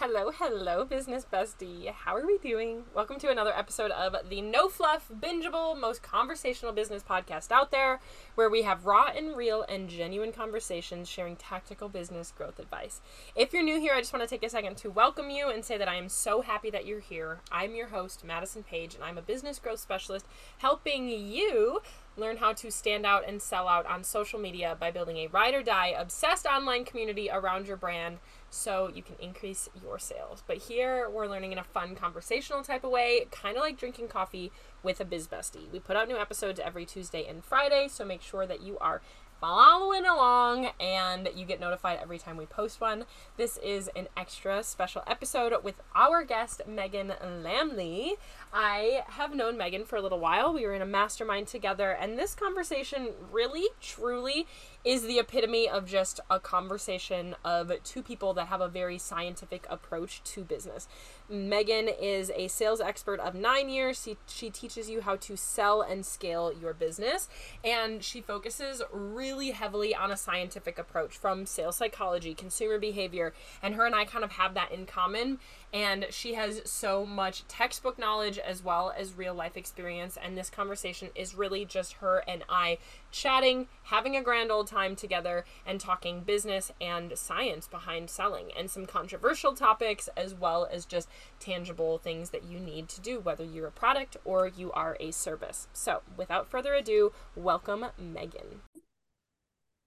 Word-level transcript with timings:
Hello, 0.00 0.30
hello, 0.30 0.84
business 0.84 1.26
bestie. 1.26 1.90
How 1.90 2.14
are 2.14 2.24
we 2.24 2.38
doing? 2.38 2.84
Welcome 2.94 3.18
to 3.18 3.30
another 3.30 3.52
episode 3.52 3.90
of 3.90 4.14
the 4.28 4.40
No 4.40 4.68
Fluff, 4.68 5.10
bingeable, 5.12 5.76
most 5.76 6.04
conversational 6.04 6.72
business 6.72 7.02
podcast 7.02 7.50
out 7.50 7.72
there, 7.72 7.98
where 8.36 8.48
we 8.48 8.62
have 8.62 8.86
raw 8.86 9.08
and 9.08 9.36
real 9.36 9.62
and 9.62 9.88
genuine 9.88 10.30
conversations 10.30 11.08
sharing 11.08 11.34
tactical 11.34 11.88
business 11.88 12.30
growth 12.30 12.60
advice. 12.60 13.00
If 13.34 13.52
you're 13.52 13.64
new 13.64 13.80
here, 13.80 13.92
I 13.92 13.98
just 13.98 14.12
want 14.12 14.22
to 14.22 14.28
take 14.28 14.44
a 14.44 14.48
second 14.48 14.76
to 14.76 14.88
welcome 14.88 15.30
you 15.30 15.48
and 15.48 15.64
say 15.64 15.76
that 15.76 15.88
I 15.88 15.96
am 15.96 16.08
so 16.08 16.42
happy 16.42 16.70
that 16.70 16.86
you're 16.86 17.00
here. 17.00 17.40
I'm 17.50 17.74
your 17.74 17.88
host, 17.88 18.22
Madison 18.22 18.62
Page, 18.62 18.94
and 18.94 19.02
I'm 19.02 19.18
a 19.18 19.22
business 19.22 19.58
growth 19.58 19.80
specialist 19.80 20.26
helping 20.58 21.08
you 21.08 21.82
learn 22.16 22.36
how 22.36 22.52
to 22.52 22.70
stand 22.70 23.06
out 23.06 23.24
and 23.26 23.40
sell 23.40 23.68
out 23.68 23.86
on 23.86 24.04
social 24.04 24.38
media 24.38 24.76
by 24.78 24.90
building 24.90 25.16
a 25.18 25.28
ride 25.28 25.54
or 25.54 25.62
die 25.62 25.94
obsessed 25.96 26.46
online 26.46 26.84
community 26.84 27.30
around 27.30 27.66
your 27.66 27.76
brand 27.76 28.18
so 28.50 28.90
you 28.94 29.02
can 29.02 29.16
increase 29.20 29.68
your 29.82 29.98
sales. 29.98 30.42
But 30.46 30.58
here 30.58 31.08
we're 31.08 31.26
learning 31.26 31.52
in 31.52 31.58
a 31.58 31.64
fun 31.64 31.94
conversational 31.94 32.62
type 32.62 32.84
of 32.84 32.90
way, 32.90 33.26
kind 33.30 33.56
of 33.56 33.62
like 33.62 33.78
drinking 33.78 34.08
coffee 34.08 34.52
with 34.82 35.00
a 35.00 35.04
biz 35.04 35.26
bestie. 35.26 35.70
We 35.72 35.78
put 35.78 35.96
out 35.96 36.08
new 36.08 36.18
episodes 36.18 36.60
every 36.60 36.86
Tuesday 36.86 37.26
and 37.26 37.44
Friday, 37.44 37.88
so 37.88 38.04
make 38.04 38.22
sure 38.22 38.46
that 38.46 38.62
you 38.62 38.78
are 38.78 39.02
following 39.40 40.04
along 40.04 40.70
and 40.80 41.28
you 41.34 41.44
get 41.44 41.60
notified 41.60 41.98
every 42.02 42.18
time 42.18 42.36
we 42.36 42.46
post 42.46 42.80
one. 42.80 43.04
This 43.36 43.56
is 43.58 43.88
an 43.94 44.08
extra 44.16 44.62
special 44.62 45.02
episode 45.06 45.52
with 45.62 45.76
our 45.94 46.24
guest, 46.24 46.62
Meghan 46.68 47.16
Lamle. 47.20 48.12
I 48.52 49.04
have 49.08 49.34
known 49.34 49.56
Meghan 49.56 49.86
for 49.86 49.96
a 49.96 50.00
little 50.00 50.18
while. 50.18 50.52
We 50.52 50.64
were 50.66 50.74
in 50.74 50.82
a 50.82 50.86
mastermind 50.86 51.48
together, 51.48 51.90
and 51.90 52.18
this 52.18 52.34
conversation 52.34 53.10
really, 53.30 53.68
truly 53.80 54.46
is 54.84 55.02
the 55.02 55.18
epitome 55.18 55.68
of 55.68 55.86
just 55.86 56.20
a 56.30 56.40
conversation 56.40 57.36
of 57.44 57.70
two 57.84 58.02
people 58.02 58.32
that 58.34 58.46
have 58.46 58.60
a 58.60 58.68
very 58.68 58.96
scientific 58.96 59.66
approach 59.68 60.22
to 60.24 60.44
business. 60.44 60.88
Meghan 61.30 61.94
is 62.00 62.30
a 62.34 62.48
sales 62.48 62.80
expert 62.80 63.20
of 63.20 63.34
nine 63.34 63.68
years. 63.68 64.02
She, 64.02 64.16
she 64.26 64.50
teaches 64.50 64.88
you 64.88 65.02
how 65.02 65.16
to 65.16 65.36
sell 65.36 65.82
and 65.82 66.04
scale 66.04 66.52
your 66.52 66.72
business, 66.72 67.28
and 67.64 68.02
she 68.02 68.20
focuses 68.20 68.82
really 68.92 69.50
heavily 69.50 69.94
on 69.94 70.10
a 70.10 70.16
scientific 70.16 70.78
approach 70.78 71.16
from 71.16 71.46
sales 71.46 71.76
psychology, 71.76 72.34
consumer 72.34 72.78
behavior, 72.78 73.34
and 73.62 73.74
her 73.74 73.84
and 73.86 73.94
I 73.94 74.04
kind 74.04 74.24
of 74.24 74.32
have 74.32 74.54
that 74.54 74.72
in 74.72 74.86
common. 74.86 75.38
And 75.72 76.06
she 76.10 76.34
has 76.34 76.62
so 76.64 77.04
much 77.04 77.46
textbook 77.46 77.98
knowledge 77.98 78.38
as 78.38 78.64
well 78.64 78.92
as 78.96 79.12
real 79.12 79.34
life 79.34 79.56
experience. 79.56 80.16
And 80.22 80.36
this 80.36 80.48
conversation 80.48 81.10
is 81.14 81.34
really 81.34 81.66
just 81.66 81.94
her 81.94 82.24
and 82.26 82.42
I 82.48 82.78
chatting, 83.10 83.66
having 83.84 84.16
a 84.16 84.22
grand 84.22 84.50
old 84.50 84.66
time 84.66 84.96
together 84.96 85.44
and 85.66 85.80
talking 85.80 86.20
business 86.20 86.72
and 86.80 87.16
science 87.16 87.66
behind 87.66 88.10
selling 88.10 88.50
and 88.56 88.70
some 88.70 88.86
controversial 88.86 89.54
topics 89.54 90.08
as 90.16 90.34
well 90.34 90.68
as 90.70 90.84
just 90.84 91.08
tangible 91.40 91.98
things 91.98 92.30
that 92.30 92.44
you 92.44 92.58
need 92.58 92.88
to 92.88 93.00
do 93.00 93.20
whether 93.20 93.44
you're 93.44 93.68
a 93.68 93.72
product 93.72 94.16
or 94.24 94.46
you 94.46 94.72
are 94.72 94.96
a 95.00 95.10
service. 95.10 95.68
So, 95.72 96.02
without 96.16 96.48
further 96.48 96.74
ado, 96.74 97.12
welcome 97.34 97.86
Meghan. 98.00 98.60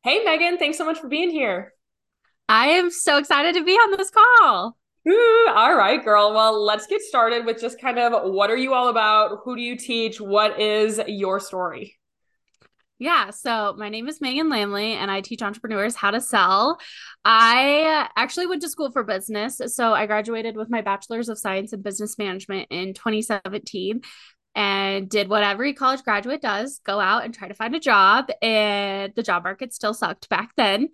Hey 0.04 0.26
Meghan, 0.26 0.58
thanks 0.58 0.78
so 0.78 0.86
much 0.86 1.00
for 1.00 1.08
being 1.08 1.30
here. 1.30 1.74
I 2.50 2.68
am 2.68 2.92
so 2.92 3.18
excited 3.18 3.56
to 3.56 3.64
be 3.64 3.74
on 3.74 3.98
this 3.98 4.12
call. 4.12 4.76
Ooh, 5.08 5.48
all 5.56 5.76
right, 5.76 6.04
girl. 6.04 6.34
Well, 6.34 6.64
let's 6.64 6.86
get 6.86 7.02
started 7.02 7.46
with 7.46 7.60
just 7.60 7.82
kind 7.82 7.98
of 7.98 8.32
what 8.34 8.52
are 8.52 8.58
you 8.58 8.74
all 8.74 8.90
about? 8.90 9.40
Who 9.44 9.56
do 9.56 9.62
you 9.62 9.76
teach? 9.76 10.22
What 10.22 10.60
is 10.60 11.00
your 11.08 11.40
story? 11.40 11.98
Yeah, 13.02 13.32
so 13.32 13.74
my 13.80 13.90
name 13.90 14.08
is 14.08 14.20
Meghan 14.20 14.52
Lamle 14.52 14.94
and 14.94 15.10
I 15.10 15.22
teach 15.22 15.42
entrepreneurs 15.42 15.96
how 15.96 16.12
to 16.12 16.22
sell. 16.22 16.78
I 17.26 18.08
actually 18.16 18.46
went 18.46 18.62
to 18.62 18.70
school 18.70 18.92
for 18.92 19.04
business. 19.04 19.60
So 19.70 19.92
I 19.92 20.06
graduated 20.06 20.56
with 20.56 20.70
my 20.70 20.82
bachelor's 20.82 21.28
of 21.28 21.40
science 21.40 21.74
in 21.74 21.82
business 21.82 22.20
management 22.20 22.68
in 22.70 22.94
2017 22.94 24.02
and 24.54 25.10
did 25.10 25.30
what 25.30 25.42
every 25.42 25.74
college 25.74 26.04
graduate 26.04 26.44
does 26.44 26.80
go 26.86 27.00
out 27.00 27.26
and 27.26 27.34
try 27.34 27.48
to 27.48 27.56
find 27.56 27.74
a 27.74 27.80
job. 27.80 28.30
And 28.40 29.12
the 29.16 29.24
job 29.24 29.46
market 29.46 29.74
still 29.74 29.96
sucked 29.96 30.30
back 30.30 30.52
then. 30.56 30.90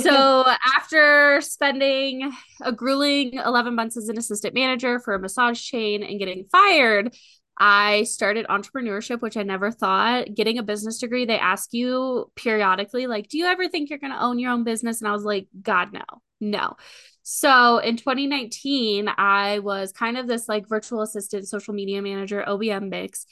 so, 0.00 0.46
after 0.78 1.42
spending 1.42 2.32
a 2.62 2.72
grueling 2.72 3.34
11 3.34 3.74
months 3.74 3.98
as 3.98 4.08
an 4.08 4.16
assistant 4.16 4.54
manager 4.54 5.00
for 5.00 5.12
a 5.12 5.18
massage 5.18 5.60
chain 5.60 6.02
and 6.02 6.18
getting 6.18 6.46
fired, 6.50 7.14
I 7.58 8.04
started 8.04 8.46
entrepreneurship, 8.48 9.20
which 9.20 9.36
I 9.36 9.42
never 9.42 9.70
thought. 9.70 10.34
Getting 10.34 10.58
a 10.58 10.62
business 10.62 10.98
degree, 10.98 11.24
they 11.24 11.38
ask 11.38 11.72
you 11.72 12.30
periodically, 12.34 13.06
like, 13.06 13.28
do 13.28 13.38
you 13.38 13.46
ever 13.46 13.68
think 13.68 13.90
you're 13.90 13.98
going 13.98 14.12
to 14.12 14.22
own 14.22 14.38
your 14.38 14.52
own 14.52 14.64
business? 14.64 15.00
And 15.00 15.08
I 15.08 15.12
was 15.12 15.24
like, 15.24 15.48
God, 15.60 15.92
no, 15.92 16.02
no. 16.40 16.76
So 17.22 17.78
in 17.78 17.96
2019, 17.96 19.08
I 19.08 19.60
was 19.60 19.92
kind 19.92 20.18
of 20.18 20.26
this 20.26 20.48
like 20.48 20.68
virtual 20.68 21.02
assistant, 21.02 21.46
social 21.46 21.72
media 21.74 22.02
manager, 22.02 22.44
OBM 22.46 22.88
mix, 22.88 23.26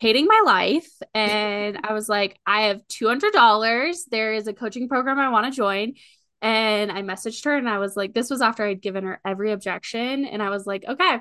hating 0.00 0.26
my 0.26 0.42
life. 0.44 0.88
And 1.14 1.78
I 1.84 1.92
was 1.92 2.08
like, 2.08 2.38
I 2.46 2.62
have 2.62 2.86
$200. 2.88 3.98
There 4.10 4.34
is 4.34 4.48
a 4.48 4.52
coaching 4.52 4.88
program 4.88 5.18
I 5.18 5.28
want 5.28 5.46
to 5.46 5.56
join. 5.56 5.94
And 6.42 6.90
I 6.90 7.02
messaged 7.02 7.44
her 7.44 7.56
and 7.56 7.68
I 7.68 7.78
was 7.78 7.96
like, 7.96 8.14
this 8.14 8.30
was 8.30 8.40
after 8.40 8.64
I'd 8.64 8.80
given 8.80 9.04
her 9.04 9.20
every 9.24 9.52
objection. 9.52 10.24
And 10.24 10.42
I 10.42 10.48
was 10.48 10.66
like, 10.66 10.84
okay, 10.88 11.20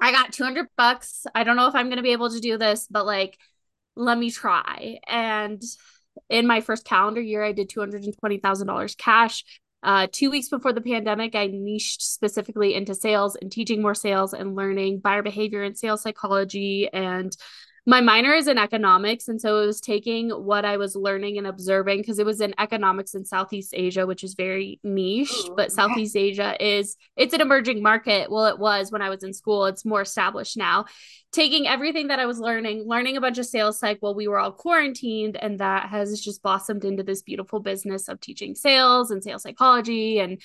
I 0.00 0.12
got 0.12 0.32
200 0.32 0.66
bucks. 0.76 1.26
I 1.34 1.44
don't 1.44 1.56
know 1.56 1.68
if 1.68 1.74
I'm 1.74 1.86
going 1.86 1.98
to 1.98 2.02
be 2.02 2.12
able 2.12 2.30
to 2.30 2.40
do 2.40 2.56
this, 2.56 2.86
but 2.90 3.06
like, 3.06 3.38
let 3.96 4.16
me 4.16 4.30
try. 4.30 4.98
And 5.06 5.62
in 6.28 6.46
my 6.46 6.60
first 6.60 6.84
calendar 6.84 7.20
year, 7.20 7.44
I 7.44 7.52
did 7.52 7.70
$220,000 7.70 8.96
cash 8.96 9.44
uh, 9.82 10.06
two 10.12 10.30
weeks 10.30 10.48
before 10.48 10.72
the 10.72 10.80
pandemic, 10.80 11.34
I 11.34 11.46
niched 11.46 12.02
specifically 12.02 12.74
into 12.74 12.94
sales 12.94 13.36
and 13.40 13.50
teaching 13.50 13.80
more 13.80 13.94
sales 13.94 14.34
and 14.34 14.54
learning 14.54 15.00
buyer 15.00 15.22
behavior 15.22 15.62
and 15.62 15.76
sales 15.76 16.02
psychology 16.02 16.88
and 16.92 17.34
my 17.86 18.00
minor 18.00 18.32
is 18.32 18.48
in 18.48 18.58
economics 18.58 19.28
and 19.28 19.40
so 19.40 19.62
it 19.62 19.66
was 19.66 19.80
taking 19.80 20.30
what 20.30 20.64
i 20.64 20.76
was 20.76 20.94
learning 20.94 21.38
and 21.38 21.46
observing 21.46 21.98
because 21.98 22.18
it 22.18 22.26
was 22.26 22.40
in 22.40 22.54
economics 22.58 23.14
in 23.14 23.24
southeast 23.24 23.72
asia 23.74 24.06
which 24.06 24.24
is 24.24 24.34
very 24.34 24.78
niche 24.84 25.32
Ooh, 25.46 25.54
but 25.56 25.72
southeast 25.72 26.14
yeah. 26.14 26.22
asia 26.22 26.56
is 26.64 26.96
it's 27.16 27.34
an 27.34 27.40
emerging 27.40 27.82
market. 27.82 28.30
Well 28.30 28.46
it 28.46 28.58
was 28.58 28.90
when 28.90 29.02
i 29.02 29.10
was 29.10 29.22
in 29.22 29.32
school. 29.32 29.66
It's 29.66 29.84
more 29.84 30.02
established 30.02 30.56
now. 30.56 30.86
Taking 31.32 31.66
everything 31.66 32.08
that 32.08 32.18
i 32.18 32.26
was 32.26 32.38
learning 32.38 32.84
learning 32.86 33.16
a 33.16 33.20
bunch 33.20 33.38
of 33.38 33.46
sales 33.46 33.78
psych 33.78 33.98
while 34.00 34.14
we 34.14 34.28
were 34.28 34.38
all 34.38 34.52
quarantined 34.52 35.36
and 35.36 35.60
that 35.60 35.88
has 35.88 36.20
just 36.20 36.42
blossomed 36.42 36.84
into 36.84 37.02
this 37.02 37.22
beautiful 37.22 37.60
business 37.60 38.08
of 38.08 38.20
teaching 38.20 38.54
sales 38.54 39.10
and 39.10 39.22
sales 39.22 39.42
psychology 39.42 40.18
and 40.18 40.40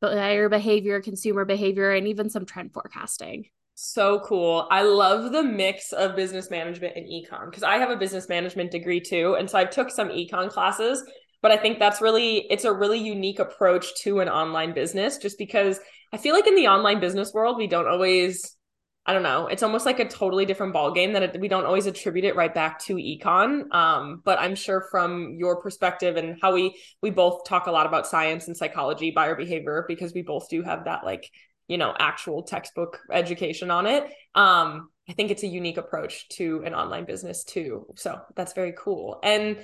buyer 0.00 0.48
behavior 0.48 1.00
consumer 1.00 1.44
behavior 1.44 1.92
and 1.92 2.08
even 2.08 2.28
some 2.28 2.44
trend 2.44 2.72
forecasting 2.72 3.46
so 3.92 4.20
cool. 4.20 4.66
I 4.70 4.82
love 4.82 5.32
the 5.32 5.42
mix 5.42 5.92
of 5.92 6.16
business 6.16 6.50
management 6.50 6.96
and 6.96 7.06
econ 7.06 7.50
because 7.50 7.62
I 7.62 7.78
have 7.78 7.90
a 7.90 7.96
business 7.96 8.28
management 8.28 8.70
degree 8.70 9.00
too. 9.00 9.36
And 9.38 9.50
so 9.50 9.58
I 9.58 9.64
took 9.64 9.90
some 9.90 10.08
econ 10.08 10.50
classes, 10.50 11.02
but 11.42 11.50
I 11.50 11.56
think 11.56 11.78
that's 11.78 12.00
really 12.00 12.46
it's 12.50 12.64
a 12.64 12.72
really 12.72 12.98
unique 12.98 13.38
approach 13.38 13.94
to 14.02 14.20
an 14.20 14.28
online 14.28 14.74
business 14.74 15.18
just 15.18 15.38
because 15.38 15.78
I 16.12 16.16
feel 16.16 16.34
like 16.34 16.46
in 16.46 16.54
the 16.54 16.68
online 16.68 17.00
business 17.00 17.32
world 17.32 17.56
we 17.56 17.66
don't 17.66 17.88
always 17.88 18.56
I 19.06 19.12
don't 19.12 19.22
know. 19.22 19.48
It's 19.48 19.62
almost 19.62 19.84
like 19.84 20.00
a 20.00 20.08
totally 20.08 20.46
different 20.46 20.72
ball 20.72 20.90
game 20.90 21.12
that 21.12 21.22
it, 21.22 21.38
we 21.38 21.48
don't 21.48 21.66
always 21.66 21.84
attribute 21.84 22.24
it 22.24 22.36
right 22.36 22.54
back 22.54 22.78
to 22.84 22.94
econ. 22.94 23.70
Um, 23.74 24.22
but 24.24 24.38
I'm 24.38 24.54
sure 24.54 24.86
from 24.90 25.34
your 25.36 25.60
perspective 25.60 26.16
and 26.16 26.38
how 26.40 26.54
we 26.54 26.74
we 27.02 27.10
both 27.10 27.44
talk 27.44 27.66
a 27.66 27.70
lot 27.70 27.84
about 27.84 28.06
science 28.06 28.46
and 28.46 28.56
psychology, 28.56 29.10
buyer 29.10 29.34
behavior, 29.34 29.84
because 29.86 30.14
we 30.14 30.22
both 30.22 30.48
do 30.48 30.62
have 30.62 30.86
that 30.86 31.04
like 31.04 31.30
you 31.68 31.78
know 31.78 31.94
actual 31.98 32.42
textbook 32.42 33.00
education 33.12 33.70
on 33.70 33.86
it. 33.86 34.04
Um 34.34 34.88
i 35.08 35.12
think 35.12 35.30
it's 35.30 35.42
a 35.42 35.46
unique 35.46 35.76
approach 35.76 36.28
to 36.30 36.62
an 36.64 36.74
online 36.74 37.04
business 37.04 37.44
too. 37.44 37.86
So 37.96 38.20
that's 38.36 38.52
very 38.52 38.74
cool. 38.76 39.20
And 39.22 39.58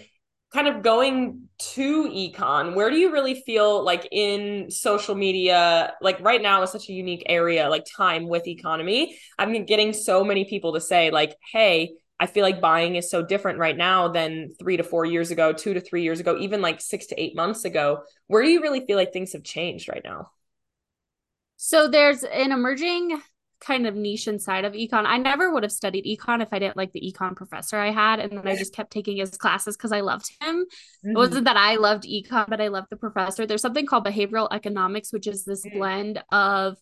kind 0.52 0.66
of 0.66 0.82
going 0.82 1.48
to 1.58 2.08
econ 2.08 2.74
where 2.74 2.90
do 2.90 2.96
you 2.96 3.12
really 3.12 3.40
feel 3.46 3.84
like 3.84 4.08
in 4.10 4.68
social 4.68 5.14
media 5.14 5.92
like 6.02 6.18
right 6.20 6.42
now 6.42 6.60
is 6.62 6.70
such 6.70 6.88
a 6.88 6.92
unique 6.92 7.22
area 7.26 7.68
like 7.68 7.84
time 7.96 8.26
with 8.28 8.48
economy. 8.48 9.16
I'm 9.38 9.64
getting 9.64 9.92
so 9.92 10.24
many 10.24 10.44
people 10.44 10.72
to 10.74 10.80
say 10.80 11.10
like 11.10 11.36
hey 11.52 11.92
i 12.18 12.26
feel 12.26 12.42
like 12.42 12.60
buying 12.60 12.96
is 12.96 13.10
so 13.10 13.22
different 13.22 13.58
right 13.58 13.76
now 13.76 14.08
than 14.08 14.52
three 14.58 14.76
to 14.76 14.82
four 14.82 15.04
years 15.04 15.30
ago 15.30 15.52
two 15.52 15.72
to 15.74 15.80
three 15.80 16.02
years 16.02 16.18
ago 16.20 16.36
even 16.38 16.60
like 16.60 16.80
six 16.80 17.06
to 17.06 17.20
eight 17.20 17.36
months 17.36 17.64
ago. 17.64 18.02
Where 18.26 18.42
do 18.42 18.50
you 18.50 18.60
really 18.60 18.84
feel 18.86 18.96
like 18.96 19.12
things 19.12 19.32
have 19.34 19.44
changed 19.44 19.88
right 19.88 20.02
now 20.04 20.30
so 21.62 21.88
there's 21.88 22.24
an 22.24 22.52
emerging 22.52 23.20
kind 23.60 23.86
of 23.86 23.94
niche 23.94 24.26
inside 24.26 24.64
of 24.64 24.72
econ. 24.72 25.04
I 25.04 25.18
never 25.18 25.52
would 25.52 25.62
have 25.62 25.70
studied 25.70 26.06
econ 26.06 26.40
if 26.40 26.48
I 26.52 26.58
didn't 26.58 26.78
like 26.78 26.92
the 26.92 27.02
econ 27.02 27.36
professor 27.36 27.76
I 27.76 27.90
had. 27.90 28.18
And 28.18 28.32
then 28.32 28.48
I 28.48 28.56
just 28.56 28.74
kept 28.74 28.90
taking 28.90 29.18
his 29.18 29.36
classes 29.36 29.76
because 29.76 29.92
I 29.92 30.00
loved 30.00 30.30
him. 30.40 30.64
Mm-hmm. 30.64 31.10
It 31.10 31.16
wasn't 31.16 31.44
that 31.44 31.58
I 31.58 31.76
loved 31.76 32.04
econ, 32.04 32.48
but 32.48 32.62
I 32.62 32.68
loved 32.68 32.86
the 32.88 32.96
professor. 32.96 33.44
There's 33.44 33.60
something 33.60 33.84
called 33.84 34.06
behavioral 34.06 34.48
economics, 34.50 35.12
which 35.12 35.26
is 35.26 35.44
this 35.44 35.66
mm-hmm. 35.66 35.76
blend 35.76 36.24
of 36.32 36.78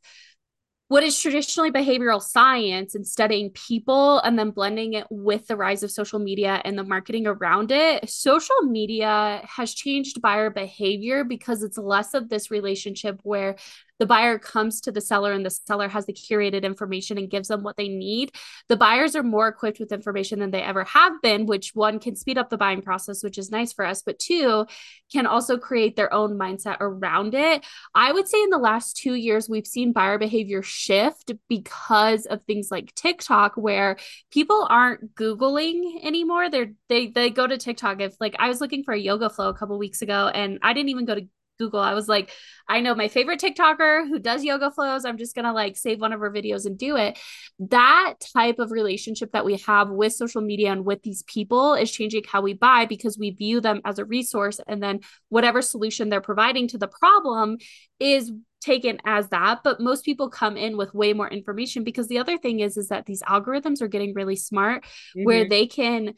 what 0.87 1.03
is 1.03 1.19
traditionally 1.19 1.73
behavioral 1.73 2.23
science 2.23 2.95
and 2.95 3.05
studying 3.05 3.51
people 3.51 4.21
and 4.21 4.39
then 4.39 4.51
blending 4.51 4.95
it 4.95 5.09
with 5.11 5.49
the 5.49 5.57
rise 5.57 5.83
of 5.83 5.91
social 5.91 6.21
media 6.21 6.63
and 6.65 6.79
the 6.79 6.85
marketing 6.85 7.27
around 7.27 7.73
it. 7.73 8.09
Social 8.09 8.63
media 8.63 9.43
has 9.45 9.75
changed 9.75 10.23
buyer 10.23 10.51
behavior 10.51 11.25
because 11.25 11.65
it's 11.65 11.77
less 11.77 12.15
of 12.15 12.29
this 12.29 12.53
relationship 12.53 13.19
where 13.25 13.57
the 13.99 14.07
buyer 14.07 14.39
comes 14.39 14.81
to 14.83 14.93
the 14.93 15.01
seller 15.01 15.33
and 15.33 15.45
the 15.45 15.51
seller 15.51 15.89
has 15.89 16.07
the 16.07 16.13
curated 16.13 16.63
information 16.63 17.19
and 17.19 17.31
gives 17.31 17.49
them 17.49 17.63
what 17.63 17.77
they 17.77 17.89
need, 17.89 18.33
the 18.69 18.77
buyers 18.77 19.17
are 19.17 19.23
more 19.23 19.49
equipped 19.49 19.81
with 19.81 19.93
information 19.93 20.39
than 20.39 20.51
they 20.51 20.63
ever 20.63 20.85
have 20.85 21.21
been, 21.23 21.47
which 21.47 21.75
one 21.75 21.99
can 21.99 22.17
speed 22.17 22.39
up 22.39 22.51
the 22.51 22.57
buying 22.57 22.83
process, 22.83 23.23
which 23.23 23.39
is 23.39 23.51
nice 23.51 23.73
for 23.73 23.85
us, 23.85 24.03
but 24.03 24.19
two 24.19 24.67
can 25.13 25.27
also 25.27 25.57
create 25.57 25.97
their 25.97 26.13
own 26.13 26.39
mindset 26.39 26.77
around 26.81 27.35
it. 27.35 27.65
I 27.95 28.13
would 28.13 28.29
say 28.29 28.43
in 28.43 28.51
the 28.51 28.59
last 28.59 28.97
two 28.97 29.15
years, 29.15 29.49
we've 29.49 29.67
seen 29.67 29.93
buyer 29.93 30.19
behavior 30.19 30.63
shift 30.63 31.33
because 31.49 32.27
of 32.27 32.43
things 32.43 32.71
like 32.71 32.95
TikTok, 32.95 33.57
where 33.57 33.97
people 34.31 34.67
aren't 34.69 35.15
Googling 35.15 36.05
anymore. 36.05 36.51
They're 36.51 36.73
they 36.89 37.09
they 37.09 37.31
go 37.31 37.47
to 37.47 37.57
TikTok. 37.57 38.01
If 38.01 38.15
like 38.21 38.37
I 38.39 38.49
was 38.49 38.61
looking 38.61 38.85
for 38.85 38.95
a 38.95 38.99
yoga 38.99 39.31
flow 39.31 39.49
a 39.49 39.55
couple 39.55 39.79
weeks 39.79 40.03
ago 40.03 40.29
and 40.29 40.59
I 40.63 40.73
didn't 40.73 40.91
even 40.91 41.05
go 41.05 41.15
to 41.15 41.29
Google. 41.59 41.81
I 41.81 41.95
was 41.95 42.09
like, 42.09 42.31
I 42.69 42.81
know 42.81 42.95
my 42.95 43.09
favorite 43.09 43.41
TikToker 43.41 44.09
who 44.09 44.19
does 44.19 44.45
yoga 44.45 44.71
flows. 44.71 45.05
I'm 45.05 45.19
just 45.19 45.35
going 45.35 45.45
to 45.45 45.53
like 45.53 45.77
save 45.77 46.01
one 46.01 46.13
of 46.13 46.21
her 46.21 46.31
videos 46.31 46.67
and 46.67 46.79
do 46.79 46.97
it. 46.97 47.19
That 47.59 48.15
type 48.35 48.59
of 48.59 48.71
relationship 48.71 49.33
that 49.33 49.45
we 49.45 49.57
have 49.67 49.91
with 49.91 50.13
social 50.13 50.41
media 50.41 50.73
and 50.73 50.85
with 50.85 51.03
these 51.03 51.23
people 51.25 51.75
is 51.75 51.91
changing 51.91 52.25
how 52.31 52.43
we 52.43 52.55
buy 52.55 52.87
because 52.87 53.19
we 53.19 53.31
view 53.31 53.61
them 53.61 53.81
as 53.85 53.99
a 53.99 54.05
resource. 54.05 54.61
And 54.67 54.83
then 54.83 55.01
whatever 55.29 55.63
solution 55.63 56.09
they're 56.09 56.21
providing 56.21 56.69
to 56.69 56.79
the 56.79 56.89
problem 56.89 57.59
is 57.99 58.33
taken 58.61 58.99
as 59.05 59.29
that 59.29 59.61
but 59.63 59.81
most 59.81 60.05
people 60.05 60.29
come 60.29 60.57
in 60.57 60.77
with 60.77 60.93
way 60.93 61.13
more 61.13 61.29
information 61.29 61.85
because 61.85 62.09
the 62.09 62.19
other 62.19 62.37
thing 62.37 62.59
is 62.59 62.77
is 62.77 62.89
that 62.89 63.07
these 63.07 63.23
algorithms 63.23 63.81
are 63.81 63.87
getting 63.87 64.13
really 64.15 64.35
smart 64.35 64.83
mm-hmm. 64.83 65.25
where 65.25 65.49
they 65.49 65.67
can 65.67 66.13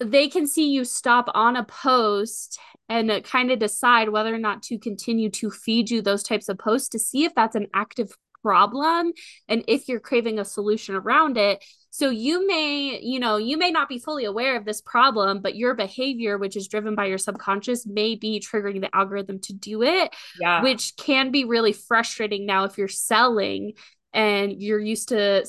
they 0.00 0.28
can 0.28 0.46
see 0.46 0.70
you 0.70 0.84
stop 0.84 1.28
on 1.34 1.56
a 1.56 1.64
post 1.64 2.58
and 2.88 3.22
kind 3.24 3.50
of 3.50 3.58
decide 3.58 4.08
whether 4.08 4.34
or 4.34 4.38
not 4.38 4.62
to 4.64 4.78
continue 4.78 5.30
to 5.30 5.50
feed 5.50 5.90
you 5.90 6.00
those 6.00 6.22
types 6.22 6.48
of 6.48 6.58
posts 6.58 6.88
to 6.90 6.98
see 6.98 7.24
if 7.24 7.34
that's 7.34 7.56
an 7.56 7.66
active 7.74 8.16
problem 8.42 9.12
and 9.48 9.64
if 9.66 9.88
you're 9.88 10.00
craving 10.00 10.38
a 10.38 10.44
solution 10.44 10.94
around 10.94 11.36
it 11.36 11.62
so 11.90 12.08
you 12.08 12.46
may 12.46 13.00
you 13.02 13.18
know 13.18 13.36
you 13.36 13.58
may 13.58 13.70
not 13.70 13.88
be 13.88 13.98
fully 13.98 14.24
aware 14.24 14.56
of 14.56 14.64
this 14.64 14.80
problem 14.80 15.40
but 15.40 15.56
your 15.56 15.74
behavior 15.74 16.38
which 16.38 16.56
is 16.56 16.68
driven 16.68 16.94
by 16.94 17.06
your 17.06 17.18
subconscious 17.18 17.84
may 17.84 18.14
be 18.14 18.40
triggering 18.40 18.80
the 18.80 18.94
algorithm 18.94 19.40
to 19.40 19.52
do 19.52 19.82
it 19.82 20.14
yeah. 20.40 20.62
which 20.62 20.96
can 20.96 21.32
be 21.32 21.44
really 21.44 21.72
frustrating 21.72 22.46
now 22.46 22.62
if 22.64 22.78
you're 22.78 22.86
selling 22.86 23.72
and 24.12 24.62
you're 24.62 24.80
used 24.80 25.08
to 25.08 25.44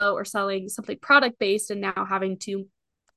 or 0.00 0.24
selling 0.24 0.68
something 0.68 0.98
product 1.00 1.38
based 1.38 1.70
and 1.70 1.80
now 1.80 2.04
having 2.08 2.36
to 2.36 2.66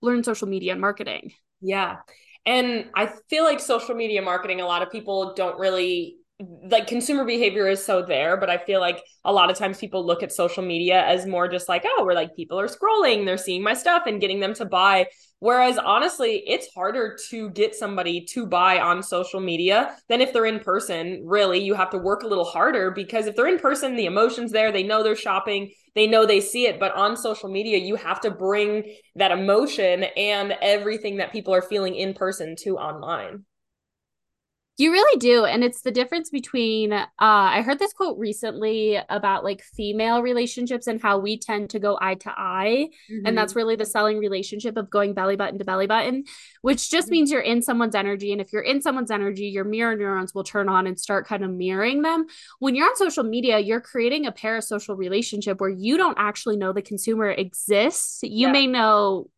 learn 0.05 0.23
social 0.23 0.47
media 0.47 0.71
and 0.71 0.81
marketing. 0.81 1.31
Yeah. 1.61 1.97
And 2.45 2.89
I 2.95 3.11
feel 3.29 3.43
like 3.43 3.59
social 3.59 3.95
media 3.95 4.21
marketing, 4.21 4.61
a 4.61 4.65
lot 4.65 4.83
of 4.83 4.91
people 4.91 5.33
don't 5.33 5.59
really 5.59 6.17
like 6.39 6.87
consumer 6.87 7.23
behavior 7.23 7.67
is 7.67 7.83
so 7.83 8.01
there, 8.01 8.35
but 8.35 8.49
I 8.49 8.57
feel 8.57 8.81
like 8.81 9.01
a 9.23 9.31
lot 9.31 9.49
of 9.49 9.57
times 9.57 9.77
people 9.77 10.05
look 10.05 10.21
at 10.21 10.33
social 10.33 10.63
media 10.63 11.01
as 11.05 11.25
more 11.25 11.47
just 11.47 11.69
like, 11.69 11.85
oh, 11.85 12.03
we're 12.05 12.13
like 12.13 12.35
people 12.35 12.59
are 12.59 12.67
scrolling, 12.67 13.25
they're 13.25 13.37
seeing 13.37 13.63
my 13.63 13.73
stuff 13.73 14.03
and 14.05 14.19
getting 14.19 14.41
them 14.41 14.53
to 14.55 14.65
buy. 14.65 15.07
Whereas 15.39 15.77
honestly, 15.77 16.43
it's 16.45 16.67
harder 16.73 17.17
to 17.29 17.49
get 17.51 17.75
somebody 17.75 18.25
to 18.31 18.45
buy 18.45 18.79
on 18.79 19.01
social 19.01 19.39
media 19.39 19.95
than 20.09 20.19
if 20.19 20.33
they're 20.33 20.45
in 20.45 20.59
person. 20.59 21.23
Really, 21.25 21.59
you 21.59 21.73
have 21.73 21.89
to 21.91 21.97
work 21.97 22.23
a 22.23 22.27
little 22.27 22.45
harder 22.45 22.91
because 22.91 23.27
if 23.27 23.35
they're 23.35 23.47
in 23.47 23.59
person, 23.59 23.95
the 23.95 24.05
emotions 24.05 24.51
there, 24.51 24.71
they 24.71 24.83
know 24.83 25.03
they're 25.03 25.15
shopping, 25.15 25.71
they 25.93 26.07
know 26.07 26.25
they 26.25 26.41
see 26.41 26.67
it 26.67 26.77
but 26.77 26.93
on 26.93 27.15
social 27.15 27.49
media 27.49 27.77
you 27.77 27.95
have 27.95 28.19
to 28.19 28.29
bring 28.29 28.83
that 29.15 29.31
emotion 29.31 30.03
and 30.17 30.53
everything 30.61 31.15
that 31.15 31.31
people 31.31 31.53
are 31.53 31.61
feeling 31.61 31.95
in 31.95 32.13
person 32.13 32.53
to 32.57 32.77
online 32.77 33.45
you 34.77 34.91
really 34.91 35.17
do. 35.19 35.45
And 35.45 35.63
it's 35.63 35.81
the 35.81 35.91
difference 35.91 36.29
between 36.29 36.91
uh 36.91 37.05
I 37.19 37.61
heard 37.61 37.79
this 37.79 37.93
quote 37.93 38.17
recently 38.17 38.99
about 39.09 39.43
like 39.43 39.61
female 39.61 40.21
relationships 40.21 40.87
and 40.87 41.01
how 41.01 41.17
we 41.17 41.37
tend 41.37 41.69
to 41.71 41.79
go 41.79 41.97
eye 42.01 42.15
to 42.15 42.29
eye. 42.29 42.89
Mm-hmm. 43.11 43.25
And 43.25 43.37
that's 43.37 43.55
really 43.55 43.75
the 43.75 43.85
selling 43.85 44.17
relationship 44.19 44.77
of 44.77 44.89
going 44.89 45.13
belly 45.13 45.35
button 45.35 45.59
to 45.59 45.65
belly 45.65 45.87
button, 45.87 46.25
which 46.61 46.89
just 46.89 47.07
mm-hmm. 47.07 47.11
means 47.11 47.31
you're 47.31 47.41
in 47.41 47.61
someone's 47.61 47.95
energy. 47.95 48.31
And 48.31 48.41
if 48.41 48.51
you're 48.51 48.61
in 48.61 48.81
someone's 48.81 49.11
energy, 49.11 49.45
your 49.45 49.63
mirror 49.63 49.95
neurons 49.95 50.33
will 50.33 50.43
turn 50.43 50.67
on 50.67 50.87
and 50.87 50.99
start 50.99 51.27
kind 51.27 51.43
of 51.43 51.51
mirroring 51.51 52.01
them. 52.01 52.25
When 52.59 52.75
you're 52.75 52.87
on 52.87 52.95
social 52.97 53.23
media, 53.23 53.59
you're 53.59 53.81
creating 53.81 54.25
a 54.25 54.31
parasocial 54.31 54.97
relationship 54.97 55.61
where 55.61 55.69
you 55.69 55.97
don't 55.97 56.17
actually 56.17 56.57
know 56.57 56.73
the 56.73 56.81
consumer 56.81 57.29
exists. 57.29 58.19
You 58.23 58.47
yeah. 58.47 58.51
may 58.51 58.67
know 58.67 59.29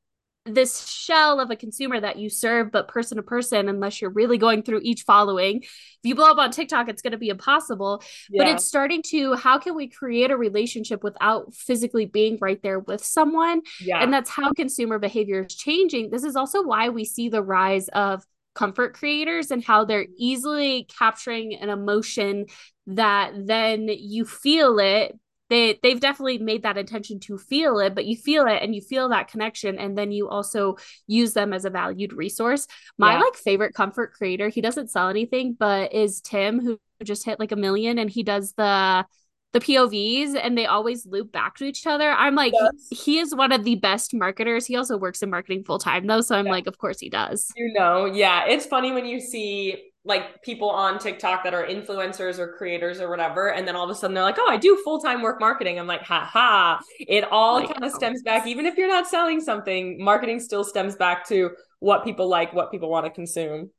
this 0.53 0.87
shell 0.87 1.39
of 1.39 1.51
a 1.51 1.55
consumer 1.55 1.99
that 1.99 2.17
you 2.17 2.29
serve, 2.29 2.71
but 2.71 2.87
person 2.87 3.17
to 3.17 3.23
person, 3.23 3.69
unless 3.69 4.01
you're 4.01 4.11
really 4.11 4.37
going 4.37 4.63
through 4.63 4.81
each 4.83 5.01
following. 5.03 5.57
If 5.63 5.99
you 6.03 6.15
blow 6.15 6.31
up 6.31 6.37
on 6.37 6.51
TikTok, 6.51 6.89
it's 6.89 7.01
going 7.01 7.11
to 7.11 7.17
be 7.17 7.29
impossible. 7.29 8.03
Yeah. 8.29 8.43
But 8.43 8.53
it's 8.53 8.65
starting 8.65 9.01
to 9.09 9.33
how 9.35 9.59
can 9.59 9.75
we 9.75 9.87
create 9.89 10.31
a 10.31 10.37
relationship 10.37 11.03
without 11.03 11.53
physically 11.53 12.05
being 12.05 12.37
right 12.41 12.61
there 12.61 12.79
with 12.79 13.03
someone? 13.03 13.61
Yeah. 13.79 14.01
And 14.01 14.13
that's 14.13 14.29
how 14.29 14.51
consumer 14.53 14.99
behavior 14.99 15.45
is 15.45 15.55
changing. 15.55 16.09
This 16.09 16.23
is 16.23 16.35
also 16.35 16.63
why 16.63 16.89
we 16.89 17.05
see 17.05 17.29
the 17.29 17.43
rise 17.43 17.87
of 17.89 18.23
comfort 18.55 18.95
creators 18.95 19.51
and 19.51 19.63
how 19.63 19.85
they're 19.85 20.07
easily 20.17 20.87
capturing 20.97 21.55
an 21.55 21.69
emotion 21.69 22.45
that 22.87 23.33
then 23.45 23.87
you 23.87 24.25
feel 24.25 24.79
it 24.79 25.15
they 25.49 25.79
they've 25.81 25.99
definitely 25.99 26.37
made 26.37 26.63
that 26.63 26.77
intention 26.77 27.19
to 27.19 27.37
feel 27.37 27.79
it 27.79 27.95
but 27.95 28.05
you 28.05 28.15
feel 28.15 28.45
it 28.45 28.61
and 28.61 28.75
you 28.75 28.81
feel 28.81 29.09
that 29.09 29.27
connection 29.27 29.77
and 29.77 29.97
then 29.97 30.11
you 30.11 30.27
also 30.27 30.75
use 31.07 31.33
them 31.33 31.53
as 31.53 31.65
a 31.65 31.69
valued 31.69 32.13
resource 32.13 32.67
my 32.97 33.13
yeah. 33.13 33.19
like 33.19 33.35
favorite 33.35 33.73
comfort 33.73 34.13
creator 34.13 34.49
he 34.49 34.61
doesn't 34.61 34.89
sell 34.89 35.09
anything 35.09 35.55
but 35.57 35.93
is 35.93 36.21
tim 36.21 36.59
who 36.59 36.79
just 37.03 37.25
hit 37.25 37.39
like 37.39 37.51
a 37.51 37.55
million 37.55 37.97
and 37.99 38.09
he 38.09 38.23
does 38.23 38.53
the 38.53 39.05
the 39.53 39.59
povs 39.59 40.37
and 40.41 40.57
they 40.57 40.65
always 40.65 41.05
loop 41.05 41.31
back 41.31 41.55
to 41.55 41.63
each 41.63 41.87
other 41.87 42.09
i'm 42.11 42.35
like 42.35 42.53
yes. 42.53 42.87
he 42.91 43.17
is 43.17 43.33
one 43.33 43.51
of 43.51 43.63
the 43.63 43.75
best 43.75 44.13
marketers 44.13 44.65
he 44.65 44.75
also 44.75 44.97
works 44.97 45.21
in 45.21 45.29
marketing 45.29 45.63
full 45.63 45.79
time 45.79 46.05
though 46.05 46.21
so 46.21 46.35
i'm 46.35 46.45
yeah. 46.45 46.51
like 46.51 46.67
of 46.67 46.77
course 46.77 46.99
he 46.99 47.09
does 47.09 47.49
you 47.55 47.71
know 47.73 48.05
yeah 48.05 48.45
it's 48.45 48.65
funny 48.65 48.91
when 48.91 49.05
you 49.05 49.19
see 49.19 49.91
like 50.07 50.41
people 50.41 50.69
on 50.69 50.97
TikTok 50.97 51.43
that 51.43 51.53
are 51.53 51.65
influencers 51.65 52.39
or 52.39 52.53
creators 52.53 53.01
or 53.01 53.09
whatever. 53.09 53.51
And 53.51 53.67
then 53.67 53.75
all 53.75 53.83
of 53.83 53.89
a 53.89 53.95
sudden 53.95 54.13
they're 54.13 54.23
like, 54.23 54.37
oh, 54.39 54.49
I 54.49 54.57
do 54.57 54.79
full 54.83 54.99
time 54.99 55.21
work 55.21 55.39
marketing. 55.39 55.77
I'm 55.77 55.85
like, 55.85 56.01
ha 56.01 56.27
ha. 56.31 56.79
It 56.99 57.25
all 57.29 57.65
kind 57.67 57.83
of 57.83 57.91
stems 57.91 58.23
back, 58.23 58.47
even 58.47 58.65
if 58.65 58.77
you're 58.77 58.87
not 58.87 59.07
selling 59.07 59.41
something, 59.41 60.03
marketing 60.03 60.39
still 60.39 60.63
stems 60.63 60.95
back 60.95 61.27
to 61.27 61.51
what 61.79 62.03
people 62.03 62.27
like, 62.27 62.53
what 62.53 62.71
people 62.71 62.89
want 62.89 63.05
to 63.05 63.11
consume. 63.11 63.69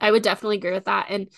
I 0.00 0.10
would 0.10 0.22
definitely 0.22 0.56
agree 0.56 0.72
with 0.72 0.84
that. 0.84 1.06
And 1.10 1.28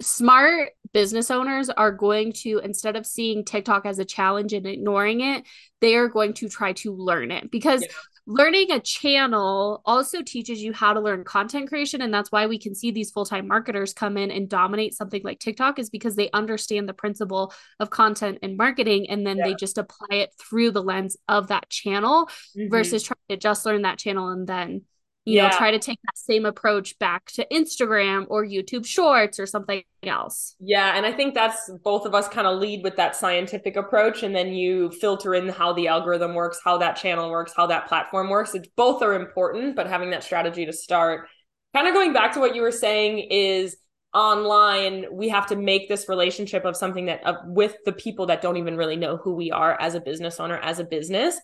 smart 0.00 0.70
business 0.92 1.30
owners 1.30 1.68
are 1.68 1.92
going 1.92 2.32
to 2.32 2.60
instead 2.64 2.96
of 2.96 3.06
seeing 3.06 3.44
TikTok 3.44 3.84
as 3.84 3.98
a 3.98 4.04
challenge 4.04 4.54
and 4.54 4.66
ignoring 4.66 5.20
it, 5.20 5.44
they 5.80 5.96
are 5.96 6.08
going 6.08 6.32
to 6.34 6.48
try 6.48 6.72
to 6.72 6.94
learn 6.94 7.30
it 7.30 7.50
because 7.50 7.82
yeah 7.82 7.88
learning 8.30 8.70
a 8.70 8.78
channel 8.78 9.82
also 9.84 10.22
teaches 10.22 10.62
you 10.62 10.72
how 10.72 10.92
to 10.92 11.00
learn 11.00 11.24
content 11.24 11.68
creation 11.68 12.00
and 12.00 12.14
that's 12.14 12.30
why 12.30 12.46
we 12.46 12.60
can 12.60 12.76
see 12.76 12.92
these 12.92 13.10
full-time 13.10 13.48
marketers 13.48 13.92
come 13.92 14.16
in 14.16 14.30
and 14.30 14.48
dominate 14.48 14.94
something 14.94 15.20
like 15.24 15.40
TikTok 15.40 15.80
is 15.80 15.90
because 15.90 16.14
they 16.14 16.30
understand 16.30 16.88
the 16.88 16.94
principle 16.94 17.52
of 17.80 17.90
content 17.90 18.38
and 18.42 18.56
marketing 18.56 19.10
and 19.10 19.26
then 19.26 19.38
yeah. 19.38 19.48
they 19.48 19.54
just 19.54 19.78
apply 19.78 20.18
it 20.18 20.32
through 20.38 20.70
the 20.70 20.82
lens 20.82 21.16
of 21.26 21.48
that 21.48 21.68
channel 21.70 22.26
mm-hmm. 22.56 22.70
versus 22.70 23.02
trying 23.02 23.16
to 23.30 23.36
just 23.36 23.66
learn 23.66 23.82
that 23.82 23.98
channel 23.98 24.28
and 24.28 24.46
then 24.46 24.82
you 25.30 25.36
yeah. 25.36 25.48
know 25.48 25.56
try 25.56 25.70
to 25.70 25.78
take 25.78 25.98
that 26.04 26.18
same 26.18 26.44
approach 26.44 26.98
back 26.98 27.30
to 27.30 27.46
instagram 27.52 28.26
or 28.28 28.44
youtube 28.44 28.84
shorts 28.84 29.38
or 29.38 29.46
something 29.46 29.82
else. 30.02 30.56
Yeah 30.60 30.96
and 30.96 31.06
i 31.06 31.12
think 31.12 31.34
that's 31.34 31.70
both 31.84 32.06
of 32.06 32.14
us 32.14 32.28
kind 32.28 32.46
of 32.46 32.58
lead 32.58 32.82
with 32.82 32.96
that 32.96 33.14
scientific 33.14 33.76
approach 33.76 34.22
and 34.22 34.34
then 34.34 34.48
you 34.52 34.90
filter 34.90 35.34
in 35.34 35.48
how 35.48 35.72
the 35.72 35.88
algorithm 35.88 36.34
works 36.34 36.58
how 36.64 36.78
that 36.78 36.96
channel 36.96 37.30
works 37.30 37.52
how 37.56 37.66
that 37.66 37.86
platform 37.86 38.28
works. 38.28 38.54
It's 38.54 38.68
both 38.76 39.02
are 39.02 39.14
important 39.14 39.76
but 39.76 39.86
having 39.86 40.10
that 40.10 40.24
strategy 40.24 40.66
to 40.66 40.72
start 40.72 41.28
kind 41.74 41.86
of 41.86 41.94
going 41.94 42.12
back 42.12 42.34
to 42.34 42.40
what 42.40 42.54
you 42.54 42.62
were 42.62 42.72
saying 42.72 43.18
is 43.30 43.76
online 44.12 45.06
we 45.12 45.28
have 45.28 45.46
to 45.46 45.56
make 45.56 45.88
this 45.88 46.08
relationship 46.08 46.64
of 46.64 46.76
something 46.76 47.06
that 47.06 47.24
uh, 47.24 47.36
with 47.46 47.76
the 47.84 47.92
people 47.92 48.26
that 48.26 48.42
don't 48.42 48.56
even 48.56 48.76
really 48.76 48.96
know 48.96 49.16
who 49.16 49.34
we 49.34 49.52
are 49.52 49.80
as 49.80 49.94
a 49.94 50.00
business 50.00 50.40
owner 50.40 50.56
as 50.58 50.78
a 50.78 50.84
business. 50.84 51.38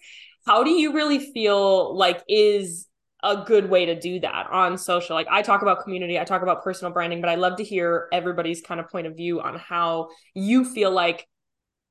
How 0.46 0.62
do 0.62 0.70
you 0.70 0.92
really 0.92 1.18
feel 1.18 1.96
like 1.96 2.22
is 2.28 2.86
a 3.22 3.44
good 3.46 3.70
way 3.70 3.86
to 3.86 3.98
do 3.98 4.20
that 4.20 4.46
on 4.50 4.76
social. 4.78 5.16
Like 5.16 5.28
I 5.30 5.42
talk 5.42 5.62
about 5.62 5.82
community, 5.82 6.18
I 6.18 6.24
talk 6.24 6.42
about 6.42 6.62
personal 6.62 6.92
branding, 6.92 7.20
but 7.20 7.30
I 7.30 7.36
love 7.36 7.56
to 7.56 7.64
hear 7.64 8.08
everybody's 8.12 8.60
kind 8.60 8.80
of 8.80 8.88
point 8.88 9.06
of 9.06 9.16
view 9.16 9.40
on 9.40 9.58
how 9.58 10.08
you 10.34 10.64
feel 10.64 10.90
like 10.90 11.26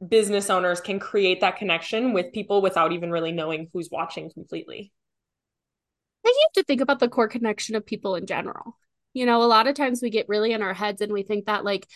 business 0.06 0.50
owners 0.50 0.82
can 0.82 1.00
create 1.00 1.42
that 1.42 1.58
connection 1.58 2.14
with 2.14 2.34
people 2.34 2.62
without 2.62 2.92
even 2.92 3.12
really 3.12 3.32
knowing 3.32 3.70
who's 3.74 3.90
watching 3.92 4.30
completely. 4.32 4.92
I 6.24 6.28
think 6.28 6.36
you 6.36 6.48
have 6.48 6.64
to 6.64 6.68
think 6.68 6.82
about 6.82 7.00
the 7.00 7.10
core 7.10 7.28
connection 7.28 7.76
of 7.76 7.86
people 7.86 8.16
in 8.16 8.26
general. 8.26 8.78
You 9.14 9.26
know, 9.26 9.42
a 9.42 9.46
lot 9.46 9.68
of 9.68 9.76
times 9.76 10.02
we 10.02 10.10
get 10.10 10.28
really 10.28 10.52
in 10.52 10.62
our 10.62 10.74
heads 10.74 11.02
and 11.02 11.14
we 11.14 11.24
think 11.24 11.46
that 11.46 11.64
like 11.64 11.88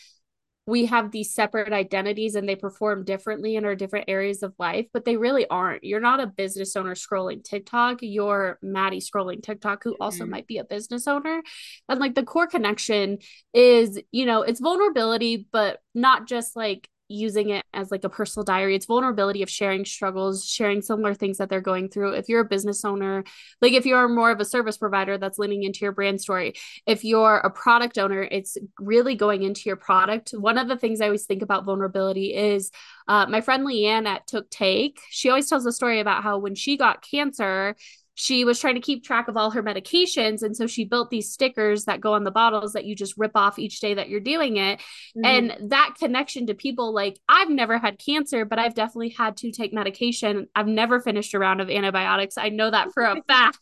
we 0.69 0.85
have 0.85 1.11
these 1.11 1.33
separate 1.33 1.73
identities 1.73 2.35
and 2.35 2.47
they 2.47 2.55
perform 2.55 3.03
differently 3.03 3.55
in 3.55 3.65
our 3.65 3.75
different 3.75 4.05
areas 4.07 4.43
of 4.43 4.53
life, 4.59 4.85
but 4.93 5.03
they 5.03 5.17
really 5.17 5.47
aren't. 5.47 5.83
You're 5.83 5.99
not 5.99 6.19
a 6.19 6.27
business 6.27 6.75
owner 6.75 6.93
scrolling 6.93 7.43
TikTok. 7.43 7.99
You're 8.01 8.59
Maddie 8.61 9.01
scrolling 9.01 9.41
TikTok, 9.41 9.83
who 9.83 9.93
mm-hmm. 9.93 10.03
also 10.03 10.25
might 10.25 10.47
be 10.47 10.59
a 10.59 10.63
business 10.63 11.07
owner. 11.07 11.41
And 11.89 11.99
like 11.99 12.13
the 12.13 12.23
core 12.23 12.47
connection 12.47 13.17
is, 13.53 13.99
you 14.11 14.25
know, 14.25 14.43
it's 14.43 14.59
vulnerability, 14.59 15.47
but 15.51 15.79
not 15.95 16.27
just 16.27 16.55
like 16.55 16.87
using 17.09 17.49
it 17.49 17.65
as 17.73 17.91
like 17.91 18.03
a 18.03 18.09
personal 18.09 18.43
diary. 18.43 18.75
It's 18.75 18.85
vulnerability 18.85 19.41
of 19.43 19.49
sharing 19.49 19.83
struggles 19.83 20.45
sharing 20.45 20.81
similar 20.81 21.13
things 21.13 21.37
that 21.39 21.49
they're 21.49 21.59
going 21.59 21.89
through. 21.89 22.13
If 22.13 22.29
you're 22.29 22.41
a 22.41 22.45
business 22.45 22.85
owner 22.85 23.23
like 23.61 23.73
if 23.73 23.85
you're 23.85 24.07
more 24.07 24.31
of 24.31 24.39
a 24.39 24.45
service 24.45 24.77
provider 24.77 25.17
that's 25.17 25.39
leaning 25.39 25.63
into 25.63 25.79
your 25.81 25.91
brand 25.91 26.21
story 26.21 26.53
if 26.85 27.03
you're 27.03 27.37
a 27.37 27.49
product 27.49 27.97
owner 27.97 28.21
it's 28.21 28.57
really 28.79 29.15
going 29.15 29.43
into 29.43 29.63
your 29.65 29.75
product. 29.75 30.31
One 30.31 30.57
of 30.57 30.67
the 30.67 30.77
things 30.77 31.01
i 31.01 31.05
always 31.05 31.25
think 31.25 31.41
about 31.41 31.65
vulnerability 31.65 32.33
is 32.35 32.71
uh, 33.07 33.25
my 33.27 33.41
friend 33.41 33.65
leanne 33.65 34.05
at 34.05 34.27
took 34.27 34.49
take 34.49 34.99
she 35.09 35.29
always 35.29 35.49
tells 35.49 35.65
a 35.65 35.71
story 35.71 35.99
about 35.99 36.23
how 36.23 36.37
when 36.37 36.55
she 36.55 36.77
got 36.77 37.01
cancer 37.01 37.75
she 38.19 38.43
was 38.43 38.59
trying 38.59 38.75
to 38.75 38.81
keep 38.81 39.01
track 39.01 39.29
of 39.29 39.37
all 39.37 39.51
her 39.51 39.63
medications. 39.63 40.43
And 40.43 40.53
so 40.55 40.67
she 40.67 40.83
built 40.83 41.09
these 41.09 41.31
stickers 41.31 41.85
that 41.85 42.01
go 42.01 42.15
on 42.15 42.25
the 42.25 42.31
bottles 42.31 42.73
that 42.73 42.83
you 42.83 42.93
just 42.93 43.17
rip 43.17 43.31
off 43.33 43.57
each 43.57 43.79
day 43.79 43.93
that 43.93 44.09
you're 44.09 44.19
doing 44.19 44.57
it. 44.57 44.79
Mm-hmm. 44.79 45.25
and 45.25 45.71
that 45.71 45.95
connection 45.97 46.47
to 46.47 46.53
people 46.53 46.93
like 46.93 47.19
i've 47.27 47.49
never 47.49 47.77
had 47.77 47.97
cancer 47.97 48.45
but 48.45 48.59
i've 48.59 48.75
definitely 48.75 49.09
had 49.09 49.37
to 49.37 49.51
take 49.51 49.73
medication. 49.73 50.47
I've 50.53 50.67
never 50.67 50.99
finished 50.99 51.33
a 51.33 51.39
round 51.39 51.61
of 51.61 51.69
antibiotics. 51.69 52.37
I 52.37 52.49
know 52.49 52.69
that 52.69 52.91
for 52.93 53.03
a 53.03 53.21
fact. 53.27 53.57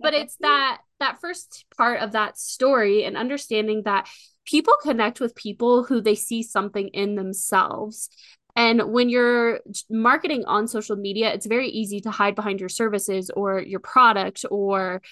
But 0.00 0.14
it's 0.14 0.36
that 0.40 0.78
that 1.00 1.20
first 1.20 1.64
part 1.76 2.00
of 2.00 2.12
that 2.12 2.38
story 2.38 3.04
and 3.04 3.16
understanding 3.16 3.82
that 3.84 4.08
people 4.44 4.74
connect 4.82 5.20
with 5.20 5.34
people 5.34 5.84
who 5.84 6.00
they 6.00 6.14
see 6.14 6.42
something 6.42 6.88
in 6.88 7.16
themselves 7.16 8.08
and 8.56 8.90
when 8.90 9.10
you're 9.10 9.60
marketing 9.90 10.44
on 10.46 10.66
social 10.66 10.96
media, 10.96 11.32
it's 11.32 11.46
very 11.46 11.68
easy 11.68 12.00
to 12.00 12.10
hide 12.10 12.34
behind 12.34 12.58
your 12.58 12.70
services 12.70 13.30
or 13.36 13.60
your 13.60 13.80
product 13.80 14.46
or 14.50 15.02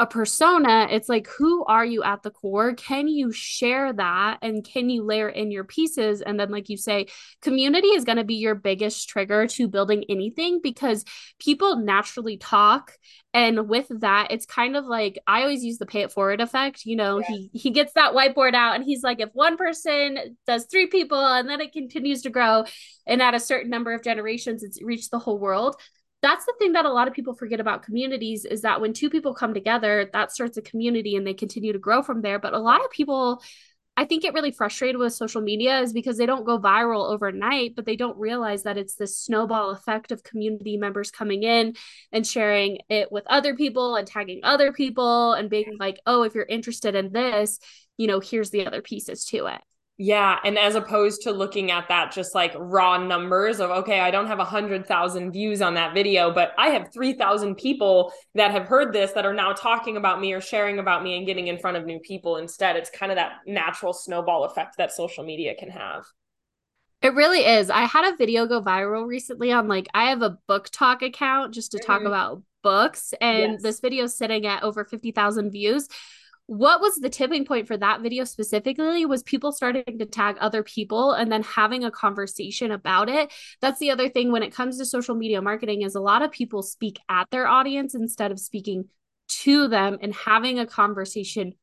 a 0.00 0.06
persona, 0.06 0.88
it's 0.90 1.08
like, 1.08 1.28
who 1.28 1.64
are 1.66 1.84
you 1.84 2.02
at 2.02 2.24
the 2.24 2.30
core? 2.30 2.74
Can 2.74 3.06
you 3.06 3.30
share 3.30 3.92
that 3.92 4.38
and 4.42 4.64
can 4.64 4.90
you 4.90 5.04
layer 5.04 5.28
in 5.28 5.52
your 5.52 5.62
pieces? 5.62 6.20
And 6.20 6.38
then, 6.38 6.50
like 6.50 6.68
you 6.68 6.76
say, 6.76 7.06
community 7.42 7.88
is 7.88 8.04
going 8.04 8.18
to 8.18 8.24
be 8.24 8.34
your 8.34 8.56
biggest 8.56 9.08
trigger 9.08 9.46
to 9.46 9.68
building 9.68 10.04
anything 10.08 10.58
because 10.60 11.04
people 11.38 11.76
naturally 11.76 12.36
talk. 12.36 12.90
And 13.32 13.68
with 13.68 13.86
that, 14.00 14.28
it's 14.30 14.46
kind 14.46 14.76
of 14.76 14.84
like 14.84 15.20
I 15.28 15.42
always 15.42 15.62
use 15.62 15.78
the 15.78 15.86
pay 15.86 16.02
it 16.02 16.10
forward 16.10 16.40
effect. 16.40 16.84
You 16.84 16.96
know, 16.96 17.18
he 17.20 17.50
he 17.52 17.70
gets 17.70 17.92
that 17.92 18.14
whiteboard 18.14 18.54
out 18.54 18.74
and 18.74 18.84
he's 18.84 19.04
like, 19.04 19.20
if 19.20 19.30
one 19.32 19.56
person 19.56 20.36
does 20.44 20.66
three 20.66 20.88
people 20.88 21.24
and 21.24 21.48
then 21.48 21.60
it 21.60 21.72
continues 21.72 22.22
to 22.22 22.30
grow, 22.30 22.64
and 23.06 23.22
at 23.22 23.34
a 23.34 23.40
certain 23.40 23.70
number 23.70 23.92
of 23.92 24.02
generations, 24.02 24.64
it's 24.64 24.82
reached 24.82 25.12
the 25.12 25.20
whole 25.20 25.38
world 25.38 25.76
that's 26.24 26.46
the 26.46 26.54
thing 26.58 26.72
that 26.72 26.86
a 26.86 26.92
lot 26.92 27.06
of 27.06 27.12
people 27.12 27.34
forget 27.34 27.60
about 27.60 27.82
communities 27.82 28.46
is 28.46 28.62
that 28.62 28.80
when 28.80 28.94
two 28.94 29.10
people 29.10 29.34
come 29.34 29.52
together 29.52 30.08
that 30.14 30.32
starts 30.32 30.56
a 30.56 30.62
community 30.62 31.16
and 31.16 31.26
they 31.26 31.34
continue 31.34 31.72
to 31.72 31.78
grow 31.78 32.02
from 32.02 32.22
there 32.22 32.38
but 32.38 32.54
a 32.54 32.58
lot 32.58 32.82
of 32.82 32.90
people 32.90 33.42
I 33.96 34.06
think 34.06 34.22
get 34.22 34.34
really 34.34 34.50
frustrated 34.50 34.96
with 34.96 35.12
social 35.12 35.40
media 35.40 35.78
is 35.78 35.92
because 35.92 36.18
they 36.18 36.26
don't 36.26 36.44
go 36.44 36.58
viral 36.58 37.12
overnight, 37.12 37.76
but 37.76 37.84
they 37.84 37.94
don't 37.94 38.18
realize 38.18 38.64
that 38.64 38.76
it's 38.76 38.96
this 38.96 39.16
snowball 39.16 39.70
effect 39.70 40.10
of 40.10 40.24
community 40.24 40.76
members 40.76 41.12
coming 41.12 41.44
in 41.44 41.76
and 42.10 42.26
sharing 42.26 42.78
it 42.88 43.12
with 43.12 43.22
other 43.28 43.54
people 43.54 43.94
and 43.94 44.04
tagging 44.06 44.40
other 44.42 44.72
people 44.72 45.34
and 45.34 45.48
being 45.48 45.76
like, 45.78 46.00
oh, 46.06 46.24
if 46.24 46.34
you're 46.34 46.44
interested 46.44 46.96
in 46.96 47.12
this, 47.12 47.60
you 47.96 48.08
know, 48.08 48.18
here's 48.18 48.50
the 48.50 48.66
other 48.66 48.82
pieces 48.82 49.26
to 49.26 49.46
it. 49.46 49.60
Yeah. 49.96 50.38
And 50.44 50.58
as 50.58 50.74
opposed 50.74 51.22
to 51.22 51.30
looking 51.30 51.70
at 51.70 51.86
that 51.88 52.10
just 52.10 52.34
like 52.34 52.52
raw 52.56 52.98
numbers 52.98 53.60
of, 53.60 53.70
okay, 53.70 54.00
I 54.00 54.10
don't 54.10 54.26
have 54.26 54.40
a 54.40 54.44
hundred 54.44 54.86
thousand 54.86 55.30
views 55.30 55.62
on 55.62 55.74
that 55.74 55.94
video, 55.94 56.32
but 56.32 56.52
I 56.58 56.70
have 56.70 56.92
3,000 56.92 57.54
people 57.54 58.12
that 58.34 58.50
have 58.50 58.64
heard 58.64 58.92
this 58.92 59.12
that 59.12 59.24
are 59.24 59.32
now 59.32 59.52
talking 59.52 59.96
about 59.96 60.20
me 60.20 60.32
or 60.32 60.40
sharing 60.40 60.80
about 60.80 61.04
me 61.04 61.16
and 61.16 61.26
getting 61.26 61.46
in 61.46 61.58
front 61.58 61.76
of 61.76 61.84
new 61.84 62.00
people 62.00 62.38
instead. 62.38 62.74
It's 62.74 62.90
kind 62.90 63.12
of 63.12 63.16
that 63.16 63.34
natural 63.46 63.92
snowball 63.92 64.44
effect 64.44 64.78
that 64.78 64.90
social 64.90 65.22
media 65.22 65.54
can 65.56 65.70
have. 65.70 66.04
It 67.00 67.14
really 67.14 67.44
is. 67.44 67.70
I 67.70 67.82
had 67.82 68.12
a 68.12 68.16
video 68.16 68.46
go 68.46 68.62
viral 68.62 69.06
recently 69.06 69.52
on 69.52 69.68
like, 69.68 69.88
I 69.94 70.06
have 70.06 70.22
a 70.22 70.38
BookTok 70.48 71.02
account 71.02 71.54
just 71.54 71.70
to 71.72 71.78
mm-hmm. 71.78 71.86
talk 71.86 72.02
about 72.02 72.42
books, 72.62 73.12
and 73.20 73.52
yes. 73.52 73.62
this 73.62 73.80
video 73.80 74.04
is 74.04 74.16
sitting 74.16 74.46
at 74.46 74.62
over 74.64 74.84
50,000 74.84 75.50
views 75.52 75.86
what 76.46 76.80
was 76.80 76.96
the 76.96 77.08
tipping 77.08 77.44
point 77.44 77.66
for 77.66 77.76
that 77.76 78.02
video 78.02 78.24
specifically 78.24 79.06
was 79.06 79.22
people 79.22 79.50
starting 79.50 79.98
to 79.98 80.04
tag 80.04 80.36
other 80.40 80.62
people 80.62 81.12
and 81.12 81.32
then 81.32 81.42
having 81.42 81.84
a 81.84 81.90
conversation 81.90 82.70
about 82.70 83.08
it. 83.08 83.32
That's 83.62 83.78
the 83.78 83.90
other 83.90 84.08
thing. 84.10 84.30
When 84.30 84.42
it 84.42 84.52
comes 84.52 84.78
to 84.78 84.84
social 84.84 85.14
media 85.14 85.40
marketing 85.40 85.82
is 85.82 85.94
a 85.94 86.00
lot 86.00 86.22
of 86.22 86.30
people 86.30 86.62
speak 86.62 86.98
at 87.08 87.30
their 87.30 87.46
audience 87.46 87.94
instead 87.94 88.30
of 88.30 88.38
speaking 88.38 88.84
to 89.28 89.68
them 89.68 89.98
and 90.02 90.14
having 90.14 90.58
a 90.58 90.66
conversation 90.66 91.54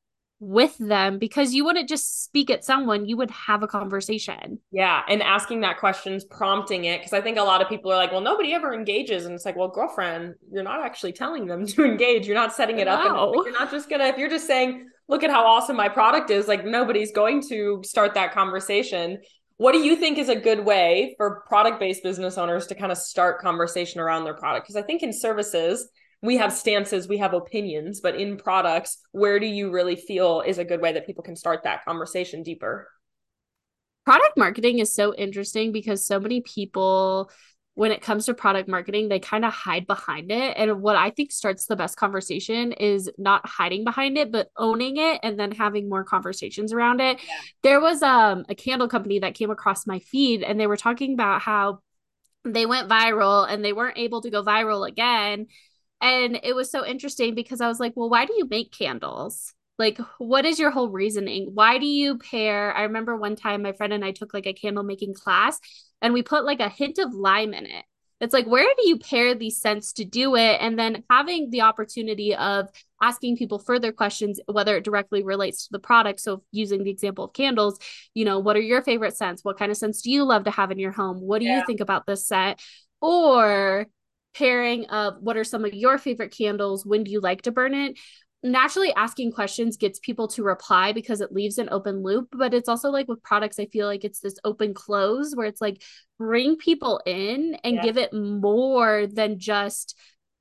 with 0.41 0.75
them 0.79 1.19
because 1.19 1.53
you 1.53 1.63
wouldn't 1.63 1.87
just 1.87 2.23
speak 2.23 2.49
at 2.49 2.65
someone, 2.65 3.05
you 3.05 3.15
would 3.15 3.29
have 3.29 3.61
a 3.61 3.67
conversation. 3.67 4.59
Yeah. 4.71 5.03
And 5.07 5.21
asking 5.21 5.61
that 5.61 5.77
questions, 5.77 6.25
prompting 6.25 6.85
it. 6.85 6.99
Cause 6.99 7.13
I 7.13 7.21
think 7.21 7.37
a 7.37 7.43
lot 7.43 7.61
of 7.61 7.69
people 7.69 7.91
are 7.91 7.95
like, 7.95 8.11
well, 8.11 8.21
nobody 8.21 8.51
ever 8.51 8.73
engages. 8.73 9.25
And 9.25 9.35
it's 9.35 9.45
like, 9.45 9.55
well, 9.55 9.67
girlfriend, 9.67 10.33
you're 10.51 10.63
not 10.63 10.83
actually 10.83 11.13
telling 11.13 11.45
them 11.45 11.65
to 11.67 11.85
engage. 11.85 12.25
You're 12.25 12.35
not 12.35 12.53
setting 12.53 12.79
it 12.79 12.85
no. 12.85 12.93
up. 12.93 13.35
And 13.35 13.45
you're 13.45 13.53
not 13.53 13.69
just 13.69 13.87
gonna, 13.87 14.05
if 14.05 14.17
you're 14.17 14.29
just 14.29 14.47
saying, 14.47 14.89
look 15.07 15.23
at 15.23 15.29
how 15.29 15.45
awesome 15.45 15.75
my 15.75 15.89
product 15.89 16.31
is, 16.31 16.47
like 16.47 16.65
nobody's 16.65 17.11
going 17.11 17.47
to 17.49 17.79
start 17.85 18.15
that 18.15 18.33
conversation. 18.33 19.19
What 19.57 19.73
do 19.73 19.79
you 19.79 19.95
think 19.95 20.17
is 20.17 20.29
a 20.29 20.35
good 20.35 20.65
way 20.65 21.13
for 21.17 21.43
product 21.47 21.79
based 21.79 22.01
business 22.01 22.39
owners 22.39 22.65
to 22.67 22.75
kind 22.75 22.91
of 22.91 22.97
start 22.97 23.39
conversation 23.41 24.01
around 24.01 24.23
their 24.23 24.33
product? 24.33 24.65
Because 24.65 24.75
I 24.75 24.81
think 24.81 25.03
in 25.03 25.13
services, 25.13 25.87
we 26.21 26.37
have 26.37 26.53
stances, 26.53 27.07
we 27.07 27.17
have 27.17 27.33
opinions, 27.33 27.99
but 27.99 28.15
in 28.15 28.37
products, 28.37 28.99
where 29.11 29.39
do 29.39 29.47
you 29.47 29.71
really 29.71 29.95
feel 29.95 30.41
is 30.41 30.59
a 30.59 30.65
good 30.65 30.81
way 30.81 30.93
that 30.93 31.07
people 31.07 31.23
can 31.23 31.35
start 31.35 31.63
that 31.63 31.83
conversation 31.83 32.43
deeper? 32.43 32.87
Product 34.05 34.37
marketing 34.37 34.79
is 34.79 34.93
so 34.93 35.13
interesting 35.15 35.71
because 35.71 36.05
so 36.05 36.19
many 36.19 36.41
people 36.41 37.31
when 37.73 37.91
it 37.91 38.01
comes 38.01 38.25
to 38.25 38.33
product 38.33 38.67
marketing, 38.67 39.07
they 39.07 39.19
kind 39.19 39.45
of 39.45 39.53
hide 39.53 39.87
behind 39.87 40.29
it. 40.29 40.57
And 40.57 40.81
what 40.81 40.97
I 40.97 41.09
think 41.09 41.31
starts 41.31 41.65
the 41.65 41.77
best 41.77 41.95
conversation 41.95 42.73
is 42.73 43.09
not 43.17 43.47
hiding 43.47 43.85
behind 43.85 44.17
it, 44.17 44.29
but 44.31 44.49
owning 44.57 44.97
it 44.97 45.21
and 45.23 45.39
then 45.39 45.53
having 45.53 45.87
more 45.87 46.03
conversations 46.03 46.73
around 46.73 46.99
it. 46.99 47.17
Yeah. 47.25 47.33
There 47.63 47.79
was 47.79 48.03
um, 48.03 48.45
a 48.49 48.55
candle 48.55 48.89
company 48.89 49.19
that 49.19 49.35
came 49.35 49.49
across 49.49 49.87
my 49.87 49.99
feed 49.99 50.43
and 50.43 50.59
they 50.59 50.67
were 50.67 50.77
talking 50.77 51.13
about 51.13 51.41
how 51.41 51.79
they 52.43 52.65
went 52.65 52.89
viral 52.89 53.49
and 53.49 53.63
they 53.63 53.71
weren't 53.71 53.97
able 53.97 54.21
to 54.21 54.29
go 54.29 54.43
viral 54.43 54.87
again 54.87 55.47
and 56.01 56.39
it 56.43 56.55
was 56.55 56.71
so 56.71 56.85
interesting 56.85 57.35
because 57.35 57.61
I 57.61 57.67
was 57.67 57.79
like, 57.79 57.93
well, 57.95 58.09
why 58.09 58.25
do 58.25 58.33
you 58.33 58.47
make 58.49 58.71
candles? 58.71 59.53
Like, 59.77 59.99
what 60.17 60.45
is 60.45 60.59
your 60.59 60.71
whole 60.71 60.89
reasoning? 60.89 61.51
Why 61.53 61.77
do 61.77 61.85
you 61.85 62.17
pair? 62.17 62.73
I 62.75 62.83
remember 62.83 63.15
one 63.15 63.35
time 63.35 63.61
my 63.61 63.73
friend 63.73 63.93
and 63.93 64.03
I 64.03 64.11
took 64.11 64.33
like 64.33 64.45
a 64.45 64.53
candle 64.53 64.83
making 64.83 65.13
class 65.13 65.59
and 66.01 66.13
we 66.13 66.23
put 66.23 66.45
like 66.45 66.59
a 66.59 66.69
hint 66.69 66.97
of 66.99 67.13
lime 67.13 67.53
in 67.53 67.65
it. 67.65 67.85
It's 68.19 68.33
like, 68.33 68.45
where 68.45 68.67
do 68.77 68.87
you 68.87 68.99
pair 68.99 69.33
these 69.33 69.59
scents 69.59 69.93
to 69.93 70.05
do 70.05 70.35
it? 70.35 70.57
And 70.61 70.77
then 70.77 71.03
having 71.09 71.49
the 71.49 71.61
opportunity 71.61 72.35
of 72.35 72.69
asking 73.01 73.37
people 73.37 73.57
further 73.57 73.91
questions, 73.91 74.39
whether 74.45 74.77
it 74.77 74.83
directly 74.83 75.23
relates 75.23 75.63
to 75.65 75.69
the 75.71 75.79
product. 75.79 76.19
So, 76.19 76.43
using 76.51 76.83
the 76.83 76.91
example 76.91 77.25
of 77.25 77.33
candles, 77.33 77.79
you 78.13 78.23
know, 78.23 78.37
what 78.37 78.55
are 78.55 78.61
your 78.61 78.83
favorite 78.83 79.17
scents? 79.17 79.43
What 79.43 79.57
kind 79.57 79.71
of 79.71 79.77
scents 79.77 80.03
do 80.03 80.11
you 80.11 80.23
love 80.23 80.43
to 80.43 80.51
have 80.51 80.69
in 80.69 80.77
your 80.77 80.91
home? 80.91 81.19
What 81.19 81.39
do 81.39 81.45
yeah. 81.45 81.57
you 81.57 81.65
think 81.65 81.79
about 81.79 82.05
this 82.05 82.27
set? 82.27 82.59
Or 83.01 83.87
pairing 84.33 84.85
of 84.85 85.15
what 85.21 85.37
are 85.37 85.43
some 85.43 85.65
of 85.65 85.73
your 85.73 85.97
favorite 85.97 86.35
candles? 86.35 86.85
When 86.85 87.03
do 87.03 87.11
you 87.11 87.19
like 87.19 87.43
to 87.43 87.51
burn 87.51 87.73
it? 87.73 87.99
Naturally 88.43 88.93
asking 88.95 89.33
questions 89.33 89.77
gets 89.77 89.99
people 89.99 90.27
to 90.29 90.43
reply 90.43 90.93
because 90.93 91.21
it 91.21 91.31
leaves 91.31 91.59
an 91.59 91.69
open 91.71 92.01
loop 92.01 92.29
but 92.31 92.55
it's 92.55 92.67
also 92.67 92.89
like 92.89 93.07
with 93.07 93.21
products 93.21 93.59
i 93.59 93.67
feel 93.67 93.85
like 93.85 94.03
it's 94.03 94.19
this 94.19 94.33
open 94.43 94.73
close 94.73 95.35
where 95.35 95.45
it's 95.45 95.61
like 95.61 95.83
bring 96.17 96.55
people 96.55 96.99
in 97.05 97.55
and 97.63 97.75
yeah. 97.75 97.83
give 97.83 97.97
it 97.97 98.11
more 98.13 99.05
than 99.05 99.37
just 99.37 99.95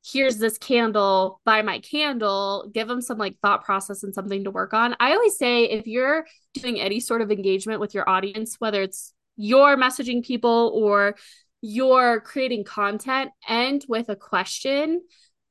here's 0.04 0.38
this 0.38 0.58
candle 0.58 1.40
buy 1.44 1.62
my 1.62 1.78
candle. 1.80 2.70
Give 2.72 2.88
them 2.88 3.00
some 3.00 3.18
like 3.18 3.38
thought 3.40 3.64
process 3.64 4.02
and 4.02 4.14
something 4.14 4.44
to 4.44 4.50
work 4.50 4.72
on. 4.72 4.96
I 4.98 5.12
always 5.12 5.36
say 5.36 5.64
if 5.64 5.86
you're 5.86 6.26
doing 6.54 6.80
any 6.80 7.00
sort 7.00 7.20
of 7.22 7.30
engagement 7.30 7.80
with 7.80 7.94
your 7.94 8.08
audience 8.08 8.56
whether 8.58 8.82
it's 8.82 9.12
you're 9.36 9.76
messaging 9.76 10.24
people 10.24 10.72
or 10.74 11.16
you're 11.62 12.20
creating 12.20 12.64
content 12.64 13.30
and 13.48 13.84
with 13.88 14.08
a 14.08 14.16
question 14.16 15.02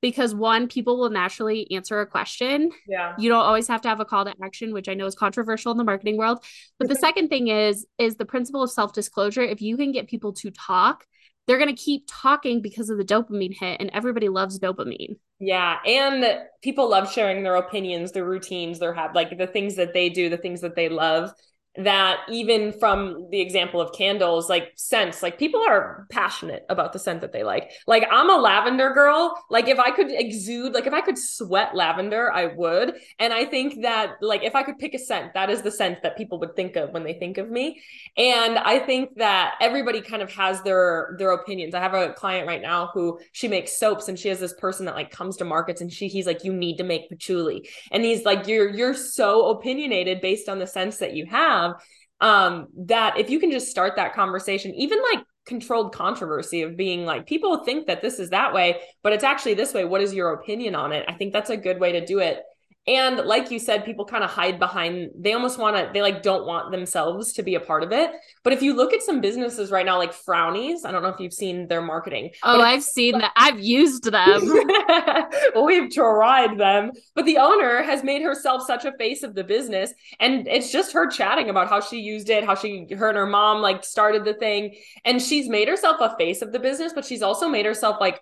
because 0.01 0.33
one 0.33 0.67
people 0.67 0.97
will 0.97 1.09
naturally 1.09 1.69
answer 1.71 1.99
a 1.99 2.07
question. 2.07 2.71
Yeah. 2.87 3.15
You 3.17 3.29
don't 3.29 3.43
always 3.43 3.67
have 3.67 3.81
to 3.81 3.89
have 3.89 3.99
a 3.99 4.05
call 4.05 4.25
to 4.25 4.33
action 4.41 4.73
which 4.73 4.87
i 4.87 4.93
know 4.93 5.05
is 5.05 5.15
controversial 5.15 5.71
in 5.71 5.77
the 5.77 5.83
marketing 5.83 6.17
world. 6.17 6.43
But 6.77 6.87
the 6.87 6.95
second 7.07 7.29
thing 7.29 7.47
is 7.47 7.85
is 7.97 8.15
the 8.15 8.25
principle 8.25 8.63
of 8.63 8.71
self-disclosure. 8.71 9.41
If 9.41 9.61
you 9.61 9.77
can 9.77 9.91
get 9.91 10.07
people 10.07 10.33
to 10.33 10.51
talk 10.51 11.05
they're 11.47 11.57
going 11.57 11.75
to 11.75 11.81
keep 11.81 12.03
talking 12.07 12.61
because 12.61 12.91
of 12.91 12.99
the 12.99 13.03
dopamine 13.03 13.57
hit 13.59 13.77
and 13.79 13.89
everybody 13.91 14.29
loves 14.29 14.59
dopamine. 14.59 15.15
Yeah 15.39 15.77
and 15.85 16.41
people 16.61 16.89
love 16.89 17.11
sharing 17.11 17.43
their 17.43 17.55
opinions 17.55 18.11
their 18.11 18.25
routines 18.25 18.79
their 18.79 18.93
have 18.93 19.15
like 19.15 19.37
the 19.37 19.47
things 19.47 19.75
that 19.75 19.93
they 19.93 20.09
do 20.09 20.29
the 20.29 20.37
things 20.37 20.61
that 20.61 20.75
they 20.75 20.89
love 20.89 21.31
that 21.77 22.21
even 22.29 22.73
from 22.73 23.27
the 23.29 23.39
example 23.39 23.79
of 23.79 23.93
candles, 23.93 24.49
like 24.49 24.73
scents, 24.75 25.21
like 25.21 25.37
people 25.37 25.61
are 25.61 26.07
passionate 26.09 26.65
about 26.67 26.93
the 26.93 26.99
scent 26.99 27.21
that 27.21 27.31
they 27.31 27.43
like. 27.43 27.71
Like 27.85 28.07
I'm 28.11 28.29
a 28.29 28.37
lavender 28.37 28.91
girl. 28.91 29.35
Like 29.49 29.67
if 29.67 29.79
I 29.79 29.91
could 29.91 30.09
exude, 30.09 30.73
like 30.73 30.87
if 30.87 30.93
I 30.93 31.01
could 31.01 31.17
sweat 31.17 31.75
lavender, 31.75 32.31
I 32.31 32.47
would. 32.47 32.95
And 33.19 33.31
I 33.31 33.45
think 33.45 33.83
that 33.83 34.15
like 34.21 34.43
if 34.43 34.55
I 34.55 34.63
could 34.63 34.79
pick 34.79 34.93
a 34.95 34.99
scent, 34.99 35.33
that 35.35 35.49
is 35.49 35.61
the 35.61 35.71
scent 35.71 36.01
that 36.01 36.17
people 36.17 36.39
would 36.39 36.55
think 36.55 36.75
of 36.75 36.91
when 36.91 37.03
they 37.03 37.13
think 37.13 37.37
of 37.37 37.49
me. 37.49 37.81
And 38.17 38.57
I 38.57 38.79
think 38.79 39.15
that 39.17 39.53
everybody 39.61 40.01
kind 40.01 40.23
of 40.23 40.31
has 40.33 40.61
their 40.63 41.15
their 41.19 41.31
opinions. 41.31 41.75
I 41.75 41.81
have 41.81 41.93
a 41.93 42.13
client 42.13 42.47
right 42.47 42.61
now 42.61 42.89
who 42.93 43.19
she 43.31 43.47
makes 43.47 43.77
soaps 43.79 44.07
and 44.07 44.17
she 44.17 44.29
has 44.29 44.39
this 44.39 44.53
person 44.53 44.85
that 44.85 44.95
like 44.95 45.11
comes 45.11 45.37
to 45.37 45.45
markets 45.45 45.81
and 45.81 45.93
she 45.93 46.07
he's 46.07 46.25
like 46.25 46.43
you 46.43 46.51
need 46.51 46.77
to 46.77 46.83
make 46.83 47.09
patchouli. 47.09 47.69
And 47.91 48.03
he's 48.03 48.25
like 48.25 48.47
you're 48.47 48.69
you're 48.69 48.95
so 48.95 49.49
opinionated 49.49 50.19
based 50.19 50.49
on 50.49 50.57
the 50.57 50.67
scents 50.67 50.97
that 50.97 51.13
you 51.13 51.27
have 51.27 51.58
have 51.59 51.75
um 52.21 52.67
that 52.75 53.17
if 53.17 53.29
you 53.29 53.39
can 53.39 53.51
just 53.51 53.69
start 53.69 53.95
that 53.95 54.13
conversation 54.13 54.73
even 54.75 54.99
like 55.11 55.23
controlled 55.45 55.95
controversy 55.95 56.61
of 56.61 56.77
being 56.77 57.05
like 57.05 57.25
people 57.25 57.63
think 57.63 57.87
that 57.87 58.01
this 58.01 58.19
is 58.19 58.29
that 58.29 58.53
way 58.53 58.79
but 59.01 59.13
it's 59.13 59.23
actually 59.23 59.53
this 59.55 59.73
way. 59.73 59.85
What 59.85 60.01
is 60.01 60.13
your 60.13 60.33
opinion 60.33 60.75
on 60.75 60.91
it? 60.91 61.05
I 61.07 61.13
think 61.13 61.33
that's 61.33 61.49
a 61.49 61.57
good 61.57 61.79
way 61.79 61.93
to 61.93 62.05
do 62.05 62.19
it 62.19 62.43
and 62.89 63.17
like 63.17 63.51
you 63.51 63.59
said, 63.59 63.85
people 63.85 64.03
kind 64.03 64.23
of 64.23 64.31
hide 64.31 64.57
behind, 64.57 65.11
they 65.15 65.33
almost 65.33 65.59
want 65.59 65.77
to, 65.77 65.91
they 65.93 66.01
like 66.01 66.23
don't 66.23 66.47
want 66.47 66.71
themselves 66.71 67.33
to 67.33 67.43
be 67.43 67.53
a 67.53 67.59
part 67.59 67.83
of 67.83 67.91
it. 67.91 68.09
But 68.43 68.51
if 68.51 68.63
you 68.63 68.75
look 68.75 68.93
at 68.93 69.03
some 69.03 69.21
businesses 69.21 69.69
right 69.69 69.85
now, 69.85 69.99
like 69.99 70.11
Frownies, 70.11 70.79
I 70.85 70.91
don't 70.91 71.03
know 71.03 71.09
if 71.09 71.19
you've 71.19 71.31
seen 71.31 71.67
their 71.67 71.83
marketing. 71.83 72.31
Oh, 72.41 72.59
I've 72.59 72.83
seen 72.83 73.19
that. 73.19 73.31
I've 73.35 73.59
used 73.59 74.05
them. 74.05 74.41
well, 75.53 75.65
we've 75.65 75.93
tried 75.93 76.57
them. 76.57 76.91
But 77.13 77.25
the 77.25 77.37
owner 77.37 77.83
has 77.83 78.03
made 78.03 78.23
herself 78.23 78.63
such 78.65 78.85
a 78.85 78.93
face 78.93 79.21
of 79.21 79.35
the 79.35 79.43
business. 79.43 79.93
And 80.19 80.47
it's 80.47 80.71
just 80.71 80.93
her 80.93 81.07
chatting 81.07 81.51
about 81.51 81.69
how 81.69 81.81
she 81.81 81.99
used 81.99 82.31
it, 82.31 82.43
how 82.43 82.55
she, 82.55 82.87
her 82.97 83.09
and 83.09 83.17
her 83.17 83.27
mom 83.27 83.61
like 83.61 83.83
started 83.83 84.25
the 84.25 84.33
thing. 84.33 84.75
And 85.05 85.21
she's 85.21 85.47
made 85.47 85.67
herself 85.67 85.97
a 85.99 86.17
face 86.17 86.41
of 86.41 86.51
the 86.51 86.59
business, 86.59 86.91
but 86.93 87.05
she's 87.05 87.21
also 87.21 87.47
made 87.47 87.67
herself 87.67 87.97
like 87.99 88.19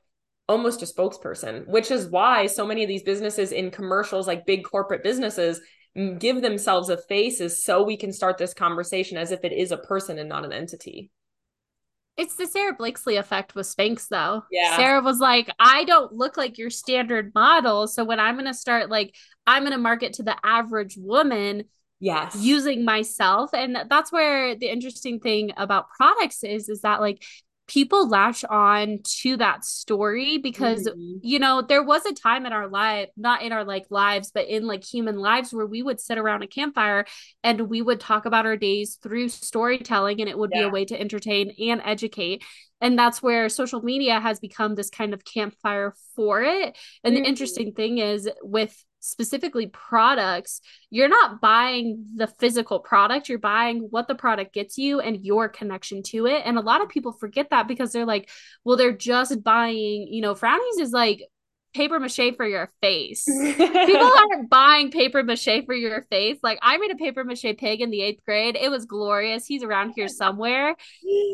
almost 0.48 0.82
a 0.82 0.86
spokesperson, 0.86 1.68
which 1.68 1.92
is 1.92 2.08
why 2.08 2.48
so 2.48 2.66
many 2.66 2.84
of 2.84 2.88
these 2.88 3.04
businesses 3.04 3.52
in 3.52 3.72
commercials, 3.72 4.28
like 4.28 4.46
big 4.46 4.64
corporate 4.64 5.04
businesses, 5.04 5.60
give 6.20 6.42
themselves 6.42 6.90
a 6.90 6.98
face 6.98 7.42
is 7.42 7.64
so 7.64 7.84
we 7.84 7.98
can 7.98 8.14
start 8.14 8.38
this 8.38 8.54
conversation 8.54 9.18
as 9.18 9.32
if 9.32 9.44
it 9.44 9.52
is 9.52 9.72
a 9.72 9.78
person 9.78 10.20
and 10.20 10.30
not 10.30 10.46
an 10.46 10.54
entity. 10.54 11.12
It's 12.18 12.36
the 12.36 12.48
Sara 12.48 12.74
Blakely 12.74 13.16
effect 13.18 13.54
with 13.54 13.68
Spanx, 13.68 14.08
though. 14.08 14.44
Yeah. 14.50 14.76
Sara 14.76 15.02
was 15.02 15.20
like, 15.20 15.52
I 15.60 15.84
don't 15.84 16.12
look 16.12 16.36
like 16.36 16.58
your 16.58 16.72
standard 16.72 17.32
model. 17.36 17.88
So 17.88 18.04
when 18.04 18.20
I'm 18.20 18.36
going 18.36 18.46
to 18.46 18.56
start, 18.56 18.90
like, 18.90 19.16
I'm 19.46 19.62
going 19.62 19.74
to 19.74 19.78
market 19.78 20.14
to 20.14 20.24
the 20.24 20.36
average 20.44 20.98
woman. 20.98 21.66
Yes. 22.00 22.36
Using 22.40 22.86
myself. 22.86 23.52
And 23.54 23.78
that's 23.88 24.12
where 24.12 24.56
the 24.56 24.68
interesting 24.68 25.20
thing 25.20 25.52
about 25.58 25.92
products 25.96 26.44
is, 26.44 26.70
is 26.70 26.82
that, 26.82 27.02
like, 27.02 27.24
people 27.68 28.08
latch 28.08 28.46
on 28.46 29.00
to 29.04 29.38
that 29.38 29.66
story 29.66 30.38
because 30.38 30.88
mm-hmm. 30.88 31.18
you 31.22 31.38
know 31.38 31.62
there 31.62 31.84
was 31.84 32.06
a 32.06 32.14
time 32.14 32.46
in 32.46 32.54
our 32.54 32.68
life 32.68 33.10
not 33.18 33.42
in 33.42 33.52
our 33.52 33.66
like 33.66 33.86
lives 33.90 34.32
but 34.34 34.48
in 34.48 34.66
like 34.66 34.84
human 34.84 35.18
lives 35.18 35.54
where 35.54 35.66
we 35.66 35.84
would 35.84 36.00
sit 36.00 36.18
around 36.18 36.44
a 36.44 36.48
campfire 36.48 37.06
and 37.44 37.62
we 37.62 37.82
would 37.82 38.00
talk 38.00 38.26
about 38.26 38.46
our 38.46 38.58
days 38.58 38.98
through 39.04 39.28
storytelling 39.30 40.20
and 40.22 40.30
it 40.30 40.38
would 40.38 40.52
yeah. 40.54 40.62
be 40.62 40.68
a 40.68 40.70
way 40.70 40.86
to 40.86 41.00
entertain 41.00 41.54
and 41.60 41.82
educate 41.84 42.44
and 42.80 42.98
that's 42.98 43.22
where 43.22 43.50
social 43.50 43.82
media 43.82 44.20
has 44.20 44.40
become 44.40 44.76
this 44.76 44.90
kind 44.90 45.14
of 45.14 45.26
campfire 45.26 45.94
for 46.16 46.42
it 46.42 46.78
and 47.04 47.14
mm-hmm. 47.14 47.24
the 47.24 47.30
interesting 47.30 47.74
thing 47.74 47.98
is 47.98 48.30
with 48.42 48.84
specifically 49.08 49.68
products, 49.68 50.62
you're 50.90 51.08
not 51.08 51.42
buying 51.42 52.06
the 52.16 52.28
physical 52.28 52.80
product, 52.80 53.30
you're 53.30 53.40
buying 53.40 53.88
what 53.90 54.08
the 54.08 54.16
product 54.16 54.54
gets 54.54 54.78
you 54.78 55.00
and 55.00 55.26
your 55.26 55.48
connection 55.50 56.04
to 56.04 56.28
it. 56.28 56.42
And 56.46 56.58
a 56.58 56.62
lot 56.62 56.82
of 56.82 56.90
people 56.90 57.14
forget 57.14 57.50
that 57.52 57.68
because 57.68 57.92
they're 57.92 58.06
like, 58.06 58.30
well, 58.64 58.78
they're 58.78 58.92
just 58.92 59.44
buying, 59.44 60.08
you 60.10 60.22
know, 60.22 60.36
Frownies 60.36 60.80
is 60.80 60.92
like 60.92 61.24
paper 61.78 62.00
mache 62.00 62.36
for 62.36 62.46
your 62.46 62.72
face. 62.82 63.24
People 63.26 64.12
aren't 64.18 64.50
buying 64.50 64.90
paper 64.90 65.24
mache 65.24 65.64
for 65.66 65.76
your 65.76 66.02
face. 66.10 66.40
Like 66.42 66.58
I 66.64 66.78
made 66.78 66.90
a 66.90 66.96
paper 66.96 67.24
mache 67.24 67.56
pig 67.58 67.82
in 67.82 67.92
the 67.92 68.02
eighth 68.02 68.26
grade. 68.26 68.58
It 68.60 68.72
was 68.72 68.86
glorious. 68.86 69.46
He's 69.46 69.62
around 69.62 69.92
here 69.96 70.08
somewhere. 70.08 70.76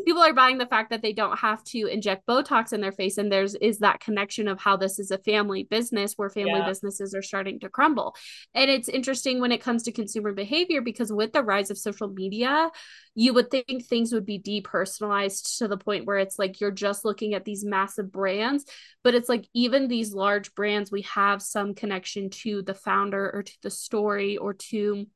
People 0.04 0.22
are 0.22 0.34
buying 0.34 0.58
the 0.58 0.66
fact 0.66 0.90
that 0.90 1.00
they 1.00 1.14
don't 1.14 1.38
have 1.38 1.64
to 1.64 1.86
inject 1.86 2.26
Botox 2.26 2.74
in 2.74 2.82
their 2.82 2.92
face. 2.92 3.16
And 3.16 3.32
there's 3.32 3.54
is 3.54 3.78
that 3.78 4.00
connection 4.00 4.46
of 4.46 4.60
how 4.60 4.76
this 4.76 4.98
is 4.98 5.10
a 5.10 5.18
family 5.18 5.64
business 5.64 6.12
where 6.16 6.28
family 6.28 6.60
yeah. 6.60 6.68
businesses 6.68 7.14
are 7.14 7.22
starting 7.22 7.58
to 7.60 7.70
crumble. 7.70 8.14
And 8.54 8.70
it's 8.70 8.90
interesting 8.90 9.40
when 9.40 9.50
it 9.50 9.62
comes 9.62 9.84
to 9.84 9.92
consumer 9.92 10.32
behavior 10.32 10.82
because 10.82 11.10
with 11.10 11.32
the 11.32 11.42
rise 11.42 11.70
of 11.70 11.78
social 11.78 12.08
media, 12.08 12.70
you 13.14 13.32
would 13.32 13.50
think 13.50 13.84
things 13.84 14.12
would 14.12 14.26
be 14.26 14.38
depersonalized 14.38 15.58
to 15.58 15.68
the 15.68 15.76
point 15.76 16.06
where 16.06 16.18
it's 16.18 16.38
like 16.38 16.60
you're 16.60 16.70
just 16.70 17.04
looking 17.04 17.34
at 17.34 17.44
these 17.44 17.64
massive 17.64 18.10
brands 18.10 18.64
but 19.02 19.14
it's 19.14 19.28
like 19.28 19.46
even 19.54 19.88
these 19.88 20.12
large 20.12 20.54
brands 20.54 20.90
we 20.90 21.02
have 21.02 21.40
some 21.40 21.74
connection 21.74 22.30
to 22.30 22.62
the 22.62 22.74
founder 22.74 23.30
or 23.32 23.42
to 23.42 23.52
the 23.62 23.70
story 23.70 24.36
or 24.36 24.54
to 24.54 25.06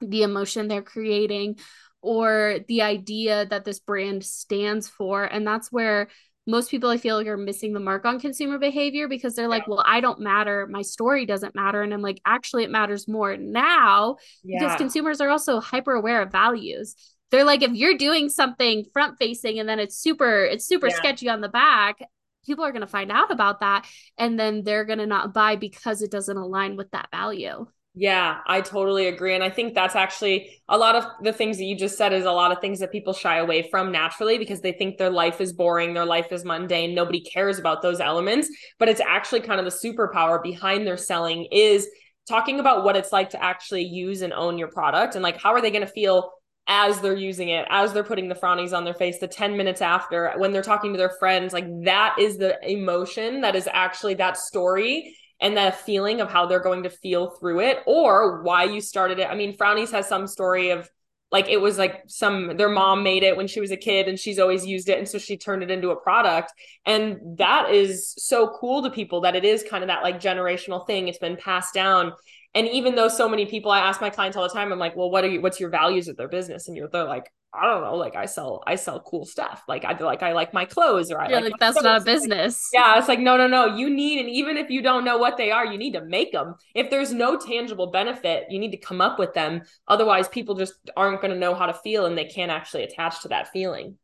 the 0.00 0.22
emotion 0.22 0.68
they're 0.68 0.82
creating 0.82 1.58
or 2.02 2.58
the 2.68 2.82
idea 2.82 3.46
that 3.46 3.64
this 3.64 3.80
brand 3.80 4.24
stands 4.24 4.88
for 4.88 5.24
and 5.24 5.46
that's 5.46 5.72
where 5.72 6.08
most 6.48 6.70
people 6.70 6.88
I 6.88 6.96
feel 6.96 7.16
like 7.16 7.26
are 7.26 7.36
missing 7.36 7.72
the 7.72 7.80
mark 7.80 8.04
on 8.04 8.20
consumer 8.20 8.56
behavior 8.56 9.08
because 9.08 9.34
they're 9.34 9.48
like, 9.48 9.66
well, 9.66 9.82
I 9.84 10.00
don't 10.00 10.20
matter. 10.20 10.68
My 10.70 10.82
story 10.82 11.26
doesn't 11.26 11.56
matter. 11.56 11.82
And 11.82 11.92
I'm 11.92 12.02
like, 12.02 12.20
actually, 12.24 12.62
it 12.62 12.70
matters 12.70 13.08
more 13.08 13.36
now 13.36 14.18
yeah. 14.44 14.60
because 14.60 14.76
consumers 14.76 15.20
are 15.20 15.28
also 15.28 15.58
hyper 15.58 15.94
aware 15.94 16.22
of 16.22 16.30
values 16.30 16.94
they're 17.30 17.44
like 17.44 17.62
if 17.62 17.72
you're 17.72 17.96
doing 17.96 18.28
something 18.28 18.84
front 18.92 19.16
facing 19.18 19.58
and 19.58 19.68
then 19.68 19.78
it's 19.78 19.96
super 19.96 20.44
it's 20.44 20.66
super 20.66 20.88
yeah. 20.88 20.96
sketchy 20.96 21.28
on 21.28 21.40
the 21.40 21.48
back 21.48 21.98
people 22.44 22.64
are 22.64 22.72
going 22.72 22.80
to 22.80 22.86
find 22.86 23.10
out 23.10 23.30
about 23.30 23.60
that 23.60 23.86
and 24.18 24.38
then 24.38 24.62
they're 24.62 24.84
going 24.84 24.98
to 24.98 25.06
not 25.06 25.34
buy 25.34 25.56
because 25.56 26.02
it 26.02 26.10
doesn't 26.10 26.36
align 26.36 26.76
with 26.76 26.90
that 26.92 27.08
value 27.10 27.66
yeah, 27.98 28.40
I 28.46 28.60
totally 28.60 29.06
agree. 29.06 29.34
And 29.34 29.42
I 29.42 29.48
think 29.48 29.74
that's 29.74 29.96
actually 29.96 30.60
a 30.68 30.76
lot 30.76 30.96
of 30.96 31.06
the 31.22 31.32
things 31.32 31.56
that 31.56 31.64
you 31.64 31.74
just 31.74 31.96
said 31.96 32.12
is 32.12 32.26
a 32.26 32.30
lot 32.30 32.52
of 32.52 32.60
things 32.60 32.78
that 32.80 32.92
people 32.92 33.14
shy 33.14 33.38
away 33.38 33.70
from 33.70 33.90
naturally 33.90 34.36
because 34.36 34.60
they 34.60 34.72
think 34.72 34.98
their 34.98 35.08
life 35.08 35.40
is 35.40 35.54
boring, 35.54 35.94
their 35.94 36.04
life 36.04 36.30
is 36.30 36.44
mundane, 36.44 36.94
nobody 36.94 37.20
cares 37.20 37.58
about 37.58 37.80
those 37.80 37.98
elements. 37.98 38.50
But 38.78 38.90
it's 38.90 39.00
actually 39.00 39.40
kind 39.40 39.58
of 39.58 39.64
the 39.64 39.88
superpower 39.88 40.42
behind 40.42 40.86
their 40.86 40.98
selling 40.98 41.48
is 41.50 41.88
talking 42.28 42.60
about 42.60 42.84
what 42.84 42.96
it's 42.96 43.12
like 43.12 43.30
to 43.30 43.42
actually 43.42 43.84
use 43.84 44.20
and 44.20 44.34
own 44.34 44.58
your 44.58 44.68
product 44.68 45.14
and 45.14 45.22
like 45.22 45.40
how 45.40 45.54
are 45.54 45.62
they 45.62 45.70
going 45.70 45.86
to 45.86 45.90
feel 45.90 46.32
as 46.68 47.00
they're 47.00 47.16
using 47.16 47.50
it, 47.50 47.66
as 47.70 47.92
they're 47.92 48.02
putting 48.02 48.28
the 48.28 48.34
frownies 48.34 48.76
on 48.76 48.84
their 48.84 48.94
face, 48.94 49.18
the 49.18 49.28
10 49.28 49.56
minutes 49.56 49.80
after, 49.80 50.32
when 50.36 50.52
they're 50.52 50.62
talking 50.62 50.92
to 50.92 50.98
their 50.98 51.14
friends, 51.18 51.52
like 51.52 51.66
that 51.84 52.16
is 52.18 52.38
the 52.38 52.58
emotion 52.68 53.40
that 53.42 53.54
is 53.54 53.68
actually 53.72 54.14
that 54.14 54.36
story 54.36 55.16
and 55.40 55.56
that 55.56 55.80
feeling 55.80 56.20
of 56.20 56.30
how 56.30 56.46
they're 56.46 56.60
going 56.60 56.82
to 56.82 56.90
feel 56.90 57.30
through 57.30 57.60
it 57.60 57.82
or 57.86 58.42
why 58.42 58.64
you 58.64 58.80
started 58.80 59.18
it. 59.18 59.28
I 59.28 59.34
mean, 59.34 59.56
Frownies 59.56 59.92
has 59.92 60.08
some 60.08 60.26
story 60.26 60.70
of 60.70 60.88
like 61.32 61.48
it 61.48 61.60
was 61.60 61.76
like 61.76 62.02
some 62.06 62.56
their 62.56 62.68
mom 62.68 63.02
made 63.02 63.24
it 63.24 63.36
when 63.36 63.48
she 63.48 63.60
was 63.60 63.72
a 63.72 63.76
kid 63.76 64.06
and 64.06 64.18
she's 64.18 64.38
always 64.38 64.64
used 64.64 64.88
it 64.88 64.96
and 64.96 65.08
so 65.08 65.18
she 65.18 65.36
turned 65.36 65.62
it 65.62 65.70
into 65.70 65.90
a 65.90 66.00
product. 66.00 66.52
And 66.84 67.18
that 67.38 67.70
is 67.70 68.14
so 68.16 68.56
cool 68.58 68.82
to 68.82 68.90
people 68.90 69.20
that 69.22 69.36
it 69.36 69.44
is 69.44 69.64
kind 69.68 69.82
of 69.82 69.88
that 69.88 70.02
like 70.02 70.20
generational 70.20 70.86
thing. 70.86 71.08
It's 71.08 71.18
been 71.18 71.36
passed 71.36 71.74
down 71.74 72.12
and 72.56 72.66
even 72.68 72.94
though 72.94 73.08
so 73.08 73.28
many 73.28 73.46
people 73.46 73.70
i 73.70 73.78
ask 73.78 74.00
my 74.00 74.10
clients 74.10 74.36
all 74.36 74.42
the 74.42 74.52
time 74.52 74.72
i'm 74.72 74.78
like 74.78 74.96
well 74.96 75.10
what 75.10 75.22
are 75.22 75.28
you 75.28 75.40
what's 75.40 75.60
your 75.60 75.70
values 75.70 76.08
of 76.08 76.16
their 76.16 76.28
business? 76.28 76.66
And 76.66 76.76
you're 76.76 76.88
they're 76.88 77.04
like 77.04 77.30
i 77.54 77.62
don't 77.62 77.82
know 77.82 77.94
like 77.94 78.16
i 78.16 78.26
sell 78.26 78.62
i 78.66 78.74
sell 78.74 79.00
cool 79.00 79.24
stuff. 79.24 79.62
Like 79.68 79.84
i 79.84 79.96
like 79.98 80.22
i 80.22 80.32
like 80.32 80.52
my 80.52 80.64
clothes 80.64 81.12
or 81.12 81.20
i 81.20 81.28
like, 81.28 81.44
like 81.44 81.60
that's 81.60 81.80
not 81.80 82.02
a 82.02 82.04
business. 82.04 82.68
yeah 82.72 82.98
it's 82.98 83.08
like 83.08 83.20
no 83.20 83.36
no 83.36 83.46
no. 83.46 83.76
You 83.76 83.90
need 83.90 84.20
and 84.20 84.28
even 84.28 84.56
if 84.56 84.70
you 84.70 84.82
don't 84.82 85.04
know 85.04 85.18
what 85.18 85.36
they 85.36 85.50
are 85.50 85.66
you 85.66 85.78
need 85.78 85.92
to 85.92 86.04
make 86.04 86.32
them 86.32 86.54
if 86.74 86.90
there's 86.90 87.12
no 87.12 87.38
tangible 87.38 87.88
benefit 87.88 88.46
you 88.50 88.58
need 88.58 88.72
to 88.72 88.78
come 88.78 89.00
up 89.00 89.18
with 89.18 89.34
them. 89.34 89.62
Otherwise 89.86 90.28
people 90.28 90.54
just 90.54 90.74
aren't 90.96 91.20
going 91.20 91.32
to 91.32 91.38
know 91.38 91.54
how 91.54 91.66
to 91.66 91.74
feel 91.74 92.06
and 92.06 92.16
they 92.16 92.24
can't 92.24 92.50
actually 92.50 92.82
attach 92.82 93.22
to 93.22 93.28
that 93.28 93.48
feeling 93.52 93.96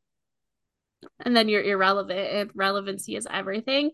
and 1.20 1.36
then 1.36 1.48
you're 1.48 1.62
irrelevant 1.62 2.18
and 2.18 2.50
relevancy 2.54 3.16
is 3.16 3.26
everything. 3.30 3.90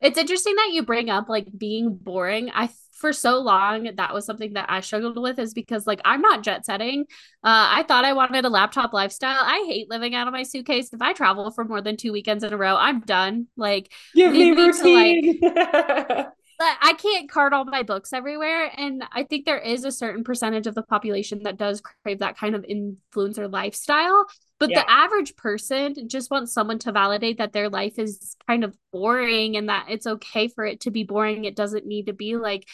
It's 0.00 0.18
interesting 0.18 0.54
that 0.56 0.70
you 0.72 0.82
bring 0.82 1.10
up 1.10 1.28
like 1.28 1.46
being 1.56 1.94
boring. 1.94 2.50
I 2.54 2.70
for 2.92 3.12
so 3.12 3.38
long 3.38 3.88
that 3.94 4.12
was 4.12 4.26
something 4.26 4.54
that 4.54 4.66
i 4.68 4.80
struggled 4.80 5.16
with 5.22 5.38
is 5.38 5.54
because 5.54 5.86
like 5.86 6.00
i'm 6.04 6.20
not 6.20 6.42
jet 6.42 6.66
setting. 6.66 7.02
Uh, 7.44 7.70
i 7.70 7.84
thought 7.86 8.04
i 8.04 8.12
wanted 8.12 8.44
a 8.44 8.48
laptop 8.48 8.92
lifestyle. 8.92 9.40
I 9.40 9.64
hate 9.68 9.88
living 9.88 10.14
out 10.14 10.26
of 10.26 10.32
my 10.32 10.42
suitcase. 10.42 10.92
If 10.92 11.00
i 11.00 11.12
travel 11.12 11.50
for 11.52 11.64
more 11.64 11.80
than 11.80 11.96
two 11.96 12.12
weekends 12.12 12.42
in 12.42 12.52
a 12.52 12.56
row 12.56 12.76
i'm 12.76 13.00
done. 13.00 13.46
Like 13.56 13.92
give 14.14 14.32
me 14.32 14.50
routine 14.50 15.40
to, 15.40 15.48
like, 15.48 16.26
I 16.60 16.94
can't 16.94 17.30
cart 17.30 17.52
all 17.52 17.64
my 17.64 17.84
books 17.84 18.12
everywhere. 18.12 18.70
And 18.76 19.04
I 19.12 19.22
think 19.22 19.44
there 19.44 19.60
is 19.60 19.84
a 19.84 19.92
certain 19.92 20.24
percentage 20.24 20.66
of 20.66 20.74
the 20.74 20.82
population 20.82 21.44
that 21.44 21.56
does 21.56 21.80
crave 21.80 22.18
that 22.18 22.36
kind 22.36 22.54
of 22.54 22.64
influencer 22.64 23.50
lifestyle. 23.50 24.26
But 24.58 24.70
yeah. 24.70 24.82
the 24.82 24.90
average 24.90 25.36
person 25.36 26.08
just 26.08 26.32
wants 26.32 26.52
someone 26.52 26.80
to 26.80 26.92
validate 26.92 27.38
that 27.38 27.52
their 27.52 27.68
life 27.68 27.98
is 27.98 28.36
kind 28.48 28.64
of 28.64 28.76
boring 28.92 29.56
and 29.56 29.68
that 29.68 29.86
it's 29.88 30.06
okay 30.06 30.48
for 30.48 30.64
it 30.64 30.80
to 30.80 30.90
be 30.90 31.04
boring. 31.04 31.44
It 31.44 31.54
doesn't 31.54 31.86
need 31.86 32.06
to 32.06 32.12
be 32.12 32.36
like 32.36 32.66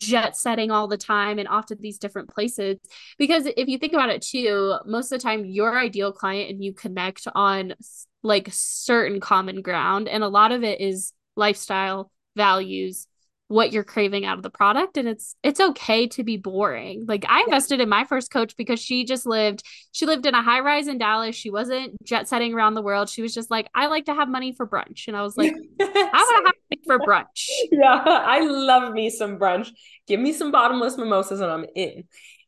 jet 0.00 0.36
setting 0.36 0.70
all 0.70 0.86
the 0.86 0.96
time 0.96 1.38
and 1.40 1.48
off 1.48 1.66
to 1.66 1.74
these 1.74 1.98
different 1.98 2.28
places. 2.28 2.78
Because 3.18 3.46
if 3.46 3.66
you 3.66 3.78
think 3.78 3.94
about 3.94 4.10
it 4.10 4.22
too, 4.22 4.76
most 4.86 5.10
of 5.10 5.18
the 5.18 5.22
time 5.24 5.44
your 5.44 5.76
ideal 5.76 6.12
client 6.12 6.50
and 6.50 6.62
you 6.62 6.72
connect 6.72 7.26
on 7.34 7.74
like 8.22 8.48
certain 8.52 9.18
common 9.18 9.60
ground. 9.60 10.08
And 10.08 10.22
a 10.22 10.28
lot 10.28 10.52
of 10.52 10.62
it 10.62 10.80
is 10.80 11.12
lifestyle, 11.36 12.12
values, 12.36 13.08
what 13.48 13.72
you're 13.72 13.84
craving 13.84 14.24
out 14.24 14.38
of 14.38 14.42
the 14.42 14.50
product 14.50 14.96
and 14.96 15.06
it's 15.06 15.36
it's 15.42 15.60
okay 15.60 16.06
to 16.06 16.24
be 16.24 16.36
boring. 16.36 17.04
Like 17.06 17.26
I 17.28 17.42
invested 17.42 17.80
in 17.80 17.88
my 17.88 18.04
first 18.04 18.30
coach 18.30 18.56
because 18.56 18.80
she 18.80 19.04
just 19.04 19.26
lived 19.26 19.62
she 19.92 20.06
lived 20.06 20.24
in 20.24 20.34
a 20.34 20.42
high 20.42 20.60
rise 20.60 20.88
in 20.88 20.96
Dallas. 20.96 21.36
She 21.36 21.50
wasn't 21.50 22.02
jet 22.02 22.26
setting 22.26 22.54
around 22.54 22.74
the 22.74 22.82
world. 22.82 23.10
She 23.10 23.20
was 23.20 23.34
just 23.34 23.50
like 23.50 23.68
I 23.74 23.86
like 23.86 24.06
to 24.06 24.14
have 24.14 24.28
money 24.28 24.52
for 24.52 24.66
brunch 24.66 25.08
and 25.08 25.16
I 25.16 25.22
was 25.22 25.36
like 25.36 25.52
I 25.80 25.84
want 25.84 25.94
to 25.94 26.46
have 26.46 26.54
money 26.70 26.82
for 26.86 26.98
brunch. 26.98 27.48
Yeah, 27.70 28.02
I 28.06 28.40
love 28.40 28.92
me 28.92 29.10
some 29.10 29.38
brunch. 29.38 29.70
Give 30.06 30.20
me 30.20 30.32
some 30.32 30.50
bottomless 30.50 30.96
mimosas 30.96 31.40
and 31.40 31.50
I'm 31.50 31.66
in. 31.74 32.04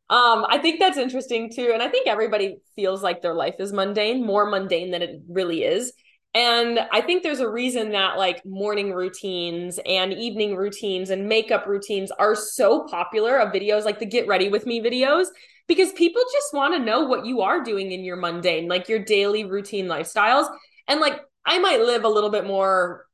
Um, 0.09 0.47
I 0.49 0.59
think 0.59 0.79
that's 0.79 0.99
interesting 0.99 1.51
too. 1.53 1.73
And 1.75 1.83
I 1.83 1.89
think 1.89 2.07
everybody 2.07 2.59
feels 2.77 3.03
like 3.03 3.23
their 3.23 3.35
life 3.35 3.57
is 3.59 3.73
mundane, 3.73 4.25
more 4.25 4.49
mundane 4.49 4.93
than 4.93 5.03
it 5.03 5.21
really 5.29 5.65
is. 5.65 5.93
And 6.37 6.81
I 6.93 7.01
think 7.01 7.23
there's 7.23 7.41
a 7.41 7.49
reason 7.49 7.93
that 7.93 8.19
like 8.19 8.45
morning 8.45 8.93
routines 8.93 9.81
and 9.87 10.13
evening 10.13 10.55
routines 10.55 11.09
and 11.09 11.27
makeup 11.27 11.67
routines 11.67 12.11
are 12.11 12.35
so 12.35 12.87
popular 12.89 13.39
of 13.39 13.55
videos 13.55 13.87
like 13.87 13.99
the 13.99 14.05
get 14.05 14.27
ready 14.27 14.51
with 14.51 14.67
me 14.67 14.83
videos 14.83 15.29
because 15.67 15.93
people 15.93 16.21
just 16.31 16.53
want 16.53 16.75
to 16.75 16.79
know 16.79 17.07
what 17.07 17.25
you 17.25 17.41
are 17.41 17.65
doing 17.65 17.91
in 17.91 18.05
your 18.05 18.17
mundane, 18.17 18.69
like 18.69 18.87
your 18.87 18.99
daily 18.99 19.45
routine 19.45 19.87
lifestyles. 19.87 20.47
And 20.87 21.01
like 21.01 21.23
I 21.47 21.59
might 21.59 21.81
live 21.81 22.05
a 22.05 22.09
little 22.09 22.29
bit 22.29 22.47
more 22.47 23.07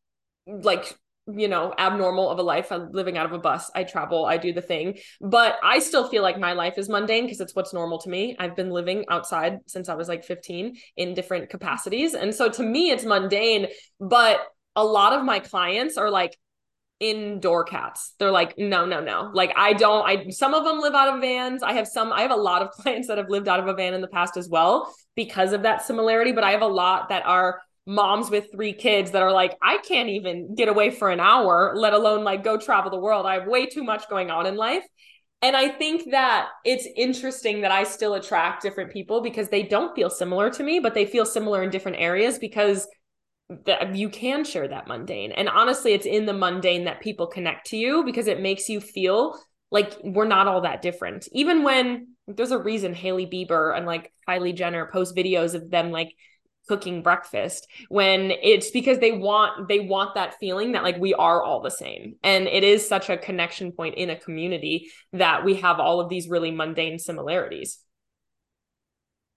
like 0.48 0.98
you 1.26 1.48
know, 1.48 1.72
abnormal 1.78 2.30
of 2.30 2.38
a 2.38 2.42
life. 2.42 2.72
I'm 2.72 2.90
living 2.90 3.16
out 3.16 3.26
of 3.26 3.32
a 3.32 3.38
bus. 3.38 3.70
I 3.74 3.84
travel, 3.84 4.24
I 4.24 4.36
do 4.38 4.52
the 4.52 4.60
thing, 4.60 4.98
but 5.20 5.56
I 5.62 5.78
still 5.78 6.08
feel 6.08 6.22
like 6.22 6.38
my 6.38 6.52
life 6.52 6.78
is 6.78 6.88
mundane 6.88 7.24
because 7.24 7.40
it's 7.40 7.54
what's 7.54 7.72
normal 7.72 7.98
to 8.00 8.10
me. 8.10 8.36
I've 8.38 8.56
been 8.56 8.70
living 8.70 9.04
outside 9.08 9.58
since 9.66 9.88
I 9.88 9.94
was 9.94 10.08
like 10.08 10.24
15 10.24 10.76
in 10.96 11.14
different 11.14 11.48
capacities. 11.48 12.14
And 12.14 12.34
so 12.34 12.48
to 12.50 12.62
me, 12.62 12.90
it's 12.90 13.04
mundane, 13.04 13.68
but 14.00 14.40
a 14.74 14.84
lot 14.84 15.12
of 15.12 15.24
my 15.24 15.38
clients 15.38 15.96
are 15.96 16.10
like, 16.10 16.36
indoor 17.02 17.64
cats. 17.64 18.14
They're 18.20 18.30
like, 18.30 18.56
no, 18.56 18.86
no, 18.86 19.00
no. 19.00 19.32
Like 19.34 19.52
I 19.56 19.72
don't, 19.72 20.06
I 20.06 20.30
some 20.30 20.54
of 20.54 20.64
them 20.64 20.80
live 20.80 20.94
out 20.94 21.12
of 21.12 21.20
vans. 21.20 21.60
I 21.64 21.72
have 21.72 21.88
some, 21.88 22.12
I 22.12 22.22
have 22.22 22.30
a 22.30 22.36
lot 22.36 22.62
of 22.62 22.70
clients 22.80 23.08
that 23.08 23.18
have 23.18 23.28
lived 23.28 23.48
out 23.48 23.58
of 23.58 23.66
a 23.66 23.74
van 23.74 23.92
in 23.92 24.00
the 24.00 24.08
past 24.08 24.36
as 24.36 24.48
well 24.48 24.94
because 25.16 25.52
of 25.52 25.64
that 25.64 25.84
similarity, 25.84 26.30
but 26.30 26.44
I 26.44 26.52
have 26.52 26.62
a 26.62 26.66
lot 26.66 27.08
that 27.08 27.26
are 27.26 27.60
moms 27.86 28.30
with 28.30 28.50
three 28.52 28.72
kids 28.72 29.10
that 29.10 29.22
are 29.22 29.32
like, 29.32 29.56
I 29.60 29.78
can't 29.78 30.08
even 30.08 30.54
get 30.54 30.68
away 30.68 30.90
for 30.90 31.10
an 31.10 31.20
hour, 31.20 31.72
let 31.74 31.92
alone 31.92 32.24
like 32.24 32.44
go 32.44 32.56
travel 32.56 32.90
the 32.90 32.98
world. 32.98 33.26
I 33.26 33.34
have 33.34 33.46
way 33.46 33.66
too 33.66 33.82
much 33.82 34.08
going 34.08 34.30
on 34.30 34.46
in 34.46 34.56
life. 34.56 34.84
And 35.40 35.56
I 35.56 35.68
think 35.68 36.12
that 36.12 36.48
it's 36.64 36.86
interesting 36.96 37.62
that 37.62 37.72
I 37.72 37.82
still 37.82 38.14
attract 38.14 38.62
different 38.62 38.92
people 38.92 39.20
because 39.20 39.48
they 39.48 39.64
don't 39.64 39.94
feel 39.96 40.08
similar 40.08 40.50
to 40.50 40.62
me, 40.62 40.78
but 40.78 40.94
they 40.94 41.04
feel 41.04 41.26
similar 41.26 41.64
in 41.64 41.70
different 41.70 41.98
areas 41.98 42.38
because 42.38 42.86
that 43.66 43.96
you 43.96 44.08
can 44.08 44.44
share 44.44 44.68
that 44.68 44.86
mundane. 44.86 45.32
And 45.32 45.48
honestly, 45.48 45.92
it's 45.92 46.06
in 46.06 46.26
the 46.26 46.32
mundane 46.32 46.84
that 46.84 47.00
people 47.00 47.26
connect 47.26 47.66
to 47.68 47.76
you 47.76 48.04
because 48.04 48.28
it 48.28 48.40
makes 48.40 48.68
you 48.68 48.80
feel 48.80 49.36
like 49.72 49.92
we're 50.04 50.26
not 50.26 50.46
all 50.46 50.60
that 50.60 50.80
different. 50.80 51.28
Even 51.32 51.64
when 51.64 52.08
there's 52.28 52.52
a 52.52 52.58
reason 52.58 52.94
Hailey 52.94 53.26
Bieber 53.26 53.76
and 53.76 53.84
like 53.84 54.12
Kylie 54.28 54.54
Jenner 54.54 54.88
post 54.92 55.16
videos 55.16 55.54
of 55.54 55.70
them 55.70 55.90
like 55.90 56.14
cooking 56.68 57.02
breakfast 57.02 57.66
when 57.88 58.30
it's 58.42 58.70
because 58.70 58.98
they 58.98 59.12
want 59.12 59.68
they 59.68 59.80
want 59.80 60.14
that 60.14 60.34
feeling 60.38 60.72
that 60.72 60.84
like 60.84 60.96
we 60.98 61.12
are 61.14 61.42
all 61.42 61.60
the 61.60 61.70
same 61.70 62.14
and 62.22 62.46
it 62.46 62.62
is 62.62 62.86
such 62.86 63.10
a 63.10 63.16
connection 63.16 63.72
point 63.72 63.96
in 63.96 64.10
a 64.10 64.16
community 64.16 64.90
that 65.12 65.44
we 65.44 65.56
have 65.56 65.80
all 65.80 66.00
of 66.00 66.08
these 66.08 66.28
really 66.28 66.50
mundane 66.50 66.98
similarities 66.98 67.80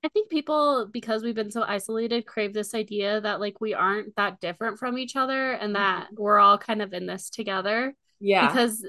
I 0.04 0.10
think 0.10 0.30
people, 0.30 0.88
because 0.94 1.24
we've 1.24 1.34
been 1.34 1.50
so 1.50 1.64
isolated, 1.64 2.28
crave 2.28 2.54
this 2.54 2.76
idea 2.76 3.22
that 3.22 3.40
like 3.40 3.60
we 3.60 3.74
aren't 3.74 4.16
that 4.18 4.40
different 4.40 4.78
from 4.78 5.00
each 5.00 5.16
other 5.16 5.54
and 5.54 5.76
that 5.76 6.06
mm-hmm. 6.06 6.22
we're 6.22 6.38
all 6.38 6.60
kind 6.60 6.84
of 6.84 6.94
in 6.94 7.08
this 7.08 7.32
together. 7.32 7.96
Yeah. 8.20 8.46
Because 8.46 8.86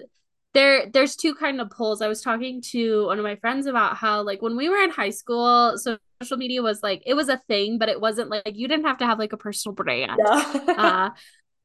there 0.57 0.87
there's 0.91 1.17
two 1.17 1.35
kind 1.35 1.61
of 1.61 1.71
poles. 1.71 2.01
I 2.01 2.09
was 2.09 2.23
talking 2.23 2.63
to 2.73 3.07
one 3.07 3.19
of 3.19 3.25
my 3.25 3.37
friends 3.37 3.67
about 3.67 3.97
how 3.97 4.23
like 4.23 4.41
when 4.41 4.57
we 4.57 4.71
were 4.71 4.79
in 4.79 4.91
high 4.91 5.11
school, 5.11 5.77
so 5.77 5.99
social 6.23 6.39
media 6.39 6.63
was 6.63 6.83
like 6.83 7.03
it 7.05 7.13
was 7.13 7.29
a 7.29 7.37
thing, 7.47 7.79
but 7.79 7.91
it 7.91 8.01
wasn't 8.01 8.31
like 8.31 8.57
you 8.57 8.67
didn't 8.67 8.87
have 8.87 8.99
to 8.99 9.07
have 9.07 9.19
like 9.19 9.35
a 9.35 9.37
personal 9.37 9.75
brand. 9.75 10.19
Yeah. 10.19 10.61
uh, 10.79 11.11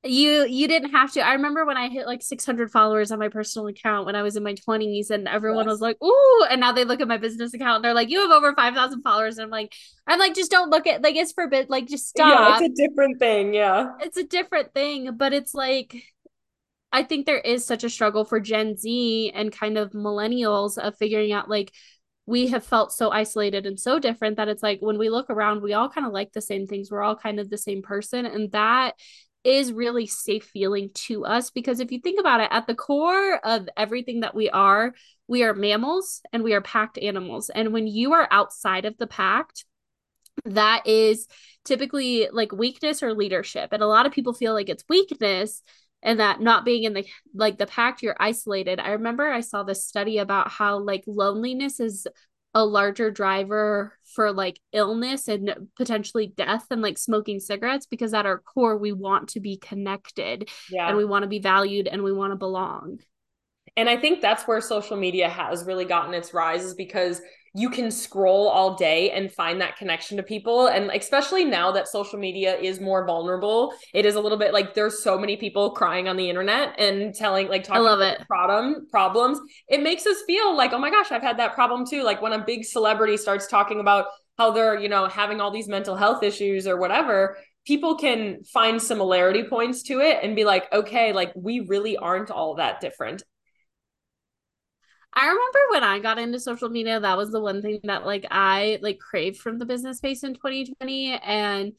you 0.03 0.45
you 0.45 0.67
didn't 0.67 0.91
have 0.91 1.13
to. 1.13 1.21
I 1.21 1.33
remember 1.33 1.63
when 1.63 1.77
I 1.77 1.87
hit 1.87 2.05
like 2.05 2.21
600 2.21 2.69
followers 2.69 3.11
on 3.11 3.19
my 3.19 3.29
personal 3.29 3.67
account 3.67 4.07
when 4.07 4.15
I 4.15 4.23
was 4.23 4.35
in 4.35 4.43
my 4.43 4.55
20s, 4.55 5.09
and 5.09 5.25
everyone 5.25 5.65
yes. 5.65 5.73
was 5.73 5.81
like, 5.81 6.03
"Ooh!" 6.03 6.45
And 6.49 6.59
now 6.59 6.73
they 6.73 6.83
look 6.83 6.99
at 6.99 7.07
my 7.07 7.17
business 7.17 7.53
account 7.53 7.77
and 7.77 7.85
they're 7.85 7.93
like, 7.93 8.09
"You 8.09 8.19
have 8.21 8.31
over 8.31 8.53
5,000 8.53 9.03
followers." 9.03 9.37
And 9.37 9.45
I'm 9.45 9.51
like, 9.51 9.73
I'm 10.07 10.19
like, 10.19 10.33
just 10.33 10.51
don't 10.51 10.69
look 10.69 10.85
at 10.85 11.01
like 11.01 11.15
it's 11.15 11.31
forbid. 11.31 11.69
Like, 11.69 11.87
just 11.87 12.09
stop. 12.09 12.59
Yeah, 12.59 12.65
it's 12.65 12.79
a 12.79 12.87
different 12.87 13.19
thing. 13.19 13.53
Yeah, 13.53 13.93
it's 14.01 14.17
a 14.17 14.23
different 14.23 14.73
thing, 14.73 15.15
but 15.15 15.33
it's 15.33 15.53
like 15.53 15.95
I 16.91 17.03
think 17.03 17.25
there 17.25 17.39
is 17.39 17.65
such 17.65 17.83
a 17.83 17.89
struggle 17.89 18.25
for 18.25 18.39
Gen 18.39 18.75
Z 18.75 19.31
and 19.33 19.51
kind 19.51 19.77
of 19.77 19.91
millennials 19.91 20.77
of 20.77 20.97
figuring 20.97 21.31
out 21.31 21.49
like 21.49 21.71
we 22.25 22.47
have 22.47 22.65
felt 22.65 22.93
so 22.93 23.09
isolated 23.11 23.65
and 23.65 23.79
so 23.79 23.99
different 23.99 24.37
that 24.37 24.47
it's 24.47 24.63
like 24.63 24.79
when 24.81 24.97
we 24.97 25.09
look 25.09 25.29
around, 25.29 25.61
we 25.61 25.73
all 25.73 25.89
kind 25.89 26.05
of 26.05 26.13
like 26.13 26.31
the 26.33 26.41
same 26.41 26.67
things. 26.67 26.91
We're 26.91 27.01
all 27.01 27.15
kind 27.15 27.39
of 27.39 27.49
the 27.49 27.57
same 27.57 27.81
person. 27.81 28.25
And 28.25 28.51
that 28.51 28.95
is 29.43 29.73
really 29.73 30.05
safe 30.05 30.43
feeling 30.45 30.91
to 30.93 31.25
us 31.25 31.49
because 31.49 31.79
if 31.79 31.91
you 31.91 31.99
think 31.99 32.19
about 32.19 32.41
it, 32.41 32.49
at 32.51 32.67
the 32.67 32.75
core 32.75 33.39
of 33.43 33.67
everything 33.75 34.19
that 34.19 34.35
we 34.35 34.49
are, 34.49 34.93
we 35.27 35.43
are 35.43 35.53
mammals 35.53 36.21
and 36.31 36.43
we 36.43 36.53
are 36.53 36.61
packed 36.61 36.99
animals. 36.99 37.49
And 37.49 37.73
when 37.73 37.87
you 37.87 38.13
are 38.13 38.27
outside 38.29 38.85
of 38.85 38.97
the 38.97 39.07
pact, 39.07 39.65
that 40.45 40.87
is 40.87 41.27
typically 41.65 42.27
like 42.31 42.51
weakness 42.51 43.01
or 43.01 43.13
leadership. 43.13 43.69
And 43.71 43.81
a 43.81 43.87
lot 43.87 44.05
of 44.05 44.11
people 44.11 44.33
feel 44.33 44.53
like 44.53 44.69
it's 44.69 44.83
weakness 44.87 45.61
and 46.03 46.19
that 46.19 46.41
not 46.41 46.65
being 46.65 46.83
in 46.83 46.93
the 46.93 47.05
like 47.33 47.57
the 47.57 47.65
pact 47.65 48.01
you're 48.01 48.15
isolated 48.19 48.79
i 48.79 48.91
remember 48.91 49.29
i 49.29 49.41
saw 49.41 49.63
this 49.63 49.85
study 49.85 50.17
about 50.17 50.49
how 50.49 50.79
like 50.79 51.03
loneliness 51.07 51.79
is 51.79 52.07
a 52.53 52.65
larger 52.65 53.09
driver 53.11 53.97
for 54.13 54.31
like 54.33 54.59
illness 54.73 55.27
and 55.27 55.69
potentially 55.77 56.33
death 56.35 56.65
and 56.69 56.81
like 56.81 56.97
smoking 56.97 57.39
cigarettes 57.39 57.85
because 57.85 58.13
at 58.13 58.25
our 58.25 58.39
core 58.39 58.77
we 58.77 58.91
want 58.91 59.29
to 59.29 59.39
be 59.39 59.57
connected 59.57 60.49
yeah. 60.69 60.87
and 60.87 60.97
we 60.97 61.05
want 61.05 61.23
to 61.23 61.29
be 61.29 61.39
valued 61.39 61.87
and 61.87 62.03
we 62.03 62.11
want 62.11 62.31
to 62.31 62.37
belong 62.37 62.99
and 63.77 63.89
i 63.89 63.95
think 63.95 64.21
that's 64.21 64.43
where 64.47 64.59
social 64.59 64.97
media 64.97 65.29
has 65.29 65.63
really 65.63 65.85
gotten 65.85 66.13
its 66.13 66.33
rise 66.33 66.63
is 66.63 66.73
because 66.73 67.21
you 67.53 67.69
can 67.69 67.91
scroll 67.91 68.47
all 68.47 68.75
day 68.75 69.11
and 69.11 69.31
find 69.31 69.59
that 69.59 69.75
connection 69.77 70.17
to 70.17 70.23
people. 70.23 70.67
And 70.67 70.89
especially 70.91 71.43
now 71.43 71.71
that 71.71 71.87
social 71.87 72.17
media 72.17 72.55
is 72.57 72.79
more 72.79 73.05
vulnerable 73.05 73.73
it 73.93 74.05
is 74.05 74.15
a 74.15 74.21
little 74.21 74.37
bit 74.37 74.53
like 74.53 74.73
there's 74.73 75.03
so 75.03 75.17
many 75.17 75.37
people 75.37 75.71
crying 75.71 76.07
on 76.07 76.17
the 76.17 76.29
internet 76.29 76.79
and 76.79 77.13
telling 77.13 77.47
like 77.47 77.63
talking 77.63 77.81
I 77.81 77.85
love 77.85 78.01
it. 78.01 78.25
problem 78.27 78.87
problems. 78.89 79.39
It 79.67 79.81
makes 79.81 80.05
us 80.05 80.17
feel 80.25 80.55
like 80.55 80.73
oh 80.73 80.79
my 80.79 80.89
gosh 80.89 81.11
I've 81.11 81.21
had 81.21 81.39
that 81.39 81.53
problem 81.53 81.85
too. 81.85 82.03
Like 82.03 82.21
when 82.21 82.33
a 82.33 82.43
big 82.43 82.63
celebrity 82.65 83.17
starts 83.17 83.47
talking 83.47 83.79
about 83.79 84.05
how 84.37 84.51
they're 84.51 84.79
you 84.79 84.89
know 84.89 85.07
having 85.07 85.41
all 85.41 85.51
these 85.51 85.67
mental 85.67 85.95
health 85.95 86.23
issues 86.23 86.67
or 86.67 86.77
whatever 86.77 87.37
people 87.65 87.95
can 87.95 88.43
find 88.43 88.81
similarity 88.81 89.43
points 89.43 89.83
to 89.83 89.99
it 89.99 90.17
and 90.23 90.35
be 90.35 90.45
like 90.45 90.71
okay 90.73 91.13
like 91.13 91.31
we 91.35 91.59
really 91.59 91.95
aren't 91.97 92.31
all 92.31 92.55
that 92.55 92.81
different 92.81 93.23
I 95.13 95.27
remember 95.27 95.59
when 95.71 95.83
I 95.83 95.99
got 95.99 96.19
into 96.19 96.39
social 96.39 96.69
media, 96.69 96.99
that 96.99 97.17
was 97.17 97.31
the 97.31 97.41
one 97.41 97.61
thing 97.61 97.79
that 97.83 98.05
like 98.05 98.25
I 98.31 98.79
like 98.81 98.99
craved 98.99 99.37
from 99.37 99.59
the 99.59 99.65
business 99.65 99.97
space 99.97 100.23
in 100.23 100.35
2020. 100.35 101.19
And 101.23 101.73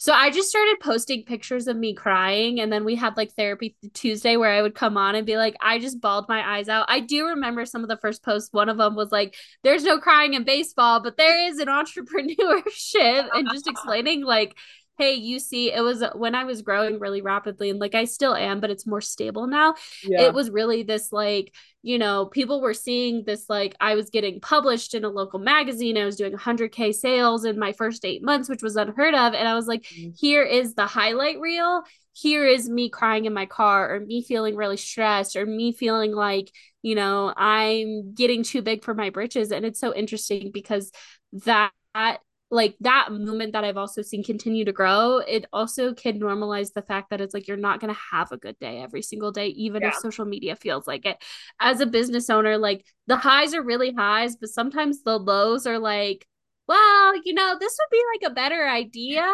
so 0.00 0.12
I 0.12 0.30
just 0.30 0.48
started 0.48 0.78
posting 0.80 1.24
pictures 1.24 1.66
of 1.66 1.76
me 1.76 1.92
crying. 1.92 2.60
And 2.60 2.72
then 2.72 2.84
we 2.84 2.94
had 2.94 3.16
like 3.16 3.32
therapy 3.32 3.76
Tuesday 3.94 4.36
where 4.36 4.52
I 4.52 4.62
would 4.62 4.76
come 4.76 4.96
on 4.96 5.16
and 5.16 5.26
be 5.26 5.36
like, 5.36 5.56
I 5.60 5.80
just 5.80 6.00
bawled 6.00 6.28
my 6.28 6.56
eyes 6.56 6.68
out. 6.68 6.86
I 6.88 7.00
do 7.00 7.26
remember 7.26 7.66
some 7.66 7.82
of 7.82 7.88
the 7.88 7.96
first 7.96 8.22
posts. 8.22 8.52
One 8.52 8.68
of 8.68 8.76
them 8.76 8.94
was 8.94 9.10
like, 9.10 9.34
there's 9.64 9.82
no 9.82 9.98
crying 9.98 10.34
in 10.34 10.44
baseball, 10.44 11.02
but 11.02 11.16
there 11.16 11.48
is 11.48 11.58
in 11.58 11.66
entrepreneurship 11.68 13.28
and 13.32 13.48
just 13.50 13.66
explaining 13.66 14.24
like 14.24 14.56
hey, 14.98 15.14
you 15.14 15.38
see, 15.38 15.72
it 15.72 15.80
was 15.80 16.02
when 16.14 16.34
I 16.34 16.42
was 16.44 16.62
growing 16.62 16.98
really 16.98 17.22
rapidly 17.22 17.70
and 17.70 17.78
like 17.78 17.94
I 17.94 18.04
still 18.04 18.34
am, 18.34 18.58
but 18.58 18.70
it's 18.70 18.86
more 18.86 19.00
stable 19.00 19.46
now. 19.46 19.74
Yeah. 20.02 20.22
It 20.22 20.34
was 20.34 20.50
really 20.50 20.82
this 20.82 21.12
like, 21.12 21.54
you 21.82 21.98
know, 21.98 22.26
people 22.26 22.60
were 22.60 22.74
seeing 22.74 23.24
this 23.24 23.48
like 23.48 23.76
I 23.80 23.94
was 23.94 24.10
getting 24.10 24.40
published 24.40 24.94
in 24.94 25.04
a 25.04 25.08
local 25.08 25.38
magazine. 25.38 25.96
I 25.96 26.04
was 26.04 26.16
doing 26.16 26.36
100K 26.36 26.92
sales 26.92 27.44
in 27.44 27.60
my 27.60 27.72
first 27.72 28.04
eight 28.04 28.24
months, 28.24 28.48
which 28.48 28.62
was 28.62 28.74
unheard 28.74 29.14
of. 29.14 29.34
And 29.34 29.46
I 29.46 29.54
was 29.54 29.68
like, 29.68 29.82
mm-hmm. 29.82 30.10
here 30.18 30.42
is 30.42 30.74
the 30.74 30.86
highlight 30.86 31.38
reel. 31.38 31.84
Here 32.12 32.44
is 32.44 32.68
me 32.68 32.90
crying 32.90 33.26
in 33.26 33.32
my 33.32 33.46
car, 33.46 33.94
or 33.94 34.00
me 34.00 34.24
feeling 34.24 34.56
really 34.56 34.76
stressed, 34.76 35.36
or 35.36 35.46
me 35.46 35.70
feeling 35.70 36.12
like, 36.12 36.50
you 36.82 36.96
know, 36.96 37.32
I'm 37.36 38.12
getting 38.14 38.42
too 38.42 38.62
big 38.62 38.82
for 38.82 38.92
my 38.92 39.10
britches. 39.10 39.52
And 39.52 39.64
it's 39.64 39.78
so 39.78 39.94
interesting 39.94 40.50
because 40.52 40.90
that 41.44 41.70
like 42.50 42.76
that 42.80 43.08
movement 43.10 43.52
that 43.52 43.64
I've 43.64 43.76
also 43.76 44.00
seen 44.00 44.24
continue 44.24 44.64
to 44.64 44.72
grow, 44.72 45.18
it 45.18 45.44
also 45.52 45.92
can 45.92 46.18
normalize 46.18 46.72
the 46.72 46.82
fact 46.82 47.10
that 47.10 47.20
it's 47.20 47.34
like 47.34 47.46
you're 47.46 47.58
not 47.58 47.78
going 47.80 47.92
to 47.92 48.00
have 48.10 48.32
a 48.32 48.38
good 48.38 48.58
day 48.58 48.80
every 48.80 49.02
single 49.02 49.32
day, 49.32 49.48
even 49.48 49.82
yeah. 49.82 49.88
if 49.88 49.96
social 49.96 50.24
media 50.24 50.56
feels 50.56 50.86
like 50.86 51.04
it. 51.04 51.22
As 51.60 51.80
a 51.80 51.86
business 51.86 52.30
owner, 52.30 52.56
like 52.56 52.86
the 53.06 53.16
highs 53.16 53.54
are 53.54 53.62
really 53.62 53.92
highs, 53.92 54.36
but 54.36 54.48
sometimes 54.48 55.02
the 55.02 55.18
lows 55.18 55.66
are 55.66 55.78
like, 55.78 56.26
well, 56.66 57.14
you 57.24 57.34
know, 57.34 57.56
this 57.58 57.78
would 57.78 57.96
be 57.96 58.02
like 58.14 58.30
a 58.30 58.34
better 58.34 58.66
idea 58.66 59.26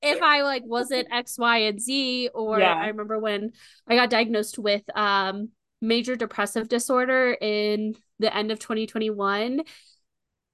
if 0.00 0.22
I 0.22 0.42
like 0.42 0.62
wasn't 0.64 1.08
X, 1.12 1.38
Y, 1.38 1.58
and 1.58 1.80
Z. 1.80 2.30
Or 2.34 2.58
yeah. 2.58 2.74
I 2.74 2.88
remember 2.88 3.18
when 3.18 3.52
I 3.88 3.96
got 3.96 4.10
diagnosed 4.10 4.58
with 4.58 4.82
um 4.96 5.50
major 5.80 6.14
depressive 6.14 6.68
disorder 6.68 7.36
in 7.40 7.96
the 8.20 8.34
end 8.34 8.52
of 8.52 8.60
2021 8.60 9.62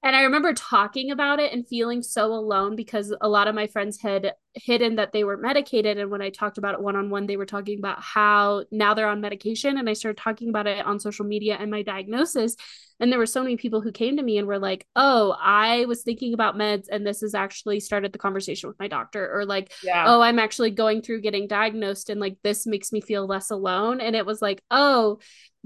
and 0.02 0.14
I 0.14 0.22
remember 0.22 0.52
talking 0.52 1.10
about 1.10 1.40
it 1.40 1.52
and 1.52 1.66
feeling 1.66 2.02
so 2.02 2.32
alone 2.32 2.76
because 2.76 3.12
a 3.20 3.28
lot 3.28 3.48
of 3.48 3.56
my 3.56 3.66
friends 3.66 4.00
had 4.00 4.32
hidden 4.54 4.96
that 4.96 5.10
they 5.12 5.24
were 5.24 5.36
medicated. 5.36 5.98
And 5.98 6.08
when 6.08 6.22
I 6.22 6.30
talked 6.30 6.56
about 6.56 6.74
it 6.74 6.80
one 6.80 6.94
on 6.94 7.10
one, 7.10 7.26
they 7.26 7.36
were 7.36 7.46
talking 7.46 7.80
about 7.80 8.00
how 8.00 8.64
now 8.70 8.94
they're 8.94 9.08
on 9.08 9.20
medication. 9.20 9.76
And 9.76 9.90
I 9.90 9.94
started 9.94 10.20
talking 10.20 10.50
about 10.50 10.68
it 10.68 10.86
on 10.86 11.00
social 11.00 11.24
media 11.24 11.56
and 11.58 11.70
my 11.70 11.82
diagnosis. 11.82 12.54
And 13.00 13.10
there 13.10 13.18
were 13.18 13.26
so 13.26 13.42
many 13.42 13.56
people 13.56 13.80
who 13.80 13.90
came 13.90 14.16
to 14.16 14.22
me 14.22 14.38
and 14.38 14.46
were 14.46 14.58
like, 14.58 14.86
oh, 14.94 15.36
I 15.40 15.84
was 15.86 16.02
thinking 16.02 16.32
about 16.32 16.56
meds 16.56 16.86
and 16.90 17.04
this 17.04 17.20
has 17.22 17.34
actually 17.34 17.80
started 17.80 18.12
the 18.12 18.18
conversation 18.18 18.68
with 18.68 18.78
my 18.78 18.88
doctor. 18.88 19.32
Or 19.32 19.44
like, 19.44 19.72
yeah. 19.82 20.04
oh, 20.06 20.20
I'm 20.20 20.38
actually 20.38 20.70
going 20.70 21.02
through 21.02 21.22
getting 21.22 21.48
diagnosed 21.48 22.08
and 22.08 22.20
like 22.20 22.36
this 22.44 22.66
makes 22.66 22.92
me 22.92 23.00
feel 23.00 23.26
less 23.26 23.50
alone. 23.50 24.00
And 24.00 24.14
it 24.14 24.26
was 24.26 24.40
like, 24.40 24.62
oh, 24.70 25.18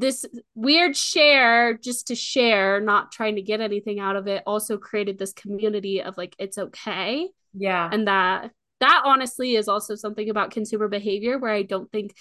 this 0.03 0.27
weird 0.55 0.97
share 0.97 1.79
just 1.79 2.09
to 2.09 2.15
share, 2.15 2.81
not 2.81 3.13
trying 3.13 3.37
to 3.37 3.43
get 3.43 3.61
anything 3.61 4.01
out 4.01 4.17
of 4.17 4.27
it, 4.27 4.43
also 4.47 4.77
created 4.77 5.19
this 5.19 5.33
community 5.33 6.03
of 6.03 6.19
like, 6.19 6.35
it's 6.39 6.59
okay. 6.59 7.31
Yeah. 7.55 7.89
And 7.91 8.09
that, 8.09 8.51
that 8.81 9.03
honestly 9.05 9.55
is 9.55 9.69
also 9.69 9.95
something 9.95 10.29
about 10.29 10.51
consumer 10.51 10.89
behavior 10.89 11.39
where 11.39 11.53
I 11.53 11.63
don't 11.63 11.91
think 11.93 12.15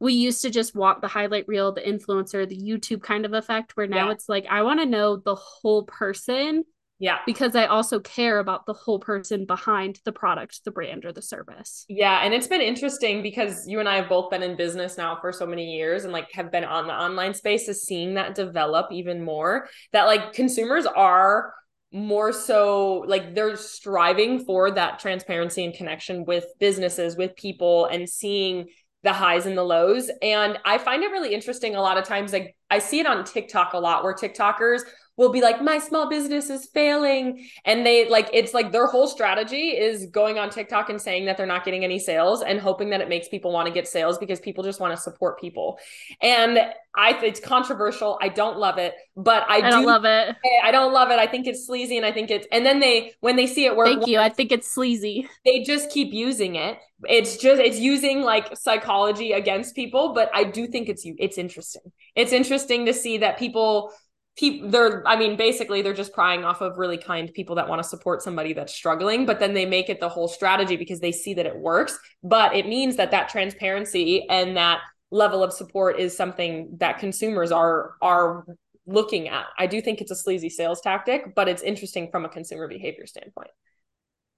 we 0.00 0.14
used 0.14 0.42
to 0.42 0.50
just 0.50 0.74
walk 0.74 1.00
the 1.00 1.08
highlight 1.08 1.46
reel, 1.46 1.72
the 1.72 1.82
influencer, 1.82 2.48
the 2.48 2.58
YouTube 2.58 3.02
kind 3.02 3.24
of 3.26 3.34
effect, 3.34 3.76
where 3.76 3.86
now 3.86 4.06
yeah. 4.06 4.12
it's 4.12 4.28
like, 4.28 4.46
I 4.50 4.62
want 4.62 4.80
to 4.80 4.86
know 4.86 5.16
the 5.16 5.34
whole 5.34 5.84
person 5.84 6.64
yeah. 6.98 7.18
Because 7.26 7.54
I 7.54 7.66
also 7.66 8.00
care 8.00 8.38
about 8.38 8.64
the 8.64 8.72
whole 8.72 8.98
person 8.98 9.44
behind 9.44 10.00
the 10.04 10.12
product, 10.12 10.64
the 10.64 10.70
brand, 10.70 11.04
or 11.04 11.12
the 11.12 11.22
service. 11.22 11.84
Yeah. 11.88 12.20
And 12.22 12.32
it's 12.32 12.46
been 12.46 12.62
interesting 12.62 13.22
because 13.22 13.66
you 13.66 13.80
and 13.80 13.88
I 13.88 13.96
have 13.96 14.08
both 14.08 14.30
been 14.30 14.42
in 14.42 14.56
business 14.56 14.96
now 14.96 15.18
for 15.20 15.32
so 15.32 15.46
many 15.46 15.76
years 15.76 16.04
and 16.04 16.12
like 16.12 16.32
have 16.32 16.50
been 16.50 16.64
on 16.64 16.86
the 16.86 16.94
online 16.94 17.34
space, 17.34 17.68
is 17.68 17.82
seeing 17.82 18.14
that 18.14 18.34
develop 18.34 18.92
even 18.92 19.22
more. 19.22 19.68
That 19.92 20.04
like 20.04 20.32
consumers 20.32 20.86
are 20.86 21.52
more 21.92 22.32
so 22.32 23.04
like 23.06 23.34
they're 23.34 23.56
striving 23.56 24.44
for 24.44 24.70
that 24.70 24.98
transparency 24.98 25.64
and 25.64 25.74
connection 25.74 26.24
with 26.24 26.46
businesses, 26.58 27.16
with 27.16 27.36
people, 27.36 27.86
and 27.86 28.08
seeing 28.08 28.66
the 29.02 29.12
highs 29.12 29.46
and 29.46 29.56
the 29.56 29.62
lows. 29.62 30.10
And 30.22 30.58
I 30.64 30.78
find 30.78 31.02
it 31.02 31.10
really 31.10 31.32
interesting 31.32 31.76
a 31.76 31.80
lot 31.80 31.98
of 31.98 32.04
times. 32.04 32.32
Like 32.32 32.56
I 32.70 32.78
see 32.78 33.00
it 33.00 33.06
on 33.06 33.24
TikTok 33.24 33.72
a 33.74 33.78
lot 33.78 34.02
where 34.02 34.14
TikTokers 34.14 34.80
will 35.16 35.30
be 35.30 35.40
like, 35.40 35.62
my 35.62 35.78
small 35.78 36.08
business 36.08 36.50
is 36.50 36.66
failing. 36.66 37.48
And 37.64 37.86
they 37.86 38.08
like, 38.08 38.28
it's 38.32 38.52
like 38.52 38.70
their 38.70 38.86
whole 38.86 39.06
strategy 39.06 39.68
is 39.70 40.06
going 40.06 40.38
on 40.38 40.50
TikTok 40.50 40.90
and 40.90 41.00
saying 41.00 41.24
that 41.26 41.36
they're 41.36 41.46
not 41.46 41.64
getting 41.64 41.84
any 41.84 41.98
sales 41.98 42.42
and 42.42 42.60
hoping 42.60 42.90
that 42.90 43.00
it 43.00 43.08
makes 43.08 43.28
people 43.28 43.52
want 43.52 43.66
to 43.66 43.72
get 43.72 43.88
sales 43.88 44.18
because 44.18 44.40
people 44.40 44.62
just 44.62 44.78
want 44.78 44.94
to 44.94 45.00
support 45.00 45.40
people. 45.40 45.78
And 46.20 46.58
I, 46.94 47.18
it's 47.24 47.40
controversial. 47.40 48.18
I 48.20 48.28
don't 48.28 48.58
love 48.58 48.78
it, 48.78 48.94
but 49.16 49.44
I, 49.48 49.56
I 49.56 49.70
do 49.70 49.86
love 49.86 50.04
it. 50.04 50.36
I 50.62 50.70
don't 50.70 50.92
love 50.92 51.10
it. 51.10 51.18
I 51.18 51.26
think 51.26 51.46
it's 51.46 51.66
sleazy 51.66 51.96
and 51.96 52.04
I 52.04 52.12
think 52.12 52.30
it's, 52.30 52.46
and 52.52 52.64
then 52.64 52.80
they, 52.80 53.14
when 53.20 53.36
they 53.36 53.46
see 53.46 53.64
it 53.64 53.76
work, 53.76 53.86
thank 53.86 54.06
you. 54.06 54.18
I 54.18 54.28
think 54.28 54.52
it's 54.52 54.68
sleazy. 54.68 55.28
They 55.44 55.62
just 55.62 55.90
keep 55.90 56.12
using 56.12 56.56
it. 56.56 56.78
It's 57.04 57.36
just, 57.36 57.60
it's 57.60 57.78
using 57.78 58.22
like 58.22 58.56
psychology 58.56 59.32
against 59.32 59.74
people, 59.74 60.14
but 60.14 60.30
I 60.34 60.44
do 60.44 60.66
think 60.66 60.88
it's, 60.88 61.04
you 61.04 61.14
it's 61.18 61.36
interesting. 61.36 61.92
It's 62.14 62.32
interesting 62.32 62.86
to 62.86 62.94
see 62.94 63.18
that 63.18 63.38
people, 63.38 63.92
people 64.36 64.68
they're 64.70 65.06
i 65.06 65.16
mean 65.16 65.36
basically 65.36 65.82
they're 65.82 65.94
just 65.94 66.12
prying 66.12 66.44
off 66.44 66.60
of 66.60 66.76
really 66.78 66.98
kind 66.98 67.32
people 67.32 67.54
that 67.54 67.68
want 67.68 67.82
to 67.82 67.88
support 67.88 68.22
somebody 68.22 68.52
that's 68.52 68.74
struggling 68.74 69.24
but 69.24 69.40
then 69.40 69.54
they 69.54 69.64
make 69.64 69.88
it 69.88 69.98
the 70.00 70.08
whole 70.08 70.28
strategy 70.28 70.76
because 70.76 71.00
they 71.00 71.12
see 71.12 71.34
that 71.34 71.46
it 71.46 71.56
works. 71.56 71.98
But 72.22 72.54
it 72.54 72.66
means 72.66 72.96
that 72.96 73.10
that 73.10 73.28
transparency 73.28 74.28
and 74.28 74.56
that 74.56 74.80
level 75.10 75.42
of 75.42 75.52
support 75.52 75.98
is 75.98 76.16
something 76.16 76.76
that 76.78 76.98
consumers 76.98 77.52
are 77.52 77.94
are 78.02 78.44
looking 78.86 79.28
at. 79.28 79.46
I 79.58 79.66
do 79.66 79.80
think 79.80 80.00
it's 80.00 80.10
a 80.10 80.16
sleazy 80.16 80.48
sales 80.48 80.80
tactic 80.80 81.34
but 81.34 81.48
it's 81.48 81.62
interesting 81.62 82.10
from 82.10 82.24
a 82.24 82.28
consumer 82.28 82.68
behavior 82.68 83.06
standpoint. 83.06 83.50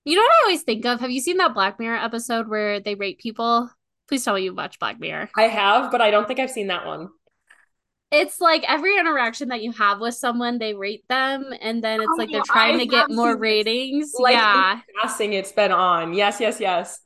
You 0.05 0.17
know 0.17 0.23
what 0.23 0.33
i 0.33 0.45
always 0.45 0.63
think 0.63 0.87
of? 0.87 1.01
Have 1.01 1.11
you 1.11 1.21
seen 1.21 1.37
that 1.39 1.55
black 1.55 1.79
mirror 1.79 1.97
episode 1.97 2.49
where 2.49 2.81
they 2.81 2.95
rate 2.95 3.19
people? 3.19 3.71
Please 4.09 4.25
tell 4.25 4.35
me 4.35 4.43
you 4.45 4.55
watch 4.55 4.79
black 4.79 4.99
mirror. 4.99 5.29
I 5.37 5.45
have 5.45 5.91
but 5.91 6.01
i 6.01 6.11
don't 6.11 6.27
think 6.27 6.41
i've 6.41 6.51
seen 6.51 6.69
that 6.69 6.87
one 6.87 7.09
it's 8.11 8.41
like 8.41 8.65
every 8.67 8.97
interaction 8.97 9.49
that 9.49 9.63
you 9.63 9.73
have 9.73 10.01
with 10.01 10.15
someone, 10.15 10.59
they 10.59 10.75
rate 10.75 11.05
them, 11.09 11.53
and 11.61 11.83
then 11.85 12.01
it's 12.01 12.11
oh, 12.11 12.17
like 12.17 12.31
they're 12.31 12.43
trying 12.43 12.77
I 12.77 12.79
to 12.79 12.87
get 12.87 13.11
more 13.11 13.37
ratings. 13.37 14.13
Like 14.19 14.35
yeah, 14.35 14.81
passing, 15.03 15.35
it's 15.35 15.53
been 15.53 15.73
on. 15.73 16.15
Yes, 16.15 16.41
yes, 16.41 16.61
yes. 16.61 17.01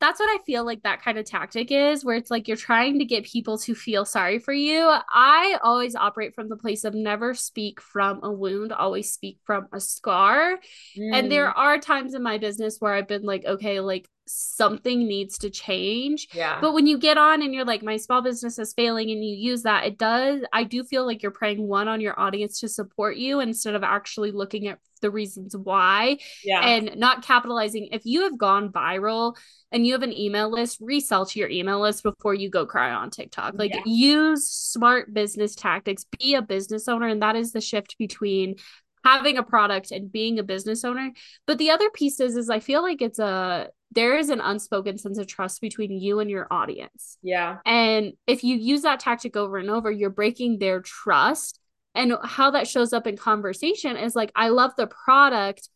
That's 0.00 0.20
what 0.20 0.28
I 0.28 0.42
feel 0.44 0.64
like 0.66 0.82
that 0.82 1.02
kind 1.02 1.18
of 1.18 1.24
tactic 1.24 1.70
is, 1.70 2.04
where 2.04 2.16
it's 2.16 2.30
like 2.30 2.48
you're 2.48 2.56
trying 2.56 2.98
to 2.98 3.04
get 3.04 3.24
people 3.24 3.56
to 3.58 3.74
feel 3.74 4.04
sorry 4.04 4.38
for 4.38 4.52
you. 4.52 4.90
I 5.12 5.58
always 5.62 5.94
operate 5.94 6.34
from 6.34 6.48
the 6.48 6.56
place 6.56 6.84
of 6.84 6.94
never 6.94 7.32
speak 7.32 7.80
from 7.80 8.20
a 8.22 8.30
wound, 8.30 8.72
always 8.72 9.12
speak 9.12 9.38
from 9.44 9.66
a 9.72 9.80
scar. 9.80 10.58
Mm. 10.98 11.14
And 11.14 11.32
there 11.32 11.48
are 11.48 11.78
times 11.78 12.14
in 12.14 12.22
my 12.22 12.38
business 12.38 12.78
where 12.80 12.92
I've 12.92 13.08
been 13.08 13.22
like, 13.22 13.44
okay, 13.46 13.80
like 13.80 14.08
something 14.26 15.06
needs 15.06 15.38
to 15.38 15.50
change. 15.50 16.28
Yeah. 16.32 16.60
But 16.60 16.72
when 16.72 16.86
you 16.86 16.98
get 16.98 17.18
on 17.18 17.42
and 17.42 17.52
you're 17.52 17.64
like, 17.64 17.82
my 17.82 17.96
small 17.96 18.22
business 18.22 18.58
is 18.58 18.72
failing 18.72 19.10
and 19.10 19.24
you 19.24 19.34
use 19.34 19.62
that, 19.62 19.84
it 19.84 19.98
does, 19.98 20.42
I 20.52 20.64
do 20.64 20.82
feel 20.84 21.06
like 21.06 21.22
you're 21.22 21.32
preying 21.32 21.66
one 21.66 21.88
on 21.88 22.00
your 22.00 22.18
audience 22.18 22.60
to 22.60 22.68
support 22.68 23.16
you 23.16 23.40
instead 23.40 23.74
of 23.74 23.82
actually 23.82 24.30
looking 24.30 24.66
at 24.66 24.78
the 25.02 25.10
reasons 25.10 25.54
why 25.54 26.16
yeah. 26.42 26.66
and 26.66 26.96
not 26.96 27.22
capitalizing. 27.22 27.88
If 27.92 28.06
you 28.06 28.22
have 28.22 28.38
gone 28.38 28.70
viral 28.70 29.36
and 29.70 29.86
you 29.86 29.92
have 29.92 30.02
an 30.02 30.16
email 30.16 30.50
list, 30.50 30.78
resell 30.80 31.26
to 31.26 31.38
your 31.38 31.50
email 31.50 31.80
list 31.80 32.02
before 32.02 32.32
you 32.34 32.48
go 32.48 32.64
cry 32.64 32.90
on 32.90 33.10
TikTok. 33.10 33.54
Like 33.56 33.74
yeah. 33.74 33.82
use 33.84 34.48
smart 34.48 35.12
business 35.12 35.54
tactics, 35.54 36.06
be 36.18 36.34
a 36.34 36.42
business 36.42 36.88
owner. 36.88 37.08
And 37.08 37.20
that 37.20 37.36
is 37.36 37.52
the 37.52 37.60
shift 37.60 37.96
between 37.98 38.56
having 39.04 39.36
a 39.36 39.42
product 39.42 39.90
and 39.90 40.10
being 40.10 40.38
a 40.38 40.42
business 40.42 40.82
owner. 40.84 41.12
But 41.46 41.58
the 41.58 41.70
other 41.70 41.90
piece 41.90 42.20
is, 42.20 42.36
is 42.36 42.48
I 42.48 42.60
feel 42.60 42.80
like 42.80 43.02
it's 43.02 43.18
a 43.18 43.68
there 43.94 44.16
is 44.16 44.30
an 44.30 44.40
unspoken 44.40 44.98
sense 44.98 45.18
of 45.18 45.26
trust 45.26 45.60
between 45.60 45.92
you 45.92 46.20
and 46.20 46.30
your 46.30 46.46
audience. 46.50 47.18
Yeah. 47.22 47.58
And 47.64 48.14
if 48.26 48.44
you 48.44 48.56
use 48.56 48.82
that 48.82 49.00
tactic 49.00 49.36
over 49.36 49.56
and 49.58 49.70
over, 49.70 49.90
you're 49.90 50.10
breaking 50.10 50.58
their 50.58 50.80
trust. 50.80 51.60
And 51.94 52.14
how 52.24 52.50
that 52.50 52.66
shows 52.66 52.92
up 52.92 53.06
in 53.06 53.16
conversation 53.16 53.96
is 53.96 54.16
like, 54.16 54.32
I 54.34 54.48
love 54.48 54.72
the 54.76 54.88
product, 54.88 55.68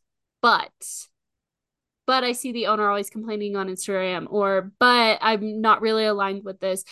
but 0.43 0.73
but 2.09 2.25
I 2.25 2.33
see 2.33 2.53
the 2.53 2.68
owner 2.68 2.88
always 2.88 3.11
complaining 3.11 3.55
on 3.55 3.68
Instagram, 3.68 4.29
or 4.31 4.73
but 4.79 5.18
I'm 5.21 5.61
not 5.61 5.83
really 5.83 6.07
aligned 6.07 6.42
with 6.42 6.59
this. 6.59 6.83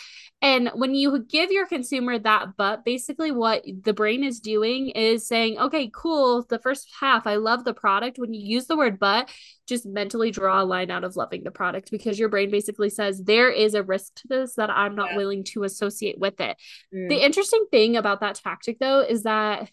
And 0.43 0.69
when 0.75 0.93
you 0.93 1.25
give 1.27 1.51
your 1.51 1.65
consumer 1.65 2.19
that 2.19 2.49
but, 2.55 2.85
basically 2.85 3.31
what 3.31 3.65
the 3.81 3.93
brain 3.93 4.23
is 4.23 4.39
doing 4.39 4.89
is 4.89 5.27
saying, 5.27 5.57
okay, 5.57 5.89
cool, 5.91 6.45
the 6.47 6.59
first 6.59 6.87
half, 6.99 7.25
I 7.25 7.37
love 7.37 7.63
the 7.63 7.73
product. 7.73 8.19
When 8.19 8.31
you 8.31 8.45
use 8.45 8.67
the 8.67 8.77
word 8.77 8.99
but, 8.99 9.27
just 9.67 9.87
mentally 9.87 10.29
draw 10.29 10.61
a 10.61 10.63
line 10.63 10.91
out 10.91 11.03
of 11.03 11.15
loving 11.15 11.43
the 11.43 11.49
product 11.49 11.89
because 11.89 12.19
your 12.19 12.29
brain 12.29 12.51
basically 12.51 12.91
says 12.91 13.23
there 13.23 13.49
is 13.49 13.73
a 13.73 13.81
risk 13.81 14.13
to 14.17 14.27
this 14.27 14.53
that 14.53 14.69
I'm 14.69 14.93
not 14.93 15.11
yeah. 15.11 15.17
willing 15.17 15.43
to 15.45 15.63
associate 15.63 16.19
with 16.19 16.39
it. 16.39 16.57
Mm. 16.93 17.09
The 17.09 17.25
interesting 17.25 17.65
thing 17.71 17.97
about 17.97 18.19
that 18.19 18.35
tactic, 18.35 18.77
though, 18.77 18.99
is 18.99 19.23
that 19.23 19.71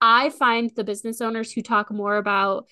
I 0.00 0.30
find 0.30 0.72
the 0.74 0.82
business 0.82 1.20
owners 1.20 1.52
who 1.52 1.62
talk 1.62 1.92
more 1.92 2.16
about 2.16 2.66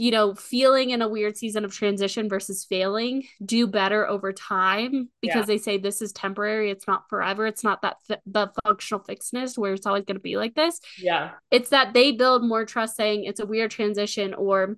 you 0.00 0.12
know, 0.12 0.32
feeling 0.32 0.90
in 0.90 1.02
a 1.02 1.08
weird 1.08 1.36
season 1.36 1.64
of 1.64 1.74
transition 1.74 2.28
versus 2.28 2.64
failing 2.64 3.26
do 3.44 3.66
better 3.66 4.06
over 4.06 4.32
time 4.32 5.08
because 5.20 5.40
yeah. 5.40 5.44
they 5.44 5.58
say 5.58 5.76
this 5.76 6.00
is 6.00 6.12
temporary. 6.12 6.70
It's 6.70 6.86
not 6.86 7.08
forever. 7.10 7.46
It's 7.46 7.64
not 7.64 7.82
that 7.82 7.96
fi- 8.06 8.20
the 8.24 8.52
functional 8.64 9.02
fixedness 9.02 9.58
where 9.58 9.74
it's 9.74 9.86
always 9.86 10.04
going 10.04 10.16
to 10.16 10.22
be 10.22 10.36
like 10.36 10.54
this. 10.54 10.80
Yeah. 10.98 11.32
It's 11.50 11.70
that 11.70 11.94
they 11.94 12.12
build 12.12 12.44
more 12.44 12.64
trust 12.64 12.94
saying 12.94 13.24
it's 13.24 13.40
a 13.40 13.46
weird 13.46 13.72
transition 13.72 14.34
or 14.34 14.76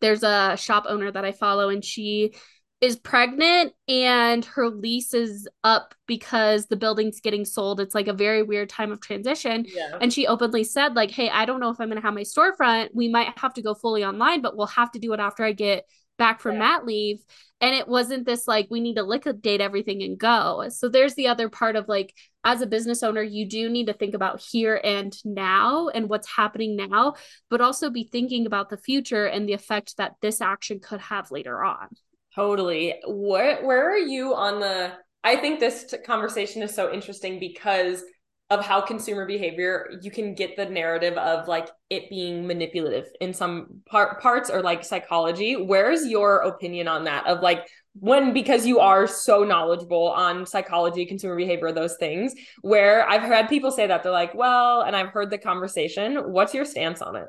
there's 0.00 0.22
a 0.22 0.56
shop 0.56 0.84
owner 0.88 1.10
that 1.10 1.24
I 1.24 1.32
follow 1.32 1.68
and 1.68 1.84
she 1.84 2.34
is 2.82 2.96
pregnant 2.96 3.72
and 3.86 4.44
her 4.44 4.68
lease 4.68 5.14
is 5.14 5.48
up 5.62 5.94
because 6.08 6.66
the 6.66 6.74
building's 6.74 7.20
getting 7.20 7.44
sold. 7.44 7.78
It's 7.78 7.94
like 7.94 8.08
a 8.08 8.12
very 8.12 8.42
weird 8.42 8.68
time 8.68 8.90
of 8.90 9.00
transition. 9.00 9.64
Yeah. 9.68 9.98
And 10.00 10.12
she 10.12 10.26
openly 10.26 10.64
said, 10.64 10.96
like, 10.96 11.12
hey, 11.12 11.30
I 11.30 11.44
don't 11.44 11.60
know 11.60 11.70
if 11.70 11.80
I'm 11.80 11.88
gonna 11.88 12.00
have 12.00 12.12
my 12.12 12.22
storefront. 12.22 12.88
We 12.92 13.08
might 13.08 13.38
have 13.38 13.54
to 13.54 13.62
go 13.62 13.74
fully 13.74 14.04
online, 14.04 14.42
but 14.42 14.56
we'll 14.56 14.66
have 14.66 14.90
to 14.92 14.98
do 14.98 15.12
it 15.12 15.20
after 15.20 15.44
I 15.44 15.52
get 15.52 15.84
back 16.18 16.40
from 16.40 16.54
yeah. 16.54 16.58
mat 16.58 16.84
leave 16.84 17.24
and 17.60 17.74
it 17.74 17.88
wasn't 17.88 18.26
this 18.26 18.46
like 18.46 18.66
we 18.70 18.80
need 18.80 18.96
to 18.96 19.02
liquidate 19.02 19.62
everything 19.62 20.02
and 20.02 20.18
go 20.18 20.66
so 20.68 20.88
there's 20.88 21.14
the 21.14 21.26
other 21.26 21.48
part 21.48 21.74
of 21.74 21.88
like 21.88 22.14
as 22.44 22.60
a 22.60 22.66
business 22.66 23.02
owner 23.02 23.22
you 23.22 23.48
do 23.48 23.70
need 23.70 23.86
to 23.86 23.94
think 23.94 24.14
about 24.14 24.40
here 24.40 24.78
and 24.84 25.16
now 25.24 25.88
and 25.88 26.10
what's 26.10 26.28
happening 26.28 26.76
now 26.76 27.14
but 27.48 27.62
also 27.62 27.88
be 27.88 28.04
thinking 28.04 28.44
about 28.44 28.68
the 28.68 28.76
future 28.76 29.24
and 29.24 29.48
the 29.48 29.54
effect 29.54 29.96
that 29.96 30.14
this 30.20 30.42
action 30.42 30.78
could 30.80 31.00
have 31.00 31.30
later 31.30 31.64
on 31.64 31.88
totally. 32.34 32.94
Where 33.06 33.64
where 33.64 33.90
are 33.90 33.98
you 33.98 34.34
on 34.34 34.60
the 34.60 34.92
i 35.24 35.36
think 35.36 35.60
this 35.60 35.94
conversation 36.04 36.62
is 36.62 36.74
so 36.74 36.92
interesting 36.92 37.38
because 37.38 38.02
of 38.50 38.62
how 38.62 38.82
consumer 38.82 39.24
behavior 39.24 39.88
you 40.02 40.10
can 40.10 40.34
get 40.34 40.56
the 40.56 40.66
narrative 40.66 41.16
of 41.16 41.48
like 41.48 41.70
it 41.88 42.10
being 42.10 42.46
manipulative 42.46 43.06
in 43.20 43.32
some 43.32 43.80
part 43.86 44.20
parts 44.20 44.50
or 44.50 44.60
like 44.60 44.84
psychology. 44.84 45.56
Where's 45.56 46.06
your 46.06 46.38
opinion 46.40 46.86
on 46.86 47.04
that? 47.04 47.26
Of 47.26 47.40
like 47.40 47.66
when 47.94 48.34
because 48.34 48.66
you 48.66 48.78
are 48.78 49.06
so 49.06 49.42
knowledgeable 49.42 50.08
on 50.08 50.44
psychology 50.44 51.06
consumer 51.06 51.36
behavior 51.36 51.72
those 51.72 51.96
things 51.98 52.34
where 52.62 53.06
i've 53.06 53.20
had 53.20 53.50
people 53.50 53.70
say 53.70 53.86
that 53.86 54.02
they're 54.02 54.10
like 54.10 54.34
well 54.34 54.80
and 54.80 54.96
i've 54.96 55.08
heard 55.08 55.30
the 55.30 55.38
conversation. 55.38 56.16
What's 56.32 56.54
your 56.54 56.64
stance 56.64 57.02
on 57.02 57.16
it 57.16 57.28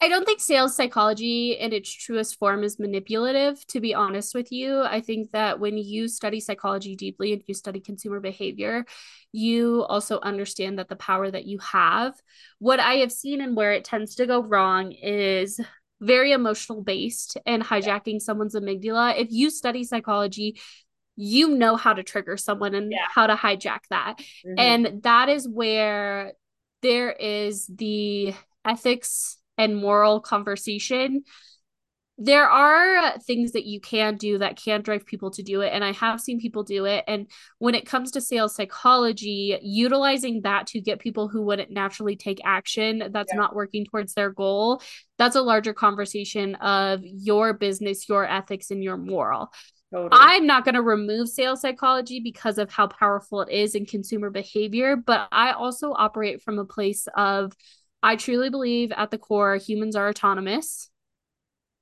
I 0.00 0.08
don't 0.08 0.26
think 0.26 0.40
sales 0.40 0.76
psychology 0.76 1.52
in 1.52 1.72
its 1.72 1.90
truest 1.90 2.38
form 2.38 2.62
is 2.64 2.78
manipulative, 2.78 3.66
to 3.68 3.80
be 3.80 3.94
honest 3.94 4.34
with 4.34 4.52
you. 4.52 4.82
I 4.82 5.00
think 5.00 5.30
that 5.30 5.58
when 5.58 5.78
you 5.78 6.06
study 6.06 6.38
psychology 6.38 6.94
deeply 6.94 7.32
and 7.32 7.42
you 7.46 7.54
study 7.54 7.80
consumer 7.80 8.20
behavior, 8.20 8.84
you 9.32 9.84
also 9.88 10.20
understand 10.20 10.78
that 10.78 10.88
the 10.88 10.96
power 10.96 11.30
that 11.30 11.46
you 11.46 11.58
have. 11.60 12.14
What 12.58 12.78
I 12.78 12.96
have 12.96 13.10
seen 13.10 13.40
and 13.40 13.56
where 13.56 13.72
it 13.72 13.84
tends 13.84 14.16
to 14.16 14.26
go 14.26 14.42
wrong 14.42 14.92
is 14.92 15.58
very 16.00 16.32
emotional 16.32 16.82
based 16.82 17.38
and 17.46 17.62
hijacking 17.62 18.20
someone's 18.20 18.54
amygdala. 18.54 19.18
If 19.18 19.28
you 19.30 19.48
study 19.48 19.82
psychology, 19.84 20.60
you 21.16 21.48
know 21.48 21.76
how 21.76 21.94
to 21.94 22.02
trigger 22.02 22.36
someone 22.36 22.74
and 22.74 22.92
yeah. 22.92 23.06
how 23.08 23.26
to 23.26 23.34
hijack 23.34 23.80
that. 23.88 24.18
Mm-hmm. 24.18 24.58
And 24.58 25.02
that 25.04 25.30
is 25.30 25.48
where 25.48 26.34
there 26.82 27.12
is 27.12 27.66
the 27.66 28.34
ethics 28.62 29.38
and 29.58 29.76
moral 29.76 30.20
conversation 30.20 31.22
there 32.18 32.48
are 32.48 33.18
things 33.18 33.52
that 33.52 33.66
you 33.66 33.78
can 33.78 34.16
do 34.16 34.38
that 34.38 34.56
can 34.56 34.80
drive 34.80 35.04
people 35.04 35.30
to 35.30 35.42
do 35.42 35.60
it 35.60 35.72
and 35.72 35.84
i 35.84 35.92
have 35.92 36.20
seen 36.20 36.40
people 36.40 36.62
do 36.62 36.86
it 36.86 37.04
and 37.06 37.26
when 37.58 37.74
it 37.74 37.86
comes 37.86 38.10
to 38.10 38.20
sales 38.20 38.54
psychology 38.54 39.58
utilizing 39.62 40.40
that 40.42 40.66
to 40.66 40.80
get 40.80 40.98
people 40.98 41.28
who 41.28 41.42
wouldn't 41.42 41.70
naturally 41.70 42.16
take 42.16 42.40
action 42.44 43.10
that's 43.10 43.32
yeah. 43.32 43.38
not 43.38 43.54
working 43.54 43.84
towards 43.84 44.14
their 44.14 44.30
goal 44.30 44.80
that's 45.18 45.36
a 45.36 45.42
larger 45.42 45.74
conversation 45.74 46.54
of 46.56 47.00
your 47.02 47.52
business 47.52 48.08
your 48.08 48.24
ethics 48.24 48.70
and 48.70 48.82
your 48.82 48.96
moral 48.96 49.50
Totally. 49.92 50.20
I'm 50.20 50.46
not 50.46 50.64
going 50.64 50.74
to 50.74 50.82
remove 50.82 51.28
sales 51.28 51.60
psychology 51.60 52.18
because 52.18 52.58
of 52.58 52.72
how 52.72 52.88
powerful 52.88 53.42
it 53.42 53.50
is 53.50 53.76
in 53.76 53.86
consumer 53.86 54.30
behavior, 54.30 54.96
but 54.96 55.28
I 55.30 55.52
also 55.52 55.92
operate 55.92 56.42
from 56.42 56.58
a 56.58 56.64
place 56.64 57.06
of 57.16 57.52
I 58.02 58.16
truly 58.16 58.50
believe 58.50 58.92
at 58.92 59.10
the 59.10 59.18
core 59.18 59.56
humans 59.56 59.96
are 59.96 60.08
autonomous. 60.08 60.90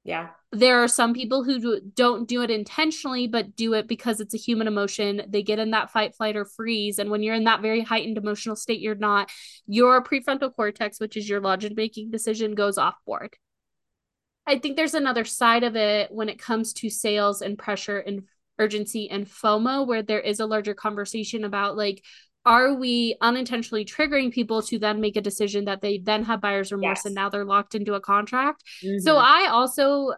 Yeah. 0.04 0.28
There 0.52 0.82
are 0.82 0.88
some 0.88 1.14
people 1.14 1.44
who 1.44 1.58
do, 1.58 1.80
don't 1.94 2.28
do 2.28 2.42
it 2.42 2.50
intentionally, 2.50 3.26
but 3.26 3.56
do 3.56 3.72
it 3.72 3.88
because 3.88 4.20
it's 4.20 4.34
a 4.34 4.38
human 4.38 4.66
emotion. 4.66 5.22
They 5.28 5.42
get 5.42 5.58
in 5.58 5.70
that 5.70 5.90
fight, 5.90 6.14
flight, 6.14 6.36
or 6.36 6.44
freeze. 6.44 6.98
And 6.98 7.10
when 7.10 7.22
you're 7.22 7.34
in 7.34 7.44
that 7.44 7.62
very 7.62 7.80
heightened 7.80 8.18
emotional 8.18 8.54
state, 8.54 8.80
you're 8.80 8.94
not, 8.94 9.30
your 9.66 10.04
prefrontal 10.04 10.54
cortex, 10.54 11.00
which 11.00 11.16
is 11.16 11.28
your 11.28 11.40
logic 11.40 11.74
making 11.74 12.10
decision, 12.10 12.54
goes 12.54 12.76
off 12.76 12.94
board. 13.06 13.36
I 14.46 14.58
think 14.58 14.76
there's 14.76 14.94
another 14.94 15.24
side 15.24 15.64
of 15.64 15.74
it 15.74 16.12
when 16.12 16.28
it 16.28 16.38
comes 16.38 16.74
to 16.74 16.90
sales 16.90 17.40
and 17.40 17.58
pressure 17.58 17.98
and 17.98 18.24
urgency 18.58 19.10
and 19.10 19.26
FOMO, 19.26 19.86
where 19.86 20.02
there 20.02 20.20
is 20.20 20.38
a 20.38 20.46
larger 20.46 20.74
conversation 20.74 21.44
about 21.44 21.78
like, 21.78 22.04
are 22.46 22.74
we 22.74 23.16
unintentionally 23.20 23.84
triggering 23.84 24.32
people 24.32 24.60
to 24.62 24.78
then 24.78 25.00
make 25.00 25.16
a 25.16 25.20
decision 25.20 25.64
that 25.64 25.80
they 25.80 25.98
then 25.98 26.24
have 26.24 26.40
buyer's 26.40 26.72
remorse 26.72 26.98
yes. 26.98 27.04
and 27.06 27.14
now 27.14 27.28
they're 27.28 27.44
locked 27.44 27.74
into 27.74 27.94
a 27.94 28.00
contract? 28.00 28.64
Mm-hmm. 28.82 28.98
So 28.98 29.16
I 29.16 29.48
also 29.50 30.12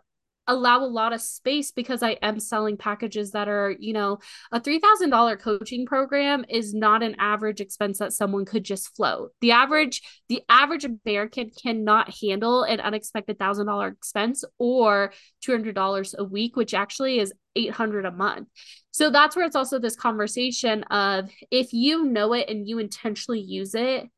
allow 0.46 0.82
a 0.82 0.86
lot 0.86 1.12
of 1.12 1.20
space 1.20 1.72
because 1.72 2.02
I 2.02 2.12
am 2.22 2.40
selling 2.40 2.76
packages 2.76 3.32
that 3.32 3.48
are, 3.48 3.74
you 3.78 3.92
know, 3.92 4.18
a 4.52 4.60
$3,000 4.60 5.38
coaching 5.40 5.86
program 5.86 6.44
is 6.48 6.74
not 6.74 7.02
an 7.02 7.16
average 7.18 7.60
expense 7.60 7.98
that 7.98 8.12
someone 8.12 8.44
could 8.44 8.64
just 8.64 8.94
float. 8.94 9.32
The 9.40 9.52
average 9.52 10.02
the 10.28 10.42
average 10.48 10.84
American 10.84 11.50
cannot 11.50 12.14
handle 12.20 12.62
an 12.62 12.80
unexpected 12.80 13.38
$1,000 13.38 13.92
expense 13.92 14.44
or 14.58 15.12
$200 15.46 16.14
a 16.16 16.24
week, 16.24 16.56
which 16.56 16.74
actually 16.74 17.18
is 17.18 17.32
800 17.54 18.04
a 18.04 18.10
month. 18.10 18.48
So 18.90 19.10
that's 19.10 19.36
where 19.36 19.44
it's 19.44 19.56
also 19.56 19.78
this 19.78 19.96
conversation 19.96 20.82
of 20.84 21.30
if 21.50 21.72
you 21.72 22.04
know 22.04 22.32
it 22.32 22.48
and 22.48 22.66
you 22.66 22.78
intentionally 22.78 23.40
use 23.40 23.74
it, 23.74 24.08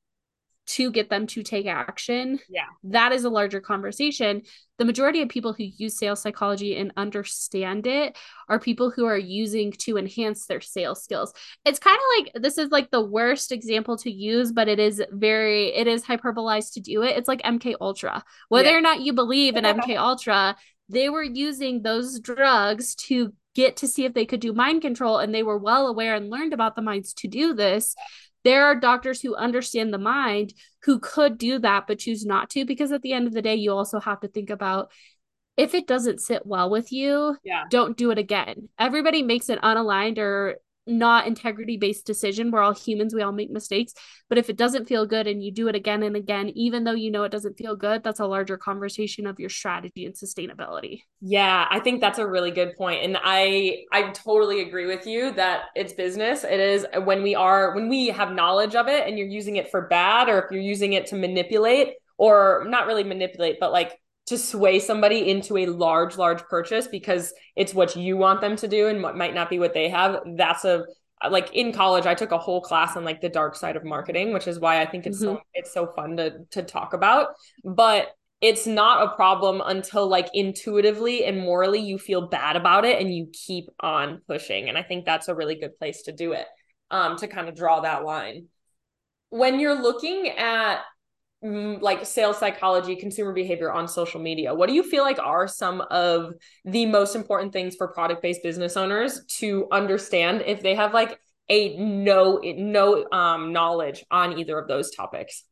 to 0.69 0.91
get 0.91 1.09
them 1.09 1.27
to 1.27 1.43
take 1.43 1.67
action. 1.67 2.39
Yeah. 2.49 2.67
That 2.85 3.13
is 3.13 3.25
a 3.25 3.31
larger 3.31 3.61
conversation. 3.61 4.43
The 4.77 4.85
majority 4.85 5.23
of 5.23 5.29
people 5.29 5.55
who 5.55 5.65
use 5.65 5.99
sales 5.99 6.21
psychology 6.21 6.77
and 6.77 6.93
understand 6.97 7.87
it 7.87 8.17
are 8.49 8.61
people 8.61 8.91
who 8.91 9.07
are 9.07 9.19
using 9.19 9.73
to 9.73 9.97
enhance 9.97 10.47
their 10.47 10.61
sales 10.61 11.03
skills. 11.03 11.33
It's 11.65 11.79
kind 11.79 11.97
of 11.97 12.03
like 12.35 12.43
this 12.43 12.59
is 12.59 12.71
like 12.71 12.91
the 12.91 13.05
worst 13.05 13.51
example 13.51 13.97
to 13.99 14.11
use, 14.11 14.53
but 14.53 14.69
it 14.69 14.79
is 14.79 15.03
very 15.11 15.75
it 15.75 15.87
is 15.87 16.05
hyperbolized 16.05 16.75
to 16.75 16.81
do 16.81 17.03
it. 17.03 17.17
It's 17.17 17.29
like 17.29 17.43
MK 17.43 17.77
Ultra. 17.81 18.23
Whether 18.49 18.71
yeah. 18.71 18.77
or 18.77 18.81
not 18.83 19.01
you 19.01 19.15
believe 19.15 19.57
in 19.57 19.65
MK 19.65 19.97
Ultra, 19.99 20.57
they 20.89 21.09
were 21.09 21.25
using 21.25 21.83
those 21.83 22.21
drugs 22.21 22.95
to 22.95 23.33
get 23.55 23.79
to 23.79 23.89
see 23.89 24.05
if 24.05 24.15
they 24.15 24.27
could 24.27 24.39
do 24.39 24.53
mind 24.53 24.83
control 24.83 25.19
and 25.19 25.35
they 25.35 25.43
were 25.43 25.59
well 25.59 25.89
aware 25.89 26.15
and 26.15 26.31
learned 26.31 26.53
about 26.53 26.77
the 26.77 26.83
minds 26.83 27.13
to 27.15 27.27
do 27.27 27.55
this 27.55 27.97
there 28.45 28.67
are 28.67 28.75
doctors 28.75 29.21
who 29.21 29.35
understand 29.35 29.93
the 29.93 29.99
mind 29.99 30.55
who 30.85 30.99
could 30.99 31.39
do 31.39 31.59
that 31.59 31.87
but 31.87 31.99
choose 31.99 32.25
not 32.25 32.51
to 32.51 32.65
because 32.65 32.93
at 32.93 33.03
the 33.03 33.13
end 33.13 33.27
of 33.27 33.33
the 33.33 33.43
day 33.43 33.55
you 33.55 33.73
also 33.73 34.01
have 34.01 34.21
to 34.21 34.29
think 34.29 34.51
about 34.51 34.91
if 35.57 35.75
it 35.75 35.87
doesn't 35.87 36.21
sit 36.21 36.47
well 36.47 36.71
with 36.71 36.93
you 36.93 37.37
yeah. 37.45 37.65
don't 37.71 37.97
do 37.97 38.11
it 38.11 38.19
again 38.19 38.69
everybody 38.79 39.23
makes 39.23 39.49
an 39.49 39.59
unaligned 39.63 40.19
or 40.19 40.57
not 40.89 41.27
integrity 41.27 41.77
based 41.77 42.07
decision. 42.07 42.51
We're 42.51 42.63
all 42.63 42.75
humans, 42.75 43.15
we 43.15 43.23
all 43.23 43.33
make 43.33 43.51
mistakes. 43.51 43.95
But 44.29 44.39
if 44.39 44.51
it 44.51 44.57
doesn't 44.57 44.89
feel 44.89 45.07
good 45.07 45.27
and 45.27 45.43
you 45.43 45.53
do 45.53 45.69
it 45.69 45.75
again 45.75 46.03
and 46.03 46.17
again, 46.17 46.51
even 46.51 46.85
though 46.85 46.93
you 46.93 47.11
know 47.11 47.25
it 47.25 47.33
doesn't 47.33 47.57
feel 47.59 47.77
good, 47.77 48.03
that's 48.03 48.21
a 48.21 48.27
larger 48.27 48.57
conversation 48.57 49.27
of 49.27 49.39
your 49.39 49.49
strategy 49.49 50.05
and 50.05 50.15
sustainability. 50.15 51.03
Yeah, 51.21 51.67
I 51.71 51.81
think 51.81 52.01
that's 52.01 52.19
a 52.19 52.27
really 52.27 52.51
good 52.51 52.75
point. 52.77 53.05
And 53.05 53.19
I 53.23 53.85
I 53.93 54.11
totally 54.11 54.63
agree 54.63 54.87
with 54.87 55.07
you 55.07 55.33
that 55.33 55.67
it's 55.75 55.93
business. 55.93 56.45
It 56.45 56.61
is 56.61 56.87
when 57.05 57.23
we 57.23 57.35
are 57.35 57.75
when 57.75 57.89
we 57.89 58.09
have 58.09 58.33
knowledge 58.33 58.75
of 58.75 58.89
it 58.89 59.07
and 59.07 59.19
you're 59.19 59.29
using 59.29 59.57
it 59.57 59.71
for 59.71 59.89
bad 59.89 60.29
or 60.29 60.39
if 60.39 60.51
you're 60.51 60.61
using 60.61 60.93
it 60.95 61.07
to 61.07 61.17
manipulate 61.17 61.95
or 62.19 62.67
not 62.69 62.87
really 62.87 63.05
manipulate, 63.05 63.59
but 63.61 63.73
like 63.73 63.99
to 64.29 64.39
sway 64.39 64.79
somebody 64.79 65.31
into 65.31 65.57
a 65.57 65.67
large 65.67 66.17
large 66.17 66.43
purchase 66.45 66.87
because 66.87 67.33
it's 67.57 67.75
what 67.75 67.97
you 67.97 68.17
want 68.17 68.41
them 68.41 68.57
to 68.57 68.69
do 68.69 68.89
and 68.89 69.03
what 69.03 69.17
might 69.17 69.35
not 69.35 69.51
be 69.51 69.59
what 69.59 69.75
they 69.75 69.89
have. 69.89 70.21
That's 70.37 70.65
a 70.65 70.85
like 71.31 71.53
in 71.53 71.73
college 71.73 72.07
i 72.07 72.15
took 72.15 72.31
a 72.31 72.39
whole 72.39 72.61
class 72.61 72.97
on 72.97 73.05
like 73.05 73.21
the 73.21 73.29
dark 73.29 73.57
side 73.57 73.77
of 73.77 73.85
marketing 73.85 74.33
which 74.33 74.47
is 74.47 74.61
why 74.61 74.81
i 74.81 74.87
think 74.87 75.05
it's 75.05 75.19
mm-hmm. 75.19 75.37
so 75.37 75.41
it's 75.53 75.73
so 75.73 75.87
fun 75.97 76.17
to 76.17 76.45
to 76.51 76.63
talk 76.63 76.93
about. 76.93 77.29
But 77.65 78.09
it's 78.41 78.69
not 78.69 79.05
a 79.05 79.17
problem 79.17 79.61
until 79.65 80.07
like 80.07 80.29
intuitively 80.33 81.25
and 81.25 81.41
morally 81.41 81.81
you 81.81 81.99
feel 81.99 82.29
bad 82.29 82.55
about 82.55 82.85
it 82.85 83.01
and 83.01 83.13
you 83.13 83.27
keep 83.33 83.69
on 83.81 84.23
pushing. 84.29 84.69
And 84.69 84.79
i 84.79 84.83
think 84.83 85.05
that's 85.05 85.29
a 85.29 85.35
really 85.35 85.57
good 85.57 85.77
place 85.79 86.03
to 86.03 86.13
do 86.13 86.33
it 86.33 86.47
um 86.91 87.17
to 87.17 87.27
kind 87.27 87.49
of 87.49 87.57
draw 87.57 87.81
that 87.81 88.05
line. 88.05 88.47
When 89.31 89.59
you're 89.61 89.81
looking 89.81 90.29
at 90.29 90.83
like 91.43 92.05
sales 92.05 92.39
psychology, 92.39 92.97
consumer 92.97 93.33
behavior 93.33 93.71
on 93.71 93.87
social 93.87 94.21
media. 94.21 94.55
What 94.55 94.69
do 94.69 94.75
you 94.75 94.83
feel 94.83 95.05
like 95.05 95.19
are 95.19 95.47
some 95.47 95.81
of 95.83 96.33
the 96.65 96.87
most 96.87 97.15
important 97.15 97.53
things 97.53 97.77
for 97.77 97.89
product 97.89 98.23
based 98.23 98.43
business 98.43 98.77
owners 98.77 99.25
to 99.39 99.69
understand 99.71 100.43
if 100.47 100.63
they 100.63 100.75
have 100.75 100.93
like 100.93 101.19
a 101.49 101.77
no 101.77 102.41
no 102.43 103.07
um 103.11 103.53
knowledge 103.53 104.05
on 104.11 104.39
either 104.39 104.59
of 104.59 104.69
those 104.69 104.91
topics? 104.91 105.45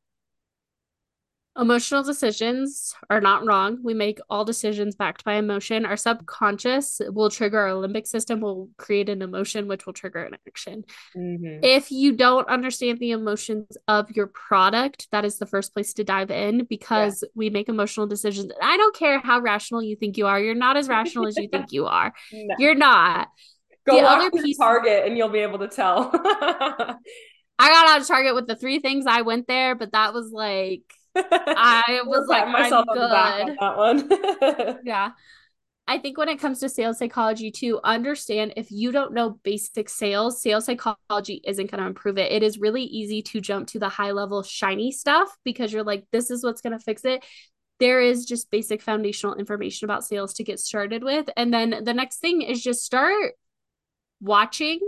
Emotional 1.59 2.03
decisions 2.03 2.95
are 3.09 3.21
not 3.21 3.47
wrong. 3.47 3.79
We 3.83 3.95
make 3.95 4.19
all 4.29 4.45
decisions 4.45 4.95
backed 4.95 5.25
by 5.25 5.35
emotion. 5.35 5.87
Our 5.87 5.97
subconscious 5.97 7.01
will 7.09 7.31
trigger 7.31 7.59
our 7.59 7.71
limbic 7.71 8.07
system, 8.07 8.41
will 8.41 8.69
create 8.77 9.09
an 9.09 9.23
emotion, 9.23 9.67
which 9.67 9.87
will 9.87 9.95
trigger 9.95 10.23
an 10.23 10.37
action. 10.47 10.85
Mm-hmm. 11.17 11.65
If 11.65 11.91
you 11.91 12.13
don't 12.13 12.47
understand 12.49 12.99
the 12.99 13.13
emotions 13.13 13.79
of 13.89 14.11
your 14.11 14.27
product, 14.27 15.09
that 15.13 15.25
is 15.25 15.39
the 15.39 15.47
first 15.47 15.73
place 15.73 15.95
to 15.95 16.05
dive 16.05 16.31
in 16.31 16.65
because 16.65 17.23
yeah. 17.23 17.29
we 17.35 17.49
make 17.49 17.71
emotional 17.71 18.07
decisions. 18.07 18.53
I 18.63 18.77
don't 18.77 18.95
care 18.95 19.19
how 19.19 19.41
rational 19.41 19.83
you 19.83 19.97
think 19.97 20.19
you 20.19 20.27
are, 20.27 20.39
you're 20.39 20.55
not 20.55 20.77
as 20.77 20.89
rational 20.89 21.27
as 21.27 21.37
you 21.37 21.49
think 21.49 21.73
you 21.73 21.87
are. 21.87 22.13
No. 22.33 22.55
You're 22.59 22.75
not. 22.75 23.29
Go 23.87 23.97
the 23.97 24.07
other 24.07 24.31
piece 24.31 24.59
Target 24.59 25.07
and 25.07 25.17
you'll 25.17 25.31
be 25.31 25.39
able 25.39 25.59
to 25.61 25.69
tell. 25.69 26.11
I 26.15 26.99
got 27.59 27.89
out 27.89 28.01
of 28.01 28.07
Target 28.07 28.35
with 28.35 28.47
the 28.47 28.57
three 28.57 28.79
things 28.79 29.07
I 29.07 29.23
went 29.23 29.47
there, 29.47 29.75
but 29.75 29.93
that 29.93 30.13
was 30.13 30.31
like 30.33 30.83
I 31.57 32.01
was 32.05 32.27
like, 32.29 32.49
myself 32.49 32.87
I'm 32.89 32.97
good. 32.97 33.57
that 33.61 33.77
one. 33.77 34.79
yeah. 34.85 35.11
I 35.89 35.99
think 35.99 36.19
when 36.19 36.29
it 36.29 36.41
comes 36.41 36.59
to 36.61 36.69
sales 36.69 36.99
psychology, 36.99 37.51
to 37.53 37.81
understand 37.85 38.55
if 38.57 38.73
you 38.73 38.91
don't 38.91 39.13
know 39.13 39.39
basic 39.45 39.89
sales, 39.89 40.43
sales 40.43 40.65
psychology 40.65 41.41
isn't 41.45 41.71
going 41.71 41.81
to 41.81 41.87
improve 41.87 42.19
it. 42.19 42.33
It 42.33 42.43
is 42.43 42.59
really 42.59 42.83
easy 42.83 43.23
to 43.23 43.41
jump 43.41 43.69
to 43.69 43.79
the 43.79 43.89
high 43.89 44.11
level, 44.11 44.43
shiny 44.43 44.91
stuff 44.91 45.29
because 45.45 45.73
you're 45.73 45.85
like, 45.85 46.05
this 46.11 46.31
is 46.31 46.43
what's 46.43 46.61
going 46.61 46.77
to 46.77 46.85
fix 46.85 47.05
it. 47.05 47.25
There 47.79 48.01
is 48.01 48.25
just 48.25 48.51
basic 48.51 48.83
foundational 48.83 49.37
information 49.37 49.85
about 49.85 50.05
sales 50.05 50.35
to 50.35 50.45
get 50.45 50.59
started 50.59 51.05
with. 51.05 51.31
And 51.37 51.55
then 51.55 51.85
the 51.85 51.95
next 51.95 52.19
thing 52.19 52.43
is 52.43 52.63
just 52.63 52.85
start 52.85 53.35
watching 54.21 54.81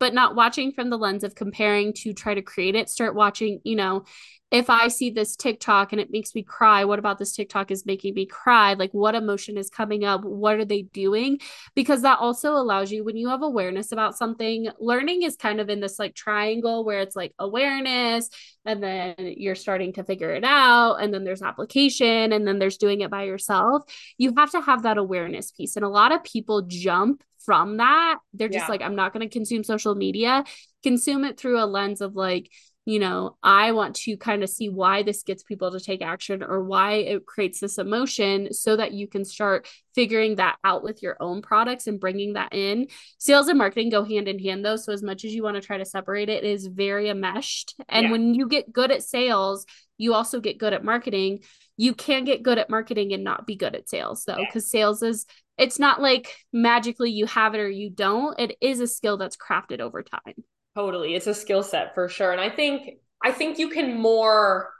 but 0.00 0.14
not 0.14 0.34
watching 0.34 0.72
from 0.72 0.90
the 0.90 0.98
lens 0.98 1.24
of 1.24 1.34
comparing 1.34 1.92
to 1.94 2.12
try 2.12 2.34
to 2.34 2.42
create 2.42 2.74
it. 2.74 2.88
Start 2.88 3.14
watching, 3.14 3.60
you 3.64 3.76
know, 3.76 4.04
if 4.50 4.70
I 4.70 4.86
see 4.86 5.10
this 5.10 5.34
TikTok 5.34 5.90
and 5.90 6.00
it 6.00 6.12
makes 6.12 6.32
me 6.32 6.44
cry, 6.44 6.84
what 6.84 7.00
about 7.00 7.18
this 7.18 7.34
TikTok 7.34 7.72
is 7.72 7.86
making 7.86 8.14
me 8.14 8.24
cry? 8.24 8.74
Like, 8.74 8.92
what 8.92 9.16
emotion 9.16 9.58
is 9.58 9.68
coming 9.68 10.04
up? 10.04 10.22
What 10.22 10.56
are 10.56 10.64
they 10.64 10.82
doing? 10.82 11.40
Because 11.74 12.02
that 12.02 12.20
also 12.20 12.52
allows 12.52 12.92
you, 12.92 13.02
when 13.02 13.16
you 13.16 13.30
have 13.30 13.42
awareness 13.42 13.90
about 13.90 14.16
something, 14.16 14.68
learning 14.78 15.22
is 15.22 15.34
kind 15.36 15.60
of 15.60 15.70
in 15.70 15.80
this 15.80 15.98
like 15.98 16.14
triangle 16.14 16.84
where 16.84 17.00
it's 17.00 17.16
like 17.16 17.32
awareness, 17.40 18.30
and 18.64 18.80
then 18.80 19.14
you're 19.18 19.56
starting 19.56 19.92
to 19.94 20.04
figure 20.04 20.32
it 20.32 20.44
out, 20.44 20.96
and 20.96 21.12
then 21.12 21.24
there's 21.24 21.42
application, 21.42 22.32
and 22.32 22.46
then 22.46 22.60
there's 22.60 22.78
doing 22.78 23.00
it 23.00 23.10
by 23.10 23.24
yourself. 23.24 23.82
You 24.18 24.34
have 24.36 24.52
to 24.52 24.60
have 24.60 24.84
that 24.84 24.98
awareness 24.98 25.50
piece. 25.50 25.74
And 25.74 25.84
a 25.84 25.88
lot 25.88 26.12
of 26.12 26.22
people 26.22 26.62
jump 26.62 27.24
from 27.44 27.78
that. 27.78 28.18
They're 28.32 28.48
just 28.48 28.64
yeah. 28.64 28.70
like, 28.70 28.82
I'm 28.82 28.96
not 28.96 29.12
going 29.12 29.28
to 29.28 29.32
consume 29.32 29.64
social 29.64 29.94
media, 29.94 30.44
consume 30.82 31.24
it 31.24 31.38
through 31.38 31.62
a 31.62 31.66
lens 31.66 32.00
of 32.00 32.14
like, 32.14 32.50
you 32.86 32.98
know, 32.98 33.36
I 33.42 33.72
want 33.72 33.96
to 33.96 34.16
kind 34.18 34.42
of 34.42 34.50
see 34.50 34.68
why 34.68 35.02
this 35.02 35.22
gets 35.22 35.42
people 35.42 35.70
to 35.72 35.80
take 35.80 36.02
action 36.02 36.42
or 36.42 36.62
why 36.62 36.94
it 36.94 37.24
creates 37.24 37.58
this 37.58 37.78
emotion 37.78 38.52
so 38.52 38.76
that 38.76 38.92
you 38.92 39.08
can 39.08 39.24
start 39.24 39.66
figuring 39.94 40.36
that 40.36 40.56
out 40.64 40.82
with 40.82 41.02
your 41.02 41.16
own 41.18 41.40
products 41.40 41.86
and 41.86 41.98
bringing 41.98 42.34
that 42.34 42.52
in. 42.52 42.88
Sales 43.16 43.48
and 43.48 43.56
marketing 43.56 43.88
go 43.88 44.04
hand 44.04 44.28
in 44.28 44.38
hand 44.38 44.64
though. 44.64 44.76
So, 44.76 44.92
as 44.92 45.02
much 45.02 45.24
as 45.24 45.32
you 45.32 45.42
want 45.42 45.56
to 45.56 45.62
try 45.62 45.78
to 45.78 45.84
separate 45.86 46.28
it, 46.28 46.44
it 46.44 46.50
is 46.50 46.66
very 46.66 47.08
enmeshed. 47.08 47.74
And 47.88 48.04
yeah. 48.04 48.12
when 48.12 48.34
you 48.34 48.48
get 48.48 48.70
good 48.70 48.90
at 48.90 49.02
sales, 49.02 49.64
you 49.96 50.12
also 50.12 50.40
get 50.40 50.58
good 50.58 50.74
at 50.74 50.84
marketing. 50.84 51.40
You 51.76 51.94
can 51.94 52.24
get 52.24 52.42
good 52.42 52.58
at 52.58 52.68
marketing 52.68 53.14
and 53.14 53.24
not 53.24 53.46
be 53.46 53.56
good 53.56 53.74
at 53.74 53.88
sales 53.88 54.24
though, 54.24 54.36
because 54.36 54.68
yeah. 54.74 54.80
sales 54.80 55.02
is 55.02 55.24
it's 55.56 55.78
not 55.78 56.00
like 56.00 56.34
magically 56.52 57.10
you 57.10 57.26
have 57.26 57.54
it 57.54 57.60
or 57.60 57.68
you 57.68 57.90
don't. 57.90 58.38
It 58.38 58.56
is 58.60 58.80
a 58.80 58.86
skill 58.86 59.16
that's 59.16 59.36
crafted 59.36 59.80
over 59.80 60.02
time. 60.02 60.34
Totally. 60.74 61.14
It's 61.14 61.26
a 61.26 61.34
skill 61.34 61.62
set 61.62 61.94
for 61.94 62.08
sure. 62.08 62.32
And 62.32 62.40
I 62.40 62.50
think 62.50 62.98
I 63.22 63.32
think 63.32 63.58
you 63.58 63.68
can 63.68 63.98
more 63.98 64.70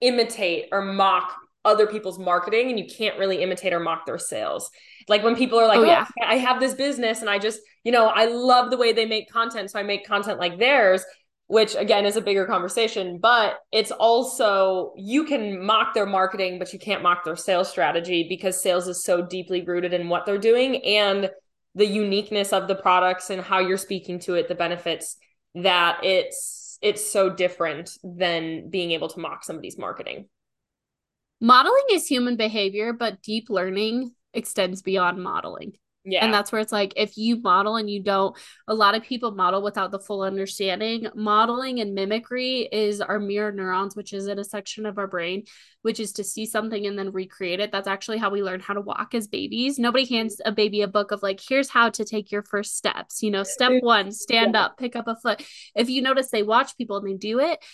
imitate 0.00 0.66
or 0.72 0.82
mock 0.82 1.34
other 1.64 1.86
people's 1.86 2.18
marketing 2.18 2.68
and 2.68 2.78
you 2.78 2.86
can't 2.86 3.18
really 3.18 3.42
imitate 3.42 3.72
or 3.72 3.80
mock 3.80 4.04
their 4.04 4.18
sales. 4.18 4.70
Like 5.08 5.22
when 5.22 5.36
people 5.36 5.58
are 5.58 5.66
like, 5.66 5.78
oh, 5.78 5.82
oh 5.82 5.86
yeah. 5.86 6.06
Oh, 6.20 6.26
I 6.26 6.36
have 6.36 6.60
this 6.60 6.74
business 6.74 7.20
and 7.20 7.30
I 7.30 7.38
just, 7.38 7.60
you 7.84 7.92
know, 7.92 8.06
I 8.06 8.26
love 8.26 8.70
the 8.70 8.76
way 8.76 8.92
they 8.92 9.06
make 9.06 9.30
content. 9.30 9.70
So 9.70 9.78
I 9.78 9.82
make 9.82 10.06
content 10.06 10.38
like 10.38 10.58
theirs, 10.58 11.04
which 11.46 11.74
again 11.74 12.06
is 12.06 12.16
a 12.16 12.20
bigger 12.20 12.46
conversation. 12.46 13.18
But 13.18 13.58
it's 13.72 13.90
also, 13.90 14.92
you 14.96 15.24
can 15.24 15.64
mock 15.64 15.94
their 15.94 16.06
marketing, 16.06 16.58
but 16.58 16.72
you 16.72 16.78
can't 16.78 17.02
mock 17.02 17.24
their 17.24 17.36
sales 17.36 17.68
strategy 17.68 18.26
because 18.28 18.62
sales 18.62 18.88
is 18.88 19.04
so 19.04 19.22
deeply 19.22 19.62
rooted 19.62 19.92
in 19.92 20.08
what 20.08 20.26
they're 20.26 20.38
doing 20.38 20.82
and 20.84 21.30
the 21.74 21.86
uniqueness 21.86 22.52
of 22.52 22.68
the 22.68 22.76
products 22.76 23.30
and 23.30 23.42
how 23.42 23.58
you're 23.58 23.76
speaking 23.76 24.18
to 24.20 24.34
it, 24.34 24.48
the 24.48 24.54
benefits 24.54 25.16
that 25.54 26.00
it's 26.02 26.78
it's 26.82 27.10
so 27.10 27.30
different 27.30 27.90
than 28.02 28.68
being 28.68 28.90
able 28.90 29.08
to 29.08 29.20
mock 29.20 29.42
somebody's 29.42 29.78
marketing. 29.78 30.28
Modeling 31.40 31.84
is 31.92 32.06
human 32.06 32.36
behavior, 32.36 32.92
but 32.92 33.22
deep 33.22 33.48
learning 33.48 34.12
extends 34.32 34.82
beyond 34.82 35.22
modeling. 35.22 35.72
Yeah. 36.06 36.22
And 36.22 36.34
that's 36.34 36.52
where 36.52 36.60
it's 36.60 36.72
like 36.72 36.92
if 36.96 37.16
you 37.16 37.40
model 37.40 37.76
and 37.76 37.88
you 37.88 38.02
don't, 38.02 38.36
a 38.68 38.74
lot 38.74 38.94
of 38.94 39.02
people 39.02 39.30
model 39.30 39.62
without 39.62 39.90
the 39.90 39.98
full 39.98 40.20
understanding. 40.22 41.08
Modeling 41.14 41.80
and 41.80 41.94
mimicry 41.94 42.68
is 42.70 43.00
our 43.00 43.18
mirror 43.18 43.50
neurons, 43.50 43.96
which 43.96 44.12
is 44.12 44.26
in 44.26 44.38
a 44.38 44.44
section 44.44 44.84
of 44.84 44.98
our 44.98 45.06
brain, 45.06 45.44
which 45.80 45.98
is 45.98 46.12
to 46.12 46.24
see 46.24 46.44
something 46.44 46.86
and 46.86 46.98
then 46.98 47.10
recreate 47.10 47.60
it. 47.60 47.72
That's 47.72 47.88
actually 47.88 48.18
how 48.18 48.28
we 48.28 48.42
learn 48.42 48.60
how 48.60 48.74
to 48.74 48.82
walk 48.82 49.14
as 49.14 49.28
babies. 49.28 49.78
Nobody 49.78 50.04
hands 50.04 50.42
a 50.44 50.52
baby 50.52 50.82
a 50.82 50.88
book 50.88 51.10
of 51.10 51.22
like, 51.22 51.40
here's 51.40 51.70
how 51.70 51.88
to 51.90 52.04
take 52.04 52.30
your 52.30 52.42
first 52.42 52.76
steps. 52.76 53.22
You 53.22 53.30
know, 53.30 53.42
step 53.42 53.72
one, 53.82 54.12
stand 54.12 54.54
yeah. 54.54 54.64
up, 54.64 54.76
pick 54.76 54.96
up 54.96 55.08
a 55.08 55.16
foot. 55.16 55.42
If 55.74 55.88
you 55.88 56.02
notice 56.02 56.28
they 56.28 56.42
watch 56.42 56.76
people 56.76 56.98
and 56.98 57.08
they 57.08 57.14
do 57.14 57.40
it, 57.40 57.64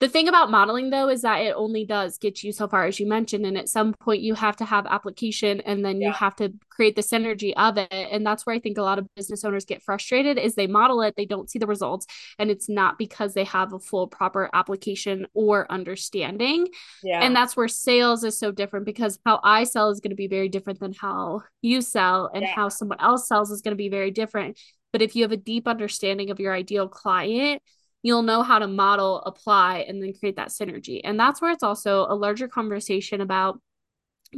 the 0.00 0.08
thing 0.08 0.28
about 0.28 0.50
modeling 0.50 0.90
though 0.90 1.08
is 1.08 1.22
that 1.22 1.38
it 1.38 1.54
only 1.56 1.84
does 1.84 2.18
get 2.18 2.42
you 2.42 2.52
so 2.52 2.68
far 2.68 2.84
as 2.84 3.00
you 3.00 3.06
mentioned 3.06 3.44
and 3.44 3.58
at 3.58 3.68
some 3.68 3.92
point 3.94 4.20
you 4.20 4.34
have 4.34 4.56
to 4.56 4.64
have 4.64 4.86
application 4.86 5.60
and 5.62 5.84
then 5.84 6.00
yeah. 6.00 6.08
you 6.08 6.12
have 6.12 6.36
to 6.36 6.52
create 6.68 6.94
the 6.94 7.02
synergy 7.02 7.52
of 7.56 7.76
it 7.76 7.90
and 7.90 8.24
that's 8.24 8.46
where 8.46 8.54
i 8.54 8.58
think 8.58 8.78
a 8.78 8.82
lot 8.82 8.98
of 8.98 9.12
business 9.14 9.44
owners 9.44 9.64
get 9.64 9.82
frustrated 9.82 10.38
is 10.38 10.54
they 10.54 10.66
model 10.66 11.02
it 11.02 11.14
they 11.16 11.24
don't 11.24 11.50
see 11.50 11.58
the 11.58 11.66
results 11.66 12.06
and 12.38 12.50
it's 12.50 12.68
not 12.68 12.98
because 12.98 13.34
they 13.34 13.44
have 13.44 13.72
a 13.72 13.78
full 13.78 14.06
proper 14.06 14.48
application 14.52 15.26
or 15.34 15.70
understanding 15.70 16.68
yeah. 17.02 17.22
and 17.22 17.34
that's 17.34 17.56
where 17.56 17.68
sales 17.68 18.24
is 18.24 18.38
so 18.38 18.52
different 18.52 18.86
because 18.86 19.18
how 19.26 19.40
i 19.42 19.64
sell 19.64 19.90
is 19.90 20.00
going 20.00 20.10
to 20.10 20.16
be 20.16 20.28
very 20.28 20.48
different 20.48 20.78
than 20.80 20.92
how 20.92 21.42
you 21.62 21.80
sell 21.80 22.30
and 22.32 22.42
yeah. 22.42 22.54
how 22.54 22.68
someone 22.68 23.00
else 23.00 23.26
sells 23.26 23.50
is 23.50 23.62
going 23.62 23.72
to 23.72 23.76
be 23.76 23.88
very 23.88 24.10
different 24.10 24.58
but 24.92 25.02
if 25.02 25.14
you 25.14 25.22
have 25.22 25.32
a 25.32 25.36
deep 25.36 25.68
understanding 25.68 26.30
of 26.30 26.40
your 26.40 26.52
ideal 26.52 26.88
client 26.88 27.60
you'll 28.02 28.22
know 28.22 28.42
how 28.42 28.58
to 28.58 28.68
model, 28.68 29.20
apply, 29.22 29.84
and 29.88 30.02
then 30.02 30.12
create 30.18 30.36
that 30.36 30.48
synergy. 30.48 31.00
And 31.02 31.18
that's 31.18 31.40
where 31.40 31.50
it's 31.50 31.62
also 31.62 32.06
a 32.08 32.14
larger 32.14 32.48
conversation 32.48 33.20
about 33.20 33.60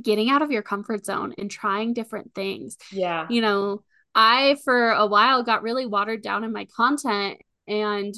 getting 0.00 0.30
out 0.30 0.42
of 0.42 0.50
your 0.50 0.62
comfort 0.62 1.04
zone 1.04 1.34
and 1.36 1.50
trying 1.50 1.92
different 1.92 2.34
things. 2.34 2.76
Yeah. 2.92 3.26
You 3.28 3.40
know, 3.40 3.82
I, 4.14 4.56
for 4.64 4.90
a 4.90 5.06
while, 5.06 5.42
got 5.42 5.62
really 5.62 5.86
watered 5.86 6.22
down 6.22 6.44
in 6.44 6.52
my 6.52 6.66
content 6.76 7.38
and 7.66 8.14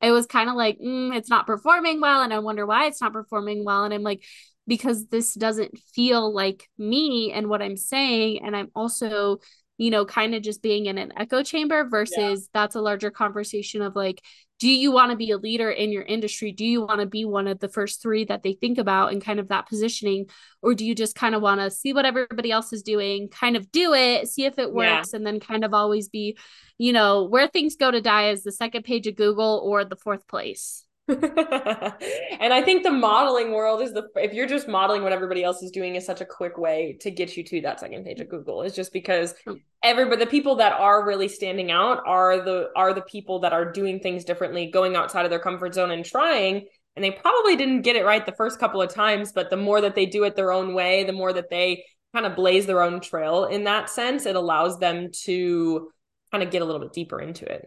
it 0.00 0.10
was 0.10 0.26
kind 0.26 0.50
of 0.50 0.56
like, 0.56 0.78
mm, 0.78 1.14
it's 1.14 1.30
not 1.30 1.46
performing 1.46 2.00
well. 2.00 2.22
And 2.22 2.34
I 2.34 2.40
wonder 2.40 2.66
why 2.66 2.86
it's 2.86 3.00
not 3.00 3.12
performing 3.12 3.64
well. 3.64 3.84
And 3.84 3.94
I'm 3.94 4.02
like, 4.02 4.24
because 4.66 5.06
this 5.06 5.34
doesn't 5.34 5.78
feel 5.94 6.32
like 6.32 6.68
me 6.76 7.32
and 7.32 7.48
what 7.48 7.62
I'm 7.62 7.76
saying. 7.76 8.44
And 8.44 8.56
I'm 8.56 8.70
also, 8.74 9.38
you 9.82 9.90
know, 9.90 10.04
kind 10.04 10.32
of 10.32 10.42
just 10.42 10.62
being 10.62 10.86
in 10.86 10.96
an 10.96 11.12
echo 11.16 11.42
chamber 11.42 11.84
versus 11.88 12.42
yeah. 12.42 12.46
that's 12.54 12.76
a 12.76 12.80
larger 12.80 13.10
conversation 13.10 13.82
of 13.82 13.96
like, 13.96 14.22
do 14.60 14.70
you 14.70 14.92
want 14.92 15.10
to 15.10 15.16
be 15.16 15.32
a 15.32 15.36
leader 15.36 15.72
in 15.72 15.90
your 15.90 16.04
industry? 16.04 16.52
Do 16.52 16.64
you 16.64 16.82
want 16.82 17.00
to 17.00 17.06
be 17.06 17.24
one 17.24 17.48
of 17.48 17.58
the 17.58 17.68
first 17.68 18.00
three 18.00 18.24
that 18.26 18.44
they 18.44 18.52
think 18.52 18.78
about 18.78 19.10
and 19.10 19.20
kind 19.20 19.40
of 19.40 19.48
that 19.48 19.66
positioning? 19.66 20.26
Or 20.62 20.74
do 20.74 20.86
you 20.86 20.94
just 20.94 21.16
kind 21.16 21.34
of 21.34 21.42
want 21.42 21.60
to 21.60 21.68
see 21.68 21.92
what 21.92 22.06
everybody 22.06 22.52
else 22.52 22.72
is 22.72 22.84
doing, 22.84 23.28
kind 23.28 23.56
of 23.56 23.72
do 23.72 23.92
it, 23.92 24.28
see 24.28 24.44
if 24.44 24.56
it 24.56 24.72
works, 24.72 25.10
yeah. 25.12 25.16
and 25.16 25.26
then 25.26 25.40
kind 25.40 25.64
of 25.64 25.74
always 25.74 26.08
be, 26.08 26.38
you 26.78 26.92
know, 26.92 27.24
where 27.24 27.48
things 27.48 27.74
go 27.74 27.90
to 27.90 28.00
die 28.00 28.30
is 28.30 28.44
the 28.44 28.52
second 28.52 28.84
page 28.84 29.08
of 29.08 29.16
Google 29.16 29.60
or 29.64 29.84
the 29.84 29.96
fourth 29.96 30.28
place? 30.28 30.84
and 31.08 32.52
I 32.54 32.62
think 32.62 32.84
the 32.84 32.90
modeling 32.90 33.50
world 33.52 33.82
is 33.82 33.92
the 33.92 34.06
if 34.14 34.32
you're 34.32 34.46
just 34.46 34.68
modeling 34.68 35.02
what 35.02 35.12
everybody 35.12 35.42
else 35.42 35.60
is 35.60 35.72
doing 35.72 35.96
is 35.96 36.06
such 36.06 36.20
a 36.20 36.24
quick 36.24 36.56
way 36.56 36.96
to 37.00 37.10
get 37.10 37.36
you 37.36 37.42
to 37.42 37.60
that 37.62 37.80
second 37.80 38.04
page 38.04 38.20
of 38.20 38.28
Google. 38.28 38.62
Is 38.62 38.74
just 38.74 38.92
because 38.92 39.34
hmm. 39.44 39.54
everybody 39.82 40.24
the 40.24 40.30
people 40.30 40.56
that 40.56 40.74
are 40.74 41.04
really 41.04 41.26
standing 41.26 41.72
out 41.72 42.02
are 42.06 42.44
the 42.44 42.68
are 42.76 42.94
the 42.94 43.02
people 43.02 43.40
that 43.40 43.52
are 43.52 43.72
doing 43.72 43.98
things 43.98 44.24
differently, 44.24 44.70
going 44.70 44.94
outside 44.94 45.24
of 45.24 45.30
their 45.30 45.40
comfort 45.40 45.74
zone 45.74 45.90
and 45.90 46.04
trying. 46.04 46.66
And 46.94 47.04
they 47.04 47.10
probably 47.10 47.56
didn't 47.56 47.82
get 47.82 47.96
it 47.96 48.04
right 48.04 48.24
the 48.24 48.32
first 48.32 48.60
couple 48.60 48.80
of 48.80 48.92
times, 48.92 49.32
but 49.32 49.50
the 49.50 49.56
more 49.56 49.80
that 49.80 49.94
they 49.94 50.06
do 50.06 50.24
it 50.24 50.36
their 50.36 50.52
own 50.52 50.72
way, 50.72 51.04
the 51.04 51.12
more 51.12 51.32
that 51.32 51.50
they 51.50 51.84
kind 52.14 52.26
of 52.26 52.36
blaze 52.36 52.66
their 52.66 52.82
own 52.82 53.00
trail 53.00 53.46
in 53.46 53.64
that 53.64 53.90
sense, 53.90 54.26
it 54.26 54.36
allows 54.36 54.78
them 54.78 55.10
to 55.24 55.90
kind 56.30 56.44
of 56.44 56.50
get 56.50 56.62
a 56.62 56.64
little 56.64 56.80
bit 56.80 56.92
deeper 56.92 57.18
into 57.18 57.50
it. 57.50 57.66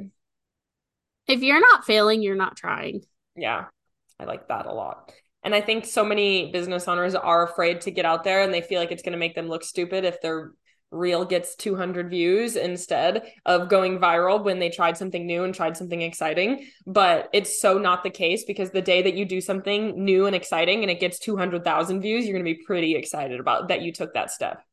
If 1.28 1.42
you're 1.42 1.60
not 1.60 1.86
failing, 1.86 2.22
you're 2.22 2.36
not 2.36 2.56
trying. 2.56 3.02
Yeah, 3.36 3.66
I 4.20 4.26
like 4.26 4.48
that 4.48 4.66
a 4.66 4.74
lot. 4.74 5.12
And 5.44 5.54
I 5.54 5.62
think 5.62 5.86
so 5.86 6.04
many 6.04 6.52
business 6.52 6.88
owners 6.88 7.14
are 7.14 7.44
afraid 7.44 7.82
to 7.82 7.92
get 7.92 8.06
out 8.06 8.24
there 8.24 8.42
and 8.42 8.54
they 8.54 8.62
feel 8.62 8.80
like 8.80 8.92
it's 8.92 9.04
going 9.04 9.14
to 9.14 9.20
make 9.20 9.36
them 9.36 9.48
look 9.48 9.64
stupid 9.64 10.04
if 10.04 10.22
their 10.22 10.54
reel 10.92 11.26
gets 11.26 11.56
200 11.56 12.10
views 12.10 12.56
instead 12.56 13.32
of 13.46 13.70
going 13.70 14.00
viral 14.00 14.44
when 14.44 14.60
they 14.60 14.70
tried 14.70 14.98
something 14.98 15.26
new 15.28 15.44
and 15.44 15.54
tried 15.54 15.78
something 15.78 16.02
exciting. 16.02 16.68
But 16.88 17.30
it's 17.34 17.62
so 17.62 17.78
not 17.78 18.04
the 18.04 18.10
case 18.10 18.46
because 18.46 18.72
the 18.72 18.82
day 18.82 19.02
that 19.04 19.16
you 19.16 19.26
do 19.26 19.42
something 19.42 20.04
new 20.04 20.26
and 20.26 20.36
exciting 20.36 20.82
and 20.82 20.90
it 20.90 21.00
gets 21.00 21.20
200,000 21.20 22.02
views, 22.02 22.26
you're 22.26 22.34
going 22.34 22.46
to 22.46 22.58
be 22.58 22.64
pretty 22.66 22.96
excited 22.96 23.40
about 23.40 23.68
that 23.68 23.82
you 23.82 23.92
took 23.92 24.14
that 24.14 24.32
step. 24.32 24.64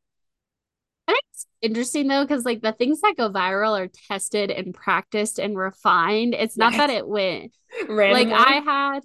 I 1.09 1.13
think 1.13 1.25
it's 1.33 1.47
interesting 1.61 2.09
though, 2.09 2.25
because 2.25 2.45
like 2.45 2.63
the 2.63 2.73
things 2.73 3.01
that 3.01 3.17
go 3.17 3.31
viral 3.31 3.79
are 3.79 3.89
tested 4.09 4.51
and 4.51 4.75
practiced 4.75 5.39
and 5.39 5.57
refined. 5.57 6.35
It's 6.35 6.57
not 6.57 6.73
that 6.73 6.91
it 6.91 7.07
went 7.07 7.53
Randomly. 7.89 8.27
like 8.27 8.49
I 8.49 8.53
had 8.61 9.01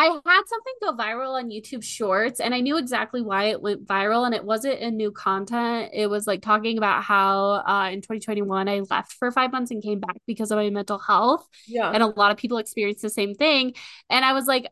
I 0.00 0.04
had 0.04 0.42
something 0.46 0.74
go 0.80 0.92
viral 0.92 1.32
on 1.34 1.50
YouTube 1.50 1.82
Shorts 1.82 2.38
and 2.38 2.54
I 2.54 2.60
knew 2.60 2.78
exactly 2.78 3.20
why 3.20 3.46
it 3.46 3.60
went 3.60 3.84
viral 3.84 4.26
and 4.26 4.32
it 4.32 4.44
wasn't 4.44 4.80
a 4.80 4.92
new 4.92 5.10
content. 5.10 5.90
It 5.92 6.08
was 6.08 6.24
like 6.24 6.40
talking 6.40 6.78
about 6.78 7.02
how 7.02 7.64
uh, 7.66 7.90
in 7.92 8.00
2021 8.00 8.68
I 8.68 8.80
left 8.88 9.14
for 9.14 9.32
5 9.32 9.50
months 9.50 9.72
and 9.72 9.82
came 9.82 9.98
back 9.98 10.16
because 10.24 10.52
of 10.52 10.56
my 10.56 10.70
mental 10.70 11.00
health. 11.00 11.44
Yeah. 11.66 11.90
And 11.90 12.00
a 12.04 12.06
lot 12.06 12.30
of 12.30 12.36
people 12.36 12.58
experienced 12.58 13.02
the 13.02 13.10
same 13.10 13.34
thing 13.34 13.74
and 14.08 14.24
I 14.24 14.34
was 14.34 14.46
like 14.46 14.68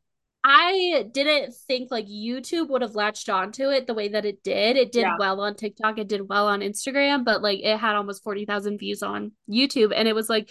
I 0.49 1.07
didn't 1.12 1.55
think 1.66 1.90
like 1.90 2.07
YouTube 2.07 2.68
would 2.68 2.82
have 2.82 2.94
latched 2.94 3.28
onto 3.28 3.64
it 3.64 3.88
the 3.88 3.94
way 3.94 4.07
that 4.07 4.24
it 4.24 4.44
did. 4.44 4.76
It 4.76 4.92
did 4.92 5.01
yeah. 5.01 5.16
well 5.18 5.40
on 5.40 5.57
TikTok, 5.57 5.99
it 5.99 6.07
did 6.07 6.28
well 6.28 6.47
on 6.47 6.61
Instagram, 6.61 7.24
but 7.24 7.42
like 7.42 7.59
it 7.64 7.76
had 7.76 7.97
almost 7.97 8.22
40,000 8.22 8.78
views 8.78 9.03
on 9.03 9.32
YouTube. 9.51 9.92
And 9.92 10.07
it 10.07 10.14
was 10.14 10.28
like, 10.28 10.49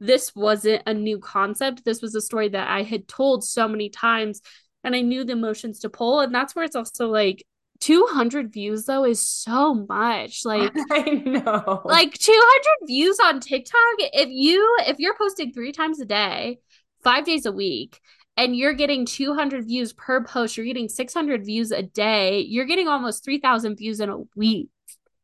this 0.00 0.34
wasn't 0.34 0.82
a 0.84 0.92
new 0.92 1.20
concept. 1.20 1.84
This 1.84 2.02
was 2.02 2.16
a 2.16 2.20
story 2.20 2.48
that 2.48 2.68
I 2.68 2.82
had 2.82 3.06
told 3.06 3.44
so 3.44 3.68
many 3.68 3.88
times 3.88 4.42
and 4.82 4.96
I 4.96 5.02
knew 5.02 5.24
the 5.24 5.34
emotions 5.34 5.78
to 5.80 5.90
pull. 5.90 6.18
And 6.18 6.34
that's 6.34 6.56
where 6.56 6.64
it's 6.64 6.74
also 6.74 7.06
like 7.06 7.44
200 7.78 8.52
views 8.52 8.86
though 8.86 9.04
is 9.04 9.20
so 9.20 9.74
much 9.74 10.46
like 10.46 10.72
i 10.92 11.10
know 11.10 11.82
like 11.84 12.14
200 12.14 12.86
views 12.86 13.20
on 13.20 13.38
tiktok 13.38 13.76
if 13.98 14.30
you 14.30 14.78
if 14.86 14.98
you're 14.98 15.14
posting 15.14 15.52
three 15.52 15.72
times 15.72 16.00
a 16.00 16.06
day 16.06 16.58
five 17.04 17.26
days 17.26 17.44
a 17.44 17.52
week 17.52 18.00
and 18.36 18.56
you're 18.56 18.74
getting 18.74 19.06
200 19.06 19.66
views 19.66 19.92
per 19.92 20.22
post 20.24 20.56
you're 20.56 20.66
getting 20.66 20.88
600 20.88 21.44
views 21.44 21.70
a 21.70 21.82
day 21.82 22.40
you're 22.40 22.66
getting 22.66 22.88
almost 22.88 23.24
3000 23.24 23.76
views 23.76 24.00
in 24.00 24.08
a 24.08 24.18
week. 24.34 24.68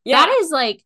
Yeah. 0.05 0.25
that 0.25 0.39
is 0.41 0.51
like 0.51 0.85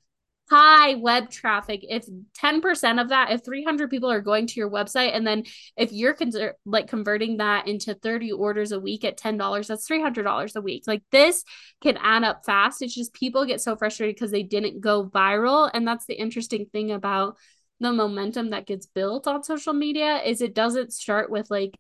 high 0.49 0.95
web 0.95 1.31
traffic. 1.31 1.81
If 1.83 2.07
10% 2.41 3.01
of 3.01 3.09
that 3.09 3.31
if 3.33 3.45
300 3.45 3.91
people 3.91 4.11
are 4.11 4.21
going 4.21 4.47
to 4.47 4.61
your 4.61 4.71
website 4.71 5.15
and 5.15 5.27
then 5.27 5.45
if 5.77 5.93
you're 5.93 6.15
con- 6.15 6.31
like 6.65 6.89
converting 6.89 7.39
that 7.39 7.67
into 7.67 7.95
30 7.95 8.33
orders 8.33 8.73
a 8.73 8.81
week 8.81 9.05
at 9.05 9.19
$10 9.19 9.67
that's 9.67 9.89
$300 9.89 10.57
a 10.57 10.61
week. 10.61 10.85
Like 10.87 11.03
this 11.11 11.43
can 11.83 11.97
add 11.97 12.23
up 12.25 12.45
fast. 12.45 12.83
It's 12.83 12.95
just 12.95 13.13
people 13.13 13.45
get 13.45 13.61
so 13.61 13.77
frustrated 13.77 14.15
because 14.15 14.31
they 14.31 14.45
didn't 14.45 14.81
go 14.81 15.09
viral 15.09 15.71
and 15.73 15.87
that's 15.87 16.07
the 16.07 16.15
interesting 16.15 16.67
thing 16.67 16.93
about 16.93 17.37
the 17.81 17.93
momentum 17.93 18.51
that 18.51 18.67
gets 18.67 18.87
built 18.87 19.27
on 19.27 19.43
social 19.43 19.75
media 19.75 20.23
is 20.25 20.41
it 20.41 20.55
doesn't 20.55 20.93
start 20.93 21.31
with 21.31 21.51
like 21.51 21.77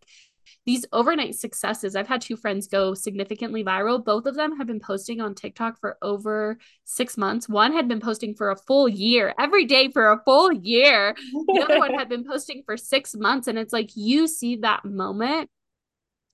these 0.64 0.84
overnight 0.92 1.34
successes. 1.34 1.97
I've 1.97 2.09
had 2.09 2.20
two 2.20 2.36
friends 2.36 2.66
go 2.66 2.94
significantly 2.94 3.64
viral. 3.64 4.05
Both 4.05 4.26
of 4.26 4.34
them 4.34 4.57
have 4.57 4.66
been 4.66 4.80
posting 4.80 5.20
on 5.20 5.34
TikTok 5.34 5.78
for 5.80 5.97
over 6.03 6.59
six 6.84 7.16
months. 7.16 7.49
One 7.49 7.72
had 7.72 7.88
been 7.88 8.01
posting 8.01 8.34
for 8.34 8.51
a 8.51 8.57
full 8.57 8.88
year, 8.88 9.34
every 9.38 9.64
day 9.64 9.90
for 9.90 10.12
a 10.12 10.22
full 10.24 10.53
year. 10.53 11.14
The 11.32 11.62
other 11.64 11.78
one 11.78 11.94
had 11.94 12.09
been 12.11 12.24
posting 12.24 12.62
for 12.64 12.76
six 12.76 13.14
months. 13.14 13.49
And 13.49 13.59
it's 13.59 13.72
like 13.72 13.90
you 13.94 14.26
see 14.26 14.57
that 14.57 14.84
moment 14.84 15.51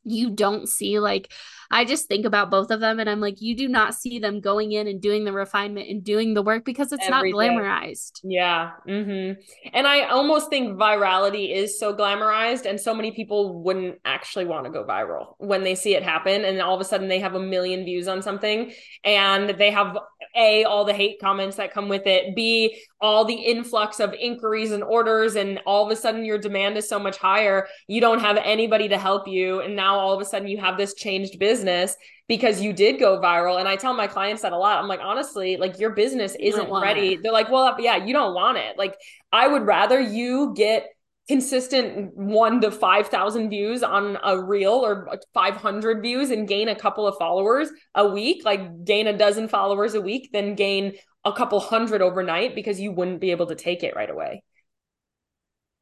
you 0.05 0.31
don't 0.31 0.69
see 0.69 0.99
like 0.99 1.33
I 1.73 1.87
just 1.87 2.07
think 2.07 2.27
about 2.27 2.51
both 2.51 2.71
of 2.71 2.81
them 2.81 3.01
and 3.01 3.09
I'm 3.09 3.21
like 3.21 3.41
you 3.41 3.57
do 3.57 3.67
not 3.67 3.95
see 3.95 4.19
them 4.19 4.41
going 4.41 4.73
in 4.73 4.87
and 4.87 5.01
doing 5.01 5.25
the 5.25 5.33
refinement 5.33 5.89
and 5.89 6.05
doing 6.05 6.35
the 6.35 6.43
work 6.43 6.65
because 6.65 6.93
it's 6.93 7.09
Every 7.09 7.33
not 7.33 7.39
glamorized. 7.39 8.21
Yeah. 8.23 8.73
Mm-hmm. 8.87 9.41
And 9.73 9.87
I 9.87 10.03
almost 10.03 10.51
think 10.51 10.79
virality 10.79 11.55
is 11.55 11.81
so 11.81 11.95
glamorized 11.95 12.67
and 12.67 12.79
so 12.79 12.95
many 12.95 13.11
people 13.11 13.63
wouldn't 13.63 13.99
actually 14.05 14.45
want 14.45 14.67
to 14.67 14.71
go 14.71 14.85
viral 14.85 15.35
when 15.39 15.65
they 15.65 15.75
see 15.75 15.95
it 15.95 16.03
happen 16.03 16.45
and 16.45 16.61
all 16.61 16.75
of 16.75 16.81
a 16.81 16.85
sudden 16.85 17.09
they 17.09 17.21
have 17.21 17.35
a 17.35 17.41
million 17.41 17.85
views 17.85 18.07
on 18.07 18.21
something 18.21 18.73
and 19.03 19.51
they 19.59 19.71
have 19.71 19.97
a 20.37 20.65
all 20.65 20.85
the 20.85 20.95
hate 20.95 21.21
comments 21.21 21.57
that 21.57 21.73
come 21.73 21.89
with 21.89 22.07
it 22.07 22.35
b 22.37 22.79
all 23.03 23.25
the 23.25 23.35
influx 23.35 23.99
of 23.99 24.15
inquiries 24.15 24.71
and 24.71 24.85
orders 24.85 25.35
and 25.35 25.59
all 25.67 25.85
of 25.85 25.91
a 25.91 25.97
sudden 25.97 26.25
your 26.25 26.39
demand 26.39 26.77
is 26.77 26.89
so 26.89 27.01
much 27.01 27.19
higher 27.19 27.67
you 27.89 28.01
don't 28.01 28.21
have 28.21 28.39
anybody 28.43 28.89
to 28.89 28.97
help 28.97 29.27
you. 29.27 29.61
And 29.61 29.75
now 29.75 29.99
all 29.99 30.15
of 30.15 30.21
a 30.21 30.25
sudden 30.25 30.47
you 30.49 30.59
have 30.59 30.79
this 30.79 30.95
changed 30.95 31.39
business 31.39 31.97
because 32.29 32.63
you 32.63 32.73
did 32.73 33.01
go 33.01 33.21
viral. 33.21 33.59
And 33.59 33.69
i 33.69 33.75
tell 33.75 33.93
my 33.93 34.07
clients 34.07 34.43
that 34.43 34.53
a 34.53 34.57
lot. 34.57 34.79
I'm 34.79 34.89
like 34.89 35.01
honestly 35.03 35.57
like 35.57 35.81
your 35.81 35.91
business 35.91 36.37
isn't 36.39 36.71
ready. 36.71 37.15
it. 37.15 37.23
they're 37.23 37.33
like 37.33 37.51
well 37.51 37.77
yeah 37.81 37.97
you 37.97 38.13
don't 38.15 38.35
want 38.35 38.57
it. 38.57 38.79
Like 38.79 38.97
i 39.33 39.49
would 39.49 39.67
rather 39.67 40.01
you 40.01 40.55
get 40.57 40.87
consistent 41.29 42.15
one 42.17 42.61
to 42.61 42.71
5,000 42.71 43.49
views 43.49 43.83
on 43.83 44.19
a 44.25 44.41
reel 44.41 44.73
or 44.73 45.09
500 45.33 46.03
views 46.03 46.31
and 46.31 46.49
gain 46.49 46.69
a 46.69 46.75
couple 46.75 47.07
of 47.07 47.17
followers 47.17 47.71
a 47.95 48.07
week, 48.07 48.45
like 48.45 48.85
gain 48.85 49.07
a 49.07 49.17
dozen 49.17 49.47
followers 49.47 49.95
a 49.95 50.01
week, 50.01 50.31
then 50.33 50.57
gain 50.57 50.95
a 51.25 51.33
couple 51.33 51.61
hundred 51.61 52.03
overnight 52.03 52.55
because 52.55 52.81
you 52.81 52.93
wouldn't 52.93 53.21
be 53.21 53.31
able 53.31 53.47
to 53.47 53.55
take 53.55 53.83
it 53.83 53.97
right 53.97 54.11
away. 54.11 54.43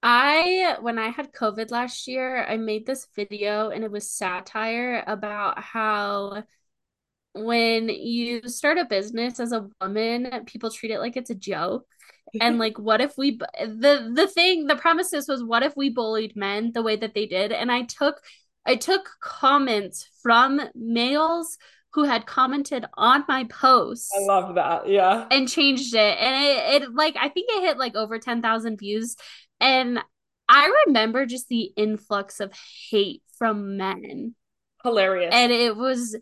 I, 0.02 0.76
when 0.80 0.98
I 0.98 1.10
had 1.10 1.32
COVID 1.32 1.70
last 1.70 2.06
year, 2.08 2.44
I 2.44 2.56
made 2.56 2.86
this 2.86 3.06
video 3.14 3.70
and 3.70 3.84
it 3.84 3.90
was 3.90 4.10
satire 4.10 5.04
about 5.06 5.62
how 5.62 6.44
when 7.34 7.88
you 7.88 8.48
start 8.48 8.78
a 8.78 8.86
business 8.86 9.38
as 9.38 9.52
a 9.52 9.68
woman, 9.80 10.44
people 10.46 10.70
treat 10.70 10.90
it 10.90 11.00
like 11.00 11.16
it's 11.16 11.30
a 11.30 11.34
joke 11.34 11.86
and 12.40 12.58
like 12.58 12.78
what 12.78 13.00
if 13.00 13.16
we 13.16 13.38
the 13.58 14.12
the 14.14 14.26
thing 14.28 14.66
the 14.66 14.76
premises 14.76 15.28
was 15.28 15.42
what 15.42 15.62
if 15.62 15.76
we 15.76 15.90
bullied 15.90 16.36
men 16.36 16.72
the 16.72 16.82
way 16.82 16.96
that 16.96 17.14
they 17.14 17.26
did 17.26 17.52
and 17.52 17.72
i 17.72 17.82
took 17.82 18.20
i 18.66 18.76
took 18.76 19.08
comments 19.20 20.08
from 20.22 20.60
males 20.74 21.58
who 21.92 22.04
had 22.04 22.26
commented 22.26 22.84
on 22.94 23.24
my 23.28 23.44
post 23.44 24.10
i 24.16 24.24
love 24.24 24.54
that 24.54 24.88
yeah. 24.88 25.26
and 25.30 25.48
changed 25.48 25.94
it. 25.94 26.18
And 26.18 26.44
it, 26.44 26.82
it 26.82 26.94
like 26.94 27.16
i 27.20 27.28
think 27.28 27.48
it 27.50 27.62
hit 27.62 27.78
like 27.78 27.96
over 27.96 28.18
10,000 28.18 28.78
views. 28.78 29.16
And 29.60 30.00
i 30.48 30.84
remember 30.86 31.26
just 31.26 31.48
the 31.48 31.72
influx 31.76 32.40
of 32.40 32.52
hate 32.90 33.22
from 33.38 33.76
men. 33.76 34.34
Hilarious. 34.82 35.34
And 35.34 35.52
it 35.52 35.76
was 35.76 36.16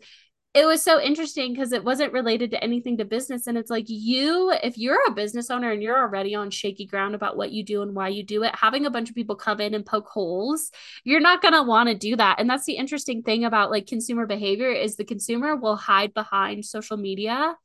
it 0.59 0.65
was 0.65 0.83
so 0.83 0.99
interesting 0.99 1.53
because 1.53 1.71
it 1.71 1.85
wasn't 1.85 2.11
related 2.11 2.51
to 2.51 2.61
anything 2.61 2.97
to 2.97 3.05
business 3.05 3.47
and 3.47 3.57
it's 3.57 3.69
like 3.69 3.85
you 3.87 4.51
if 4.61 4.77
you're 4.77 4.99
a 5.07 5.11
business 5.11 5.49
owner 5.49 5.71
and 5.71 5.81
you're 5.81 5.97
already 5.97 6.35
on 6.35 6.49
shaky 6.49 6.85
ground 6.85 7.15
about 7.15 7.37
what 7.37 7.51
you 7.51 7.63
do 7.63 7.81
and 7.81 7.95
why 7.95 8.09
you 8.09 8.23
do 8.23 8.43
it 8.43 8.53
having 8.53 8.85
a 8.85 8.89
bunch 8.89 9.07
of 9.07 9.15
people 9.15 9.37
come 9.37 9.61
in 9.61 9.73
and 9.73 9.85
poke 9.85 10.09
holes 10.09 10.69
you're 11.05 11.21
not 11.21 11.41
going 11.41 11.53
to 11.53 11.63
want 11.63 11.87
to 11.87 11.95
do 11.95 12.13
that 12.13 12.41
and 12.41 12.49
that's 12.49 12.65
the 12.65 12.75
interesting 12.75 13.23
thing 13.23 13.45
about 13.45 13.71
like 13.71 13.87
consumer 13.87 14.25
behavior 14.25 14.69
is 14.69 14.97
the 14.97 15.05
consumer 15.05 15.55
will 15.55 15.77
hide 15.77 16.13
behind 16.13 16.65
social 16.65 16.97
media 16.97 17.55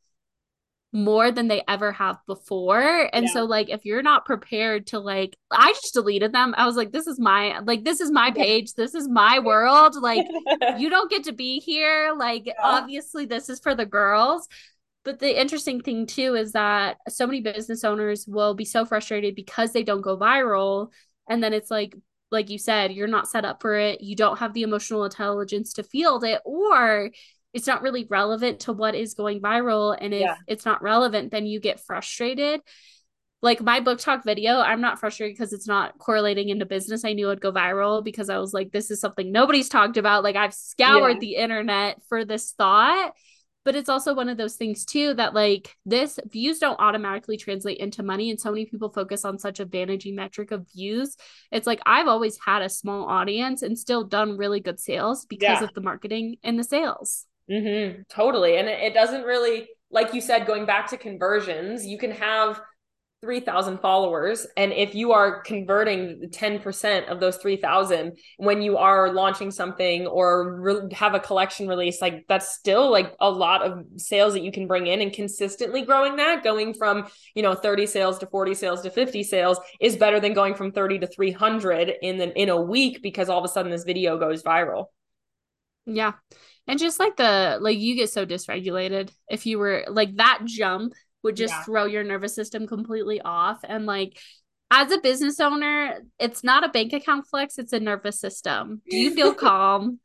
more 0.95 1.33
than 1.33 1.49
they 1.49 1.61
ever 1.67 1.91
have 1.91 2.19
before. 2.27 3.11
And 3.13 3.27
yeah. 3.27 3.33
so 3.33 3.45
like 3.45 3.69
if 3.69 3.85
you're 3.85 4.03
not 4.03 4.25
prepared 4.25 4.87
to 4.89 5.01
like 5.01 5.37
I 5.51 5.73
just 5.73 5.93
deleted 5.93 6.33
them. 6.33 6.55
I 6.57 6.67
was 6.67 6.77
like 6.77 6.93
this 6.93 7.09
is 7.09 7.19
my 7.19 7.59
like 7.61 7.85
this 7.85 8.01
is 8.01 8.13
my 8.13 8.31
page. 8.31 8.75
This 8.75 8.95
is 8.95 9.09
my 9.09 9.41
world. 9.41 9.97
Like 10.01 10.25
you 10.79 10.89
don't 10.89 11.11
get 11.11 11.25
to 11.25 11.33
be 11.33 11.59
here. 11.59 12.15
Like 12.17 12.47
yeah. 12.47 12.53
obviously 12.63 13.27
this 13.27 13.49
is 13.49 13.59
for 13.59 13.75
the 13.75 13.85
girls. 13.85 14.47
But 15.05 15.19
the 15.19 15.39
interesting 15.39 15.81
thing 15.83 16.07
too 16.07 16.37
is 16.37 16.53
that 16.53 16.97
so 17.09 17.27
many 17.27 17.41
business 17.41 17.83
owners 17.83 18.25
will 18.27 18.55
be 18.55 18.65
so 18.65 18.87
frustrated 18.87 19.35
because 19.35 19.73
they 19.73 19.83
don't 19.83 20.01
go 20.01 20.17
viral 20.17 20.93
and 21.29 21.43
then 21.43 21.53
it's 21.53 21.71
like 21.73 21.97
like 22.31 22.51
you 22.51 22.59
said, 22.59 22.93
you're 22.93 23.07
not 23.07 23.29
set 23.29 23.45
up 23.45 23.61
for 23.61 23.75
it. 23.77 24.01
You 24.01 24.17
don't 24.17 24.39
have 24.39 24.55
the 24.55 24.63
emotional 24.63 25.05
intelligence 25.05 25.73
to 25.75 25.83
field 25.83 26.25
it 26.25 26.41
or 26.45 27.11
it's 27.55 27.67
not 27.67 27.83
really 27.83 28.05
relevant 28.11 28.61
to 28.61 28.73
what 28.73 28.95
is 28.95 29.15
going 29.15 29.41
viral 29.41 29.97
and 29.99 30.13
if 30.13 30.21
yeah. 30.21 30.37
it's 30.47 30.67
not 30.67 30.83
relevant 30.83 31.31
then 31.31 31.47
you 31.47 31.61
get 31.61 31.81
frustrated 31.81 32.61
like 33.41 33.61
my 33.61 33.81
BookTok 33.81 34.25
video 34.25 34.59
i'm 34.59 34.81
not 34.81 34.99
frustrated 34.99 35.37
because 35.37 35.53
it's 35.53 35.69
not 35.69 35.97
correlating 35.99 36.49
into 36.49 36.67
business 36.67 37.05
i 37.05 37.13
knew 37.13 37.29
it'd 37.29 37.41
go 37.41 37.53
viral 37.53 38.05
because 38.05 38.29
i 38.29 38.39
was 38.39 38.53
like 38.53 38.73
this 38.73 38.91
is 38.91 39.01
something 39.01 39.31
nobody's 39.31 39.69
talked 39.69 39.97
about 39.97 40.25
like 40.25 40.37
i've 40.37 40.55
scoured 40.55 41.15
yeah. 41.15 41.21
the 41.21 41.37
internet 41.37 42.03
for 42.09 42.25
this 42.25 42.53
thought 42.53 43.13
but 43.65 43.75
it's 43.75 43.89
also 43.89 44.15
one 44.15 44.29
of 44.29 44.37
those 44.37 44.57
things 44.57 44.85
too 44.85 45.15
that 45.15 45.35
like 45.35 45.75
this 45.87 46.19
views 46.31 46.59
don't 46.59 46.81
automatically 46.81 47.37
translate 47.37 47.79
into 47.79 48.03
money 48.03 48.31
and 48.31 48.41
so 48.41 48.51
many 48.51 48.67
people 48.67 48.91
focus 48.91 49.25
on 49.25 49.39
such 49.39 49.61
a 49.61 49.65
vanity 49.65 50.13
metric 50.13 50.51
of 50.51 50.67
views 50.75 51.17
it's 51.51 51.67
like 51.67 51.81
i've 51.87 52.09
always 52.09 52.39
had 52.45 52.63
a 52.63 52.69
small 52.69 53.05
audience 53.07 53.63
and 53.63 53.79
still 53.79 54.05
done 54.05 54.37
really 54.37 54.61
good 54.61 54.79
sales 54.79 55.27
because 55.27 55.61
yeah. 55.61 55.65
of 55.65 55.73
the 55.75 55.81
marketing 55.81 56.37
and 56.43 56.59
the 56.59 56.65
sales 56.65 57.27
Mm-hmm, 57.51 58.03
totally. 58.09 58.57
And 58.57 58.69
it, 58.69 58.95
doesn't 58.95 59.23
really, 59.23 59.69
like 59.91 60.15
you 60.15 60.21
said, 60.21 60.47
going 60.47 60.67
back 60.67 60.89
to 60.91 60.97
conversions, 60.97 61.85
you 61.85 61.99
can 61.99 62.11
have 62.13 62.61
3,000 63.21 63.81
followers. 63.81 64.47
And 64.57 64.73
if 64.73 64.95
you 64.95 65.13
are 65.13 65.41
converting 65.43 66.29
10% 66.31 67.09
of 67.09 67.21
those 67.21 67.39
3,000 67.39 68.19
when 68.37 68.61
you 68.61 68.77
are 68.77 69.13
launching 69.13 69.51
something 69.51 70.07
or 70.07 70.61
re- 70.61 70.95
have 70.95 71.15
a 71.15 71.21
collection 71.21 71.67
release, 71.67 72.03
like 72.03 72.25
that's 72.29 72.55
still 72.55 72.91
like 72.91 73.15
a 73.21 73.31
lot 73.31 73.63
of 73.63 73.85
sales 73.97 74.35
that 74.35 74.43
you 74.43 74.53
can 74.53 74.67
bring 74.67 74.87
in 74.87 75.01
and 75.01 75.13
consistently 75.13 75.83
growing 75.83 76.17
that, 76.17 76.45
going 76.45 76.75
from, 76.75 77.07
you 77.35 77.43
know, 77.43 77.55
30 77.55 77.87
sales 77.87 78.19
to 78.19 78.27
40 78.27 78.55
sales 78.55 78.83
to 78.83 78.91
50 78.91 79.23
sales 79.23 79.59
is 79.81 79.97
better 79.97 80.21
than 80.21 80.35
going 80.35 80.55
from 80.55 80.73
30 80.73 80.99
to 81.01 81.07
300 81.07 81.95
in 82.03 82.19
the, 82.19 82.41
in 82.41 82.51
a 82.51 82.61
week 82.61 83.03
because 83.03 83.31
all 83.31 83.39
of 83.39 83.45
a 83.45 83.49
sudden 83.49 83.71
this 83.71 83.85
video 83.85 84.19
goes 84.19 84.43
viral. 84.43 84.87
Yeah. 85.87 86.13
And 86.67 86.79
just 86.79 86.99
like 86.99 87.17
the 87.17 87.59
like 87.61 87.79
you 87.79 87.95
get 87.95 88.11
so 88.11 88.25
dysregulated 88.25 89.11
if 89.29 89.45
you 89.45 89.59
were 89.59 89.85
like 89.89 90.17
that 90.17 90.41
jump 90.47 90.95
would 91.23 91.37
just 91.37 91.53
yeah. 91.53 91.63
throw 91.65 91.85
your 91.85 92.05
nervous 92.05 92.35
system 92.35 92.67
completely 92.67 93.21
off 93.21 93.61
and 93.65 93.87
like 93.87 94.19
as 94.71 94.91
a 94.91 94.99
business 94.99 95.39
owner, 95.39 96.01
it's 96.19 96.43
not 96.43 96.65
a 96.65 96.69
bank 96.69 96.93
account 96.93 97.27
flex, 97.29 97.59
it's 97.59 97.73
a 97.73 97.79
nervous 97.79 98.19
system. 98.19 98.83
Do 98.91 98.97
you 98.97 99.15
feel 99.15 99.35
calm? 99.47 100.01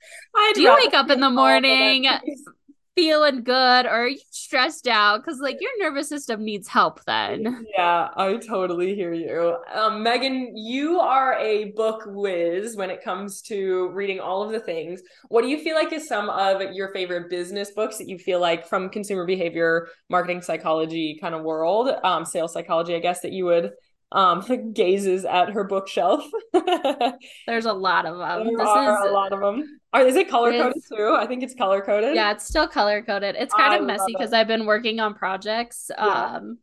Do 0.53 0.61
you 0.61 0.73
wake 0.75 0.93
up 0.93 1.09
in 1.09 1.19
the 1.19 1.29
morning 1.29 2.05
feeling 2.99 3.43
good 3.43 3.85
or 3.85 3.89
are 3.89 4.07
you 4.07 4.19
stressed 4.29 4.87
out? 4.87 5.23
Because 5.23 5.39
like 5.39 5.57
your 5.61 5.71
nervous 5.79 6.09
system 6.09 6.43
needs 6.43 6.67
help 6.67 7.03
then. 7.05 7.65
Yeah, 7.77 8.09
I 8.15 8.35
totally 8.37 8.93
hear 8.93 9.13
you. 9.13 9.57
Um, 9.73 10.03
Meghan, 10.03 10.49
you 10.53 10.99
are 10.99 11.37
a 11.39 11.71
book 11.71 12.03
whiz 12.07 12.75
when 12.75 12.89
it 12.89 13.01
comes 13.01 13.41
to 13.43 13.89
reading 13.93 14.19
all 14.19 14.43
of 14.43 14.51
the 14.51 14.59
things. 14.59 15.01
What 15.29 15.43
do 15.43 15.47
you 15.47 15.59
feel 15.59 15.75
like 15.75 15.93
is 15.93 16.07
some 16.07 16.29
of 16.29 16.61
your 16.73 16.89
favorite 16.89 17.29
business 17.29 17.71
books 17.71 17.97
that 17.99 18.09
you 18.09 18.17
feel 18.17 18.41
like 18.41 18.67
from 18.67 18.89
consumer 18.89 19.25
behavior, 19.25 19.87
marketing 20.09 20.41
psychology 20.41 21.17
kind 21.21 21.33
of 21.33 21.43
world, 21.43 21.91
um, 22.03 22.25
sales 22.25 22.51
psychology, 22.51 22.95
I 22.95 22.99
guess, 22.99 23.21
that 23.21 23.31
you 23.31 23.45
would 23.45 23.71
um 24.11 24.43
gazes 24.73 25.25
at 25.25 25.49
her 25.49 25.63
bookshelf. 25.63 26.25
There's 27.47 27.65
a 27.65 27.73
lot 27.73 28.05
of 28.05 28.17
them. 28.17 28.47
There 28.47 28.57
this 28.57 28.67
are 28.67 29.05
is 29.05 29.11
a 29.11 29.13
lot 29.13 29.33
of 29.33 29.39
them. 29.39 29.79
Are, 29.93 30.01
is 30.05 30.15
it 30.15 30.29
color 30.29 30.51
coded 30.51 30.81
too? 30.87 31.15
I 31.17 31.25
think 31.27 31.43
it's 31.43 31.55
color 31.55 31.81
coded. 31.81 32.15
Yeah, 32.15 32.31
it's 32.31 32.45
still 32.45 32.67
color 32.67 33.01
coded. 33.01 33.35
It's 33.37 33.53
kind 33.53 33.73
I 33.73 33.77
of 33.77 33.85
messy 33.85 34.13
because 34.13 34.33
I've 34.33 34.47
been 34.47 34.65
working 34.65 34.99
on 34.99 35.13
projects. 35.13 35.91
Yeah. 35.95 36.05
Um 36.05 36.59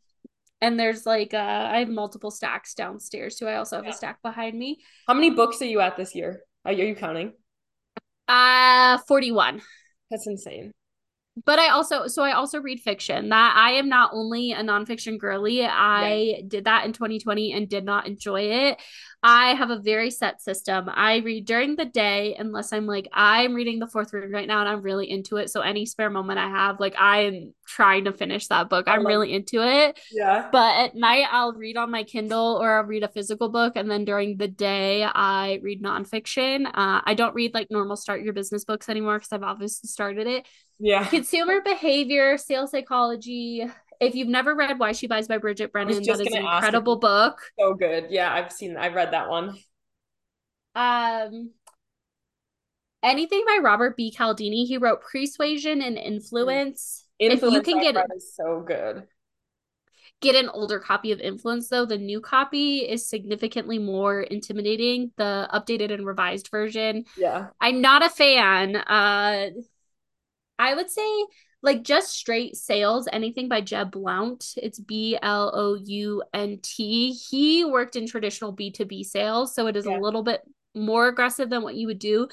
and 0.60 0.78
there's 0.80 1.06
like 1.06 1.34
uh 1.34 1.68
I 1.72 1.78
have 1.78 1.88
multiple 1.88 2.30
stacks 2.30 2.74
downstairs 2.74 3.36
too. 3.36 3.46
I 3.46 3.56
also 3.56 3.76
have 3.76 3.84
yeah. 3.84 3.92
a 3.92 3.94
stack 3.94 4.22
behind 4.22 4.58
me. 4.58 4.78
How 5.06 5.14
many 5.14 5.30
books 5.30 5.60
are 5.62 5.66
you 5.66 5.80
at 5.80 5.96
this 5.96 6.14
year? 6.14 6.40
Are 6.64 6.72
you, 6.72 6.84
are 6.84 6.88
you 6.88 6.96
counting? 6.96 7.32
Uh 8.28 8.98
41. 9.06 9.62
That's 10.10 10.26
insane 10.26 10.72
but 11.44 11.58
I 11.58 11.68
also 11.68 12.06
so 12.06 12.22
I 12.22 12.32
also 12.32 12.60
read 12.60 12.80
fiction. 12.80 13.28
That 13.28 13.54
I 13.56 13.72
am 13.72 13.88
not 13.88 14.10
only 14.12 14.52
a 14.52 14.62
nonfiction 14.62 15.18
girly. 15.18 15.64
I 15.64 16.42
did 16.48 16.64
that 16.64 16.86
in 16.86 16.92
2020 16.92 17.52
and 17.52 17.68
did 17.68 17.84
not 17.84 18.06
enjoy 18.06 18.42
it. 18.42 18.78
I 19.22 19.54
have 19.54 19.70
a 19.70 19.78
very 19.78 20.10
set 20.10 20.40
system. 20.40 20.88
I 20.88 21.16
read 21.16 21.46
during 21.46 21.76
the 21.76 21.84
day 21.84 22.36
unless 22.38 22.72
I'm 22.72 22.86
like 22.86 23.08
I'm 23.12 23.54
reading 23.54 23.78
the 23.78 23.86
fourth 23.86 24.12
read 24.12 24.30
right 24.30 24.46
now 24.46 24.60
and 24.60 24.68
I'm 24.68 24.82
really 24.82 25.10
into 25.10 25.36
it. 25.36 25.50
So 25.50 25.62
any 25.62 25.86
spare 25.86 26.10
moment 26.10 26.38
I 26.38 26.48
have, 26.48 26.78
like 26.78 26.94
I'm 26.98 27.54
trying 27.66 28.04
to 28.04 28.12
finish 28.12 28.46
that 28.48 28.68
book. 28.68 28.86
I'm 28.86 29.06
really 29.06 29.32
into 29.32 29.66
it. 29.66 29.98
Yeah. 30.12 30.48
But 30.52 30.76
at 30.76 30.94
night 30.94 31.26
I'll 31.30 31.52
read 31.52 31.76
on 31.76 31.90
my 31.90 32.04
Kindle 32.04 32.58
or 32.60 32.78
I'll 32.78 32.84
read 32.84 33.02
a 33.02 33.08
physical 33.08 33.48
book, 33.48 33.72
and 33.76 33.90
then 33.90 34.04
during 34.04 34.36
the 34.36 34.48
day 34.48 35.02
I 35.02 35.60
read 35.62 35.82
nonfiction. 35.82 36.66
Uh, 36.66 37.00
I 37.04 37.14
don't 37.14 37.34
read 37.34 37.54
like 37.54 37.70
normal 37.70 37.96
start 37.96 38.22
your 38.22 38.32
business 38.32 38.64
books 38.64 38.88
anymore 38.88 39.18
because 39.18 39.32
I've 39.32 39.42
obviously 39.42 39.88
started 39.88 40.26
it 40.26 40.46
yeah. 40.78 41.06
Consumer 41.06 41.60
behavior, 41.62 42.36
sales 42.36 42.70
psychology. 42.70 43.66
If 44.00 44.14
you've 44.14 44.28
never 44.28 44.54
read 44.54 44.78
Why 44.78 44.92
She 44.92 45.06
Buys 45.06 45.28
by 45.28 45.38
Bridget 45.38 45.72
Brennan, 45.72 46.02
that 46.02 46.20
is 46.20 46.32
an 46.32 46.36
incredible 46.36 46.96
book. 46.96 47.40
So 47.58 47.74
good. 47.74 48.06
Yeah, 48.10 48.32
I've 48.32 48.52
seen 48.52 48.76
I've 48.76 48.94
read 48.94 49.12
that 49.12 49.28
one. 49.28 49.58
Um 50.74 51.50
anything 53.02 53.44
by 53.46 53.60
Robert 53.62 53.96
B. 53.96 54.10
Cialdini. 54.10 54.64
He 54.64 54.78
wrote 54.78 55.00
Pre-Suasion 55.02 55.80
and 55.82 55.96
Influence. 55.96 57.04
Influence 57.18 57.42
if 57.42 57.52
you 57.52 57.62
can 57.62 57.82
get 57.82 57.96
it 57.96 58.06
is 58.14 58.34
so 58.34 58.62
good. 58.66 59.06
Get 60.20 60.34
an 60.34 60.48
older 60.48 60.80
copy 60.80 61.12
of 61.12 61.20
Influence 61.20 61.68
though. 61.68 61.86
The 61.86 61.98
new 61.98 62.20
copy 62.20 62.78
is 62.78 63.06
significantly 63.06 63.78
more 63.78 64.22
intimidating. 64.22 65.12
The 65.16 65.48
updated 65.52 65.92
and 65.92 66.06
revised 66.06 66.48
version. 66.50 67.04
Yeah. 67.16 67.48
I'm 67.60 67.80
not 67.80 68.04
a 68.04 68.08
fan. 68.08 68.76
Uh 68.76 69.50
I 70.58 70.74
would 70.74 70.90
say 70.90 71.24
like 71.66 71.82
just 71.82 72.14
straight 72.14 72.56
sales, 72.56 73.08
anything 73.12 73.48
by 73.48 73.60
Jeb 73.60 73.90
Blount. 73.90 74.54
It's 74.56 74.78
B 74.78 75.18
L 75.20 75.50
O 75.52 75.74
U 75.74 76.22
N 76.32 76.60
T. 76.62 77.12
He 77.12 77.64
worked 77.64 77.96
in 77.96 78.06
traditional 78.06 78.54
B2B 78.54 79.04
sales, 79.04 79.54
so 79.54 79.66
it 79.66 79.76
is 79.76 79.84
yeah. 79.84 79.98
a 79.98 80.00
little 80.00 80.22
bit 80.22 80.40
more 80.74 81.08
aggressive 81.08 81.50
than 81.50 81.62
what 81.62 81.74
you 81.74 81.88
would 81.88 81.98
do. 81.98 82.28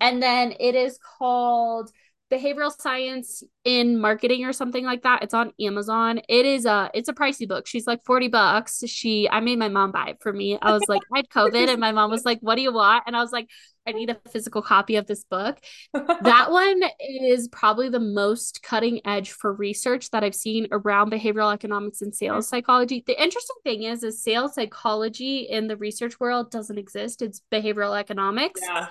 And 0.00 0.22
then 0.22 0.54
it 0.58 0.74
is 0.74 0.98
called 1.18 1.90
behavioral 2.30 2.72
science 2.72 3.42
in 3.64 4.00
marketing 4.00 4.44
or 4.44 4.52
something 4.52 4.84
like 4.84 5.02
that. 5.02 5.22
It's 5.24 5.34
on 5.34 5.52
Amazon. 5.60 6.20
It 6.28 6.46
is 6.46 6.64
a 6.64 6.90
it's 6.94 7.08
a 7.08 7.12
pricey 7.12 7.46
book. 7.46 7.66
She's 7.66 7.86
like 7.86 8.04
40 8.06 8.28
bucks. 8.28 8.82
She 8.86 9.28
I 9.28 9.40
made 9.40 9.58
my 9.58 9.68
mom 9.68 9.92
buy 9.92 10.10
it 10.10 10.18
for 10.22 10.32
me. 10.32 10.58
I 10.62 10.72
was 10.72 10.82
like, 10.88 11.02
I 11.12 11.18
had 11.18 11.28
COVID 11.28 11.68
and 11.68 11.80
my 11.80 11.92
mom 11.92 12.10
was 12.10 12.24
like, 12.24 12.38
What 12.40 12.54
do 12.54 12.62
you 12.62 12.72
want? 12.72 13.04
And 13.06 13.16
I 13.16 13.20
was 13.20 13.32
like, 13.32 13.50
I 13.86 13.92
need 13.92 14.10
a 14.10 14.20
physical 14.30 14.62
copy 14.62 14.96
of 14.96 15.06
this 15.06 15.24
book. 15.24 15.58
that 15.92 16.50
one 16.50 16.82
is 17.00 17.48
probably 17.48 17.88
the 17.88 18.00
most 18.00 18.62
cutting 18.62 19.00
edge 19.06 19.30
for 19.30 19.52
research 19.52 20.10
that 20.10 20.22
I've 20.22 20.34
seen 20.34 20.68
around 20.70 21.10
behavioral 21.12 21.52
economics 21.52 22.02
and 22.02 22.14
sales 22.14 22.48
psychology. 22.48 23.02
The 23.06 23.20
interesting 23.20 23.56
thing 23.64 23.82
is 23.84 24.02
is 24.02 24.22
sales 24.22 24.54
psychology 24.54 25.40
in 25.40 25.66
the 25.66 25.76
research 25.76 26.20
world 26.20 26.50
doesn't 26.50 26.78
exist. 26.78 27.22
It's 27.22 27.42
behavioral 27.50 27.98
economics. 27.98 28.60
Yeah. 28.62 28.88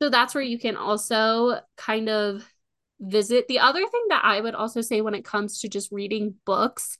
So 0.00 0.10
that's 0.10 0.34
where 0.34 0.44
you 0.44 0.58
can 0.58 0.76
also 0.76 1.60
kind 1.76 2.08
of 2.08 2.46
visit. 3.00 3.48
The 3.48 3.60
other 3.60 3.80
thing 3.80 4.06
that 4.08 4.24
I 4.24 4.40
would 4.40 4.54
also 4.54 4.80
say 4.80 5.00
when 5.00 5.14
it 5.14 5.24
comes 5.24 5.60
to 5.60 5.68
just 5.68 5.92
reading 5.92 6.34
books 6.44 6.98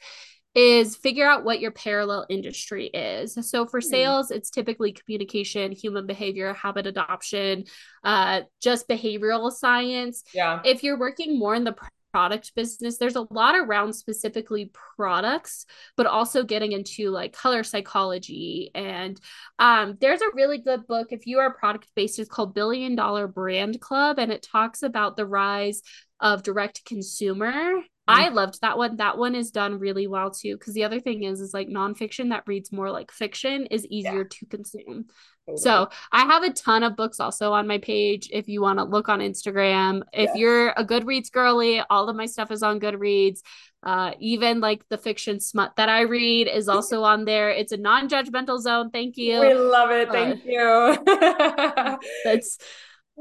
is 0.55 0.97
figure 0.97 1.27
out 1.27 1.45
what 1.45 1.61
your 1.61 1.71
parallel 1.71 2.27
industry 2.29 2.87
is. 2.87 3.39
So 3.49 3.67
for 3.67 3.81
hmm. 3.81 3.87
sales, 3.87 4.31
it's 4.31 4.51
typically 4.51 4.93
communication, 4.93 5.73
human 5.73 6.07
behavior, 6.07 6.53
habit 6.55 6.87
adoption, 6.87 7.65
uh, 8.05 8.43
just 8.61 8.89
behavioral 8.89 9.51
science. 9.51 10.25
Yeah. 10.35 10.61
If 10.65 10.83
you're 10.83 10.99
working 10.99 11.39
more 11.39 11.55
in 11.55 11.65
the 11.65 11.77
product 12.13 12.55
business, 12.55 12.99
there's 12.99 13.17
a 13.17 13.27
lot 13.31 13.57
around 13.57 13.95
specifically 13.95 14.71
products, 14.97 15.65
but 15.97 16.07
also 16.07 16.45
getting 16.45 16.73
into 16.73 17.11
like 17.11 17.33
color 17.33 17.63
psychology. 17.63 18.71
And 18.75 19.19
um, 19.59 19.97
there's 20.01 20.21
a 20.21 20.35
really 20.35 20.59
good 20.59 20.87
book 20.87 21.09
if 21.11 21.27
you 21.27 21.39
are 21.39 21.55
product 21.55 21.89
based, 21.97 22.19
it's 22.19 22.29
called 22.29 22.55
Billion 22.55 22.95
Dollar 22.95 23.27
Brand 23.27 23.81
Club, 23.81 24.19
and 24.19 24.31
it 24.31 24.43
talks 24.43 24.83
about 24.83 25.17
the 25.17 25.27
rise 25.27 25.81
of 26.21 26.43
direct 26.43 26.85
consumer 26.85 27.83
I 28.09 28.29
mm. 28.29 28.35
loved 28.35 28.61
that 28.63 28.77
one. 28.77 28.97
That 28.97 29.17
one 29.17 29.35
is 29.35 29.51
done 29.51 29.79
really 29.79 30.07
well 30.07 30.31
too. 30.31 30.57
Because 30.57 30.75
the 30.75 30.85
other 30.85 31.01
thing 31.01 31.23
is, 31.23 31.41
is 31.41 31.55
like 31.55 31.69
nonfiction 31.69 32.31
that 32.31 32.45
reads 32.47 32.73
more 32.73 32.91
like 32.91 33.13
fiction 33.13 33.67
is 33.67 33.87
easier 33.87 34.23
yeah. 34.23 34.29
to 34.31 34.47
consume. 34.47 35.07
Totally. 35.47 35.63
So 35.63 35.89
I 36.11 36.25
have 36.25 36.43
a 36.43 36.53
ton 36.53 36.83
of 36.83 36.97
books 36.97 37.21
also 37.21 37.53
on 37.53 37.67
my 37.67 37.79
page. 37.79 38.29
If 38.33 38.49
you 38.49 38.61
want 38.61 38.79
to 38.79 38.85
look 38.85 39.09
on 39.09 39.21
Instagram, 39.21 40.03
if 40.13 40.29
yes. 40.29 40.37
you're 40.37 40.71
a 40.71 40.85
Goodreads 40.85 41.31
girly, 41.31 41.81
all 41.91 42.09
of 42.09 42.17
my 42.17 42.27
stuff 42.27 42.51
is 42.51 42.63
on 42.63 42.81
Goodreads. 42.81 43.41
Uh, 43.85 44.13
even 44.21 44.61
like 44.61 44.89
the 44.89 44.99
fiction 44.99 45.41
smut 45.41 45.73
that 45.77 45.89
I 45.89 46.03
read 46.03 46.47
is 46.47 46.69
also 46.69 47.03
on 47.03 47.25
there. 47.25 47.51
It's 47.51 47.73
a 47.73 47.77
non-judgmental 47.77 48.61
zone. 48.61 48.91
Thank 48.91 49.17
you. 49.17 49.41
We 49.41 49.55
love 49.55 49.91
it. 49.91 50.11
Thank 50.11 50.45
uh, 50.45 50.49
you. 50.49 51.99
that's 52.25 52.59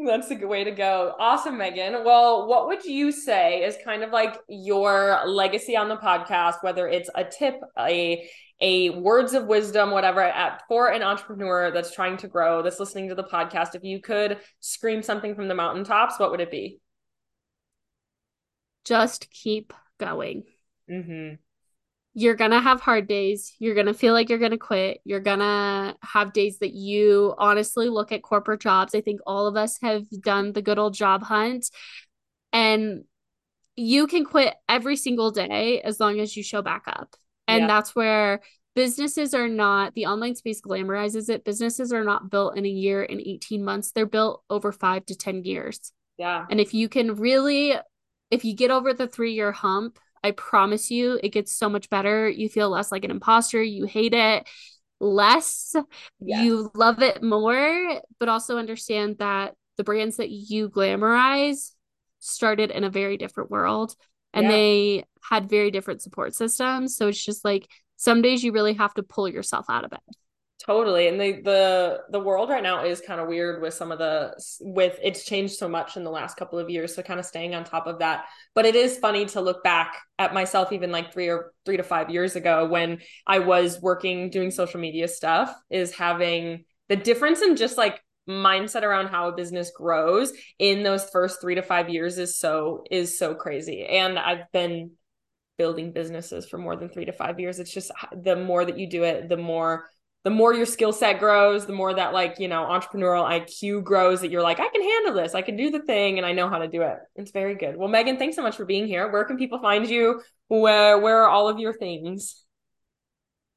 that's 0.06 0.32
a 0.32 0.36
good 0.36 0.47
way 0.47 0.64
to 0.64 0.72
go. 0.72 1.16
Awesome, 1.20 1.56
Meghan. 1.56 2.04
Well, 2.04 2.47
what 2.47 2.68
would 2.68 2.84
you 2.86 3.12
say 3.12 3.64
is 3.64 3.78
kind 3.84 4.04
of 4.04 4.12
like 4.12 4.38
your 4.47 5.22
legacy 5.26 5.76
on 5.76 5.89
the 5.89 5.97
podcast, 5.97 6.56
whether 6.62 6.88
it's 6.88 7.10
a 7.16 7.24
tip, 7.24 7.56
a 7.78 8.30
a 8.64 8.91
words 8.91 9.34
of 9.34 9.47
wisdom, 9.47 9.89
whatever, 9.89 10.22
at 10.22 10.62
for 10.68 10.89
an 10.89 11.02
entrepreneur 11.02 11.72
that's 11.72 11.93
trying 11.93 12.18
to 12.18 12.28
grow, 12.28 12.62
that's 12.62 12.80
listening 12.80 13.10
to 13.10 13.16
the 13.16 13.24
podcast, 13.24 13.74
if 13.74 13.84
you 13.84 13.99
could 13.99 14.38
scream 14.60 15.02
something 15.02 15.34
from 15.34 15.47
the 15.47 15.56
mountaintops, 15.56 16.20
what 16.20 16.30
would 16.30 16.41
it 16.41 16.52
be? 16.52 16.80
Just 18.86 19.30
keep 19.32 19.74
going. 19.99 20.43
Mm-hmm 20.89 21.36
you're 22.14 22.36
going 22.36 22.51
to 22.51 22.59
have 22.59 22.82
hard 22.82 23.07
days. 23.07 23.53
You're 23.59 23.76
going 23.76 23.86
to 23.88 23.93
feel 23.93 24.14
like 24.14 24.30
you're 24.30 24.39
going 24.39 24.51
to 24.51 24.57
quit. 24.57 24.99
You're 25.05 25.22
going 25.22 25.39
to 25.39 25.95
have 26.01 26.34
days 26.34 26.59
that 26.59 26.74
you 26.74 27.34
honestly 27.38 27.88
look 27.88 28.12
at 28.12 28.22
corporate 28.22 28.59
jobs. 28.59 28.93
I 28.93 29.01
think 29.01 29.22
all 29.26 29.47
of 29.47 29.55
us 29.55 29.78
have 29.82 30.09
done 30.09 30.51
the 30.51 30.62
good 30.62 30.78
old 30.78 30.93
job 30.93 31.24
hunt. 31.24 31.70
And 32.51 33.05
you 33.78 34.07
can 34.07 34.26
quit 34.26 34.53
every 34.68 34.97
single 34.97 35.32
day 35.32 35.82
as 35.82 35.99
long 35.99 36.20
as 36.20 36.36
you 36.36 36.43
show 36.43 36.62
back 36.62 36.84
up. 36.86 37.16
And 37.47 37.62
yeah. 37.62 37.68
that's 37.68 37.95
where 37.95 38.41
businesses 38.76 39.34
are 39.34 39.47
not, 39.47 39.93
the 39.93 40.07
online 40.07 40.36
space 40.36 40.62
glamorizes 40.62 41.30
it. 41.30 41.45
Businesses 41.45 41.93
are 41.93 42.03
not 42.03 42.30
built 42.30 42.57
in 42.57 42.66
a 42.66 42.70
year, 42.70 43.03
in 43.03 43.22
18 43.22 43.64
months. 43.64 43.91
They're 43.91 44.05
built 44.05 44.43
over 44.49 44.74
five 44.74 45.05
to 45.05 45.16
10 45.16 45.45
years. 45.45 45.93
Yeah. 46.18 46.45
And 46.49 46.59
if 46.59 46.74
you 46.74 46.89
can 46.89 47.16
really, 47.16 47.74
if 48.30 48.43
you 48.43 48.53
get 48.53 48.70
over 48.70 48.93
the 48.93 49.07
three 49.07 49.34
year 49.34 49.53
hump, 49.53 49.97
I 50.24 50.32
promise 50.32 50.91
you, 50.91 51.19
it 51.24 51.30
gets 51.30 51.51
so 51.51 51.69
much 51.69 51.89
better. 51.89 52.30
You 52.30 52.49
feel 52.49 52.69
less 52.69 52.91
like 52.91 53.03
an 53.03 53.11
imposter. 53.11 53.61
You 53.61 53.86
hate 53.86 54.13
it 54.13 54.47
less. 54.99 55.76
Yes. 56.19 56.43
You 56.43 56.72
love 56.76 57.01
it 57.01 57.24
more, 57.24 58.01
but 58.19 58.30
also 58.30 58.57
understand 58.57 59.17
that 59.17 59.55
the 59.78 59.84
brands 59.84 60.17
that 60.17 60.30
you 60.30 60.69
glamorize 60.69 61.72
started 62.19 62.69
in 62.69 62.84
a 62.84 62.89
very 62.89 63.17
different 63.17 63.49
world 63.49 63.95
and 64.34 64.43
yeah. 64.45 64.51
they 64.51 65.05
had 65.28 65.49
very 65.49 65.72
different 65.72 66.01
support 66.01 66.36
systems. 66.36 66.95
So 66.95 67.07
it's 67.07 67.24
just 67.24 67.43
like 67.43 67.67
some 67.97 68.22
days 68.22 68.43
you 68.43 68.51
really 68.51 68.74
have 68.74 68.93
to 68.95 69.03
pull 69.03 69.28
yourself 69.28 69.65
out 69.69 69.84
of 69.84 69.91
bed. 69.91 69.99
Totally. 70.66 71.07
And 71.07 71.20
the 71.20 71.41
the 71.41 71.99
the 72.12 72.20
world 72.20 72.49
right 72.49 72.62
now 72.62 72.86
is 72.86 73.01
kind 73.01 73.20
of 73.20 73.28
weird 73.28 73.64
with 73.64 73.74
some 73.74 73.91
of 73.91 73.97
the 73.97 74.34
with 74.59 74.99
it's 75.01 75.26
changed 75.26 75.55
so 75.55 75.68
much 75.68 75.97
in 75.97 76.03
the 76.03 76.12
last 76.12 76.38
couple 76.38 76.59
of 76.59 76.70
years. 76.70 76.93
So 76.93 77.01
kind 77.01 77.20
of 77.20 77.26
staying 77.26 77.55
on 77.55 77.64
top 77.64 77.88
of 77.88 77.97
that. 77.99 78.26
But 78.53 78.66
it 78.66 78.76
is 78.76 78.99
funny 78.99 79.26
to 79.28 79.41
look 79.41 79.64
back 79.64 79.97
at 80.20 80.36
myself 80.36 80.72
even 80.72 80.91
like 80.91 81.12
three 81.12 81.30
or 81.30 81.51
three 81.66 81.78
to 81.78 81.84
five 81.84 82.12
years 82.12 82.36
ago 82.36 82.68
when 82.68 82.99
I 83.26 83.39
was 83.39 83.82
working 83.82 84.30
doing 84.30 84.51
social 84.51 84.80
media 84.80 85.07
stuff, 85.07 85.51
is 85.72 85.95
having 85.95 86.66
the 86.89 86.95
difference 86.95 87.41
in 87.41 87.55
just 87.55 87.76
like 87.76 87.99
mindset 88.30 88.84
around 88.84 89.07
how 89.07 89.30
a 89.30 89.36
business 89.36 89.72
grows 89.76 90.32
in 90.59 90.84
those 90.84 91.09
first 91.09 91.41
3 91.41 91.55
to 91.55 91.64
5 91.64 91.89
years 91.89 92.20
is 92.20 92.38
so 92.38 92.84
is 92.91 93.18
so 93.18 93.34
crazy. 93.34 93.84
And 93.84 94.20
I've 94.20 94.51
been 94.51 94.91
building 95.57 95.91
businesses 95.91 96.47
for 96.47 96.59
more 96.59 96.76
than 96.76 96.89
3 96.89 97.05
to 97.05 97.14
5 97.14 97.39
years. 97.39 97.59
It's 97.59 97.74
just 97.74 97.91
the 98.16 98.36
more 98.36 98.64
that 98.64 98.78
you 98.78 98.88
do 98.88 99.03
it, 99.03 99.28
the 99.28 99.38
more 99.38 99.88
the 100.24 100.30
more 100.30 100.53
your 100.53 100.67
skill 100.67 100.93
set 100.93 101.19
grows, 101.19 101.65
the 101.65 101.74
more 101.74 101.93
that 101.93 102.13
like, 102.13 102.39
you 102.39 102.47
know, 102.47 102.63
entrepreneurial 102.63 103.28
IQ 103.28 103.84
grows 103.84 104.22
that 104.22 104.30
you're 104.30 104.43
like, 104.43 104.59
I 104.59 104.69
can 104.69 104.82
handle 104.82 105.15
this. 105.15 105.34
I 105.34 105.41
can 105.41 105.55
do 105.55 105.72
the 105.72 105.82
thing 105.82 106.17
and 106.17 106.26
I 106.26 106.32
know 106.32 106.47
how 106.47 106.59
to 106.59 106.67
do 106.67 106.84
it. 106.84 106.97
It's 107.15 107.32
very 107.32 107.55
good. 107.55 107.76
Well, 107.76 107.89
Meghan, 107.89 108.19
thanks 108.19 108.36
so 108.36 108.43
much 108.43 108.55
for 108.55 108.65
being 108.65 108.86
here. 108.86 109.11
Where 109.11 109.26
can 109.26 109.38
people 109.38 109.59
find 109.59 109.89
you? 109.89 110.22
Where 110.47 110.99
where 110.99 111.24
are 111.24 111.30
all 111.30 111.49
of 111.49 111.59
your 111.59 111.74
things? 111.74 112.43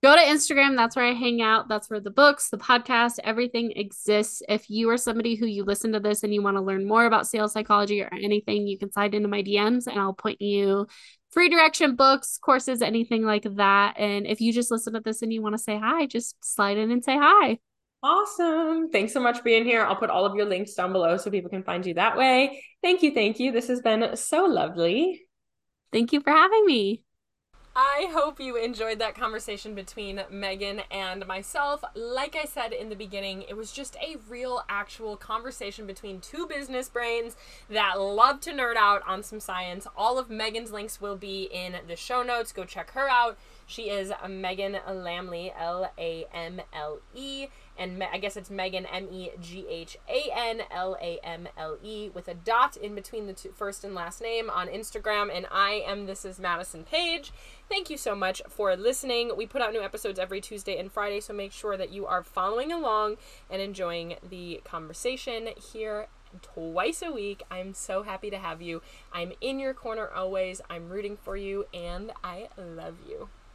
Go 0.03 0.15
to 0.15 0.21
Instagram. 0.21 0.77
That's 0.77 0.97
where 0.97 1.07
I 1.07 1.15
hang 1.15 1.41
out. 1.41 1.69
That's 1.69 1.89
where 1.89 2.01
the 2.01 2.11
books, 2.11 2.51
the 2.51 2.59
podcast, 2.59 3.19
everything 3.25 3.73
exists. 3.75 4.43
If 4.51 4.69
you 4.69 4.91
are 4.91 4.99
somebody 4.99 5.35
who 5.35 5.47
you 5.47 5.65
listen 5.65 5.93
to 5.93 6.01
this 6.01 6.23
and 6.23 6.35
you 6.35 6.43
want 6.43 6.59
to 6.59 6.63
learn 6.63 6.87
more 6.87 7.07
about 7.07 7.27
sales 7.27 7.55
psychology 7.55 8.03
or 8.03 8.11
anything, 8.13 8.67
you 8.67 8.77
can 8.79 8.93
slide 8.93 9.15
into 9.15 9.29
my 9.29 9.43
DMs 9.43 9.87
and 9.87 9.99
I'll 9.99 10.13
point 10.13 10.43
you 10.43 10.87
free 11.35 11.49
direction 11.49 11.97
books, 11.97 12.39
courses, 12.39 12.81
anything 12.81 13.25
like 13.25 13.43
that. 13.57 13.97
And 13.99 14.27
if 14.27 14.41
you 14.41 14.53
just 14.53 14.71
listen 14.71 14.95
to 14.95 15.01
this 15.01 15.21
and 15.21 15.33
you 15.33 15.43
want 15.43 15.55
to 15.55 15.59
say 15.63 15.79
hi, 15.79 16.07
just 16.07 16.43
slide 16.43 16.79
in 16.79 16.91
and 16.91 17.05
say 17.05 17.19
hi. 17.21 17.59
Awesome. 18.03 18.91
Thanks 18.91 19.13
so 19.13 19.21
much 19.21 19.39
for 19.39 19.43
being 19.43 19.65
here. 19.65 19.83
I'll 19.83 19.97
put 19.97 20.11
all 20.11 20.25
of 20.25 20.37
your 20.37 20.47
links 20.47 20.75
down 20.75 20.93
below 20.93 21.17
so 21.17 21.31
people 21.31 21.51
can 21.51 21.65
find 21.65 21.85
you 21.85 21.95
that 21.95 22.17
way. 22.17 22.63
Thank 22.83 23.03
you. 23.03 23.13
Thank 23.13 23.41
you. 23.41 23.51
This 23.51 23.69
has 23.69 23.81
been 23.81 24.17
so 24.17 24.45
lovely. 24.45 25.23
Thank 25.93 26.13
you 26.13 26.21
for 26.21 26.31
having 26.31 26.65
me. 26.67 27.03
I 27.77 28.09
hope 28.13 28.39
you 28.39 28.55
enjoyed 28.57 29.01
that 29.01 29.17
conversation 29.17 29.75
between 29.75 30.23
Meghan 30.33 30.85
and 30.93 31.27
myself. 31.27 31.83
Like 31.97 32.37
I 32.37 32.45
said 32.45 32.73
in 32.73 32.89
the 32.89 32.95
beginning, 32.95 33.43
it 33.43 33.57
was 33.57 33.73
just 33.73 33.97
a 33.97 34.17
real, 34.29 34.63
actual 34.69 35.17
conversation 35.17 35.85
between 35.85 36.21
two 36.21 36.47
business 36.47 36.89
brains 36.89 37.35
that 37.69 38.01
love 38.01 38.39
to 38.43 38.53
nerd 38.53 38.77
out 38.77 39.03
on 39.09 39.25
some 39.25 39.41
science. 39.41 39.89
All 39.97 40.21
of 40.21 40.29
Meghan's 40.29 40.71
links 40.71 41.01
will 41.01 41.17
be 41.17 41.49
in 41.53 41.75
the 41.89 41.97
show 41.97 42.23
notes. 42.23 42.53
Go 42.53 42.65
check 42.65 42.93
her 42.93 43.09
out. 43.09 43.37
She 43.67 43.91
is 43.91 44.11
Meghan 44.25 44.81
Lamle, 44.85 45.53
L 45.59 45.91
A 45.99 46.27
M 46.33 46.61
L 46.73 47.01
E 47.13 47.49
and 47.77 48.03
I 48.05 48.19
guess 48.19 48.37
it's 48.37 48.51
Meghan 48.51 48.87
M 48.91 49.09
E 49.11 49.31
G 49.41 49.67
H 49.69 49.99
A 50.09 50.31
N 50.35 50.63
L 50.71 50.97
A 51.01 51.19
M 51.25 51.49
L 51.57 51.77
E 51.83 52.11
with 52.15 52.29
a 52.29 52.35
dot 52.35 52.77
in 52.77 52.95
between 52.95 53.27
the 53.27 53.33
two, 53.33 53.51
first 53.51 53.85
and 53.85 53.95
last 53.95 54.21
name 54.21 54.49
on 54.49 54.69
Instagram. 54.69 55.35
And 55.35 55.47
I 55.51 55.83
am 55.87 56.07
this 56.07 56.25
is 56.25 56.39
Madison 56.39 56.85
Page. 56.85 57.33
Thank 57.69 57.91
you 57.91 57.97
so 57.97 58.15
much 58.15 58.43
for 58.49 58.77
listening. 58.77 59.33
We 59.37 59.47
put 59.47 59.63
out 59.63 59.73
new 59.73 59.83
episodes 59.83 60.19
every 60.19 60.41
Tuesday 60.41 60.79
and 60.79 60.93
Friday, 60.93 61.21
so 61.21 61.33
make 61.33 61.51
sure 61.51 61.77
that 61.77 61.91
you 61.91 62.07
are 62.07 62.23
following 62.23 62.71
along 62.71 63.17
and 63.51 63.61
enjoying 63.61 64.17
the 64.29 64.61
conversation 64.65 65.49
here 65.73 66.07
twice 66.43 67.03
a 67.03 67.11
week. 67.11 67.43
I'm 67.51 67.75
so 67.75 68.03
happy 68.03 68.31
to 68.31 68.39
have 68.39 68.61
you. 68.61 68.83
I'm 69.13 69.33
in 69.41 69.59
your 69.59 69.75
corner 69.75 70.09
always. 70.09 70.61
I'm 70.69 70.89
rooting 70.89 71.17
for 71.17 71.37
you, 71.37 71.67
and 71.73 72.13
I 72.23 72.49
love 72.59 72.97
you. 73.09 73.29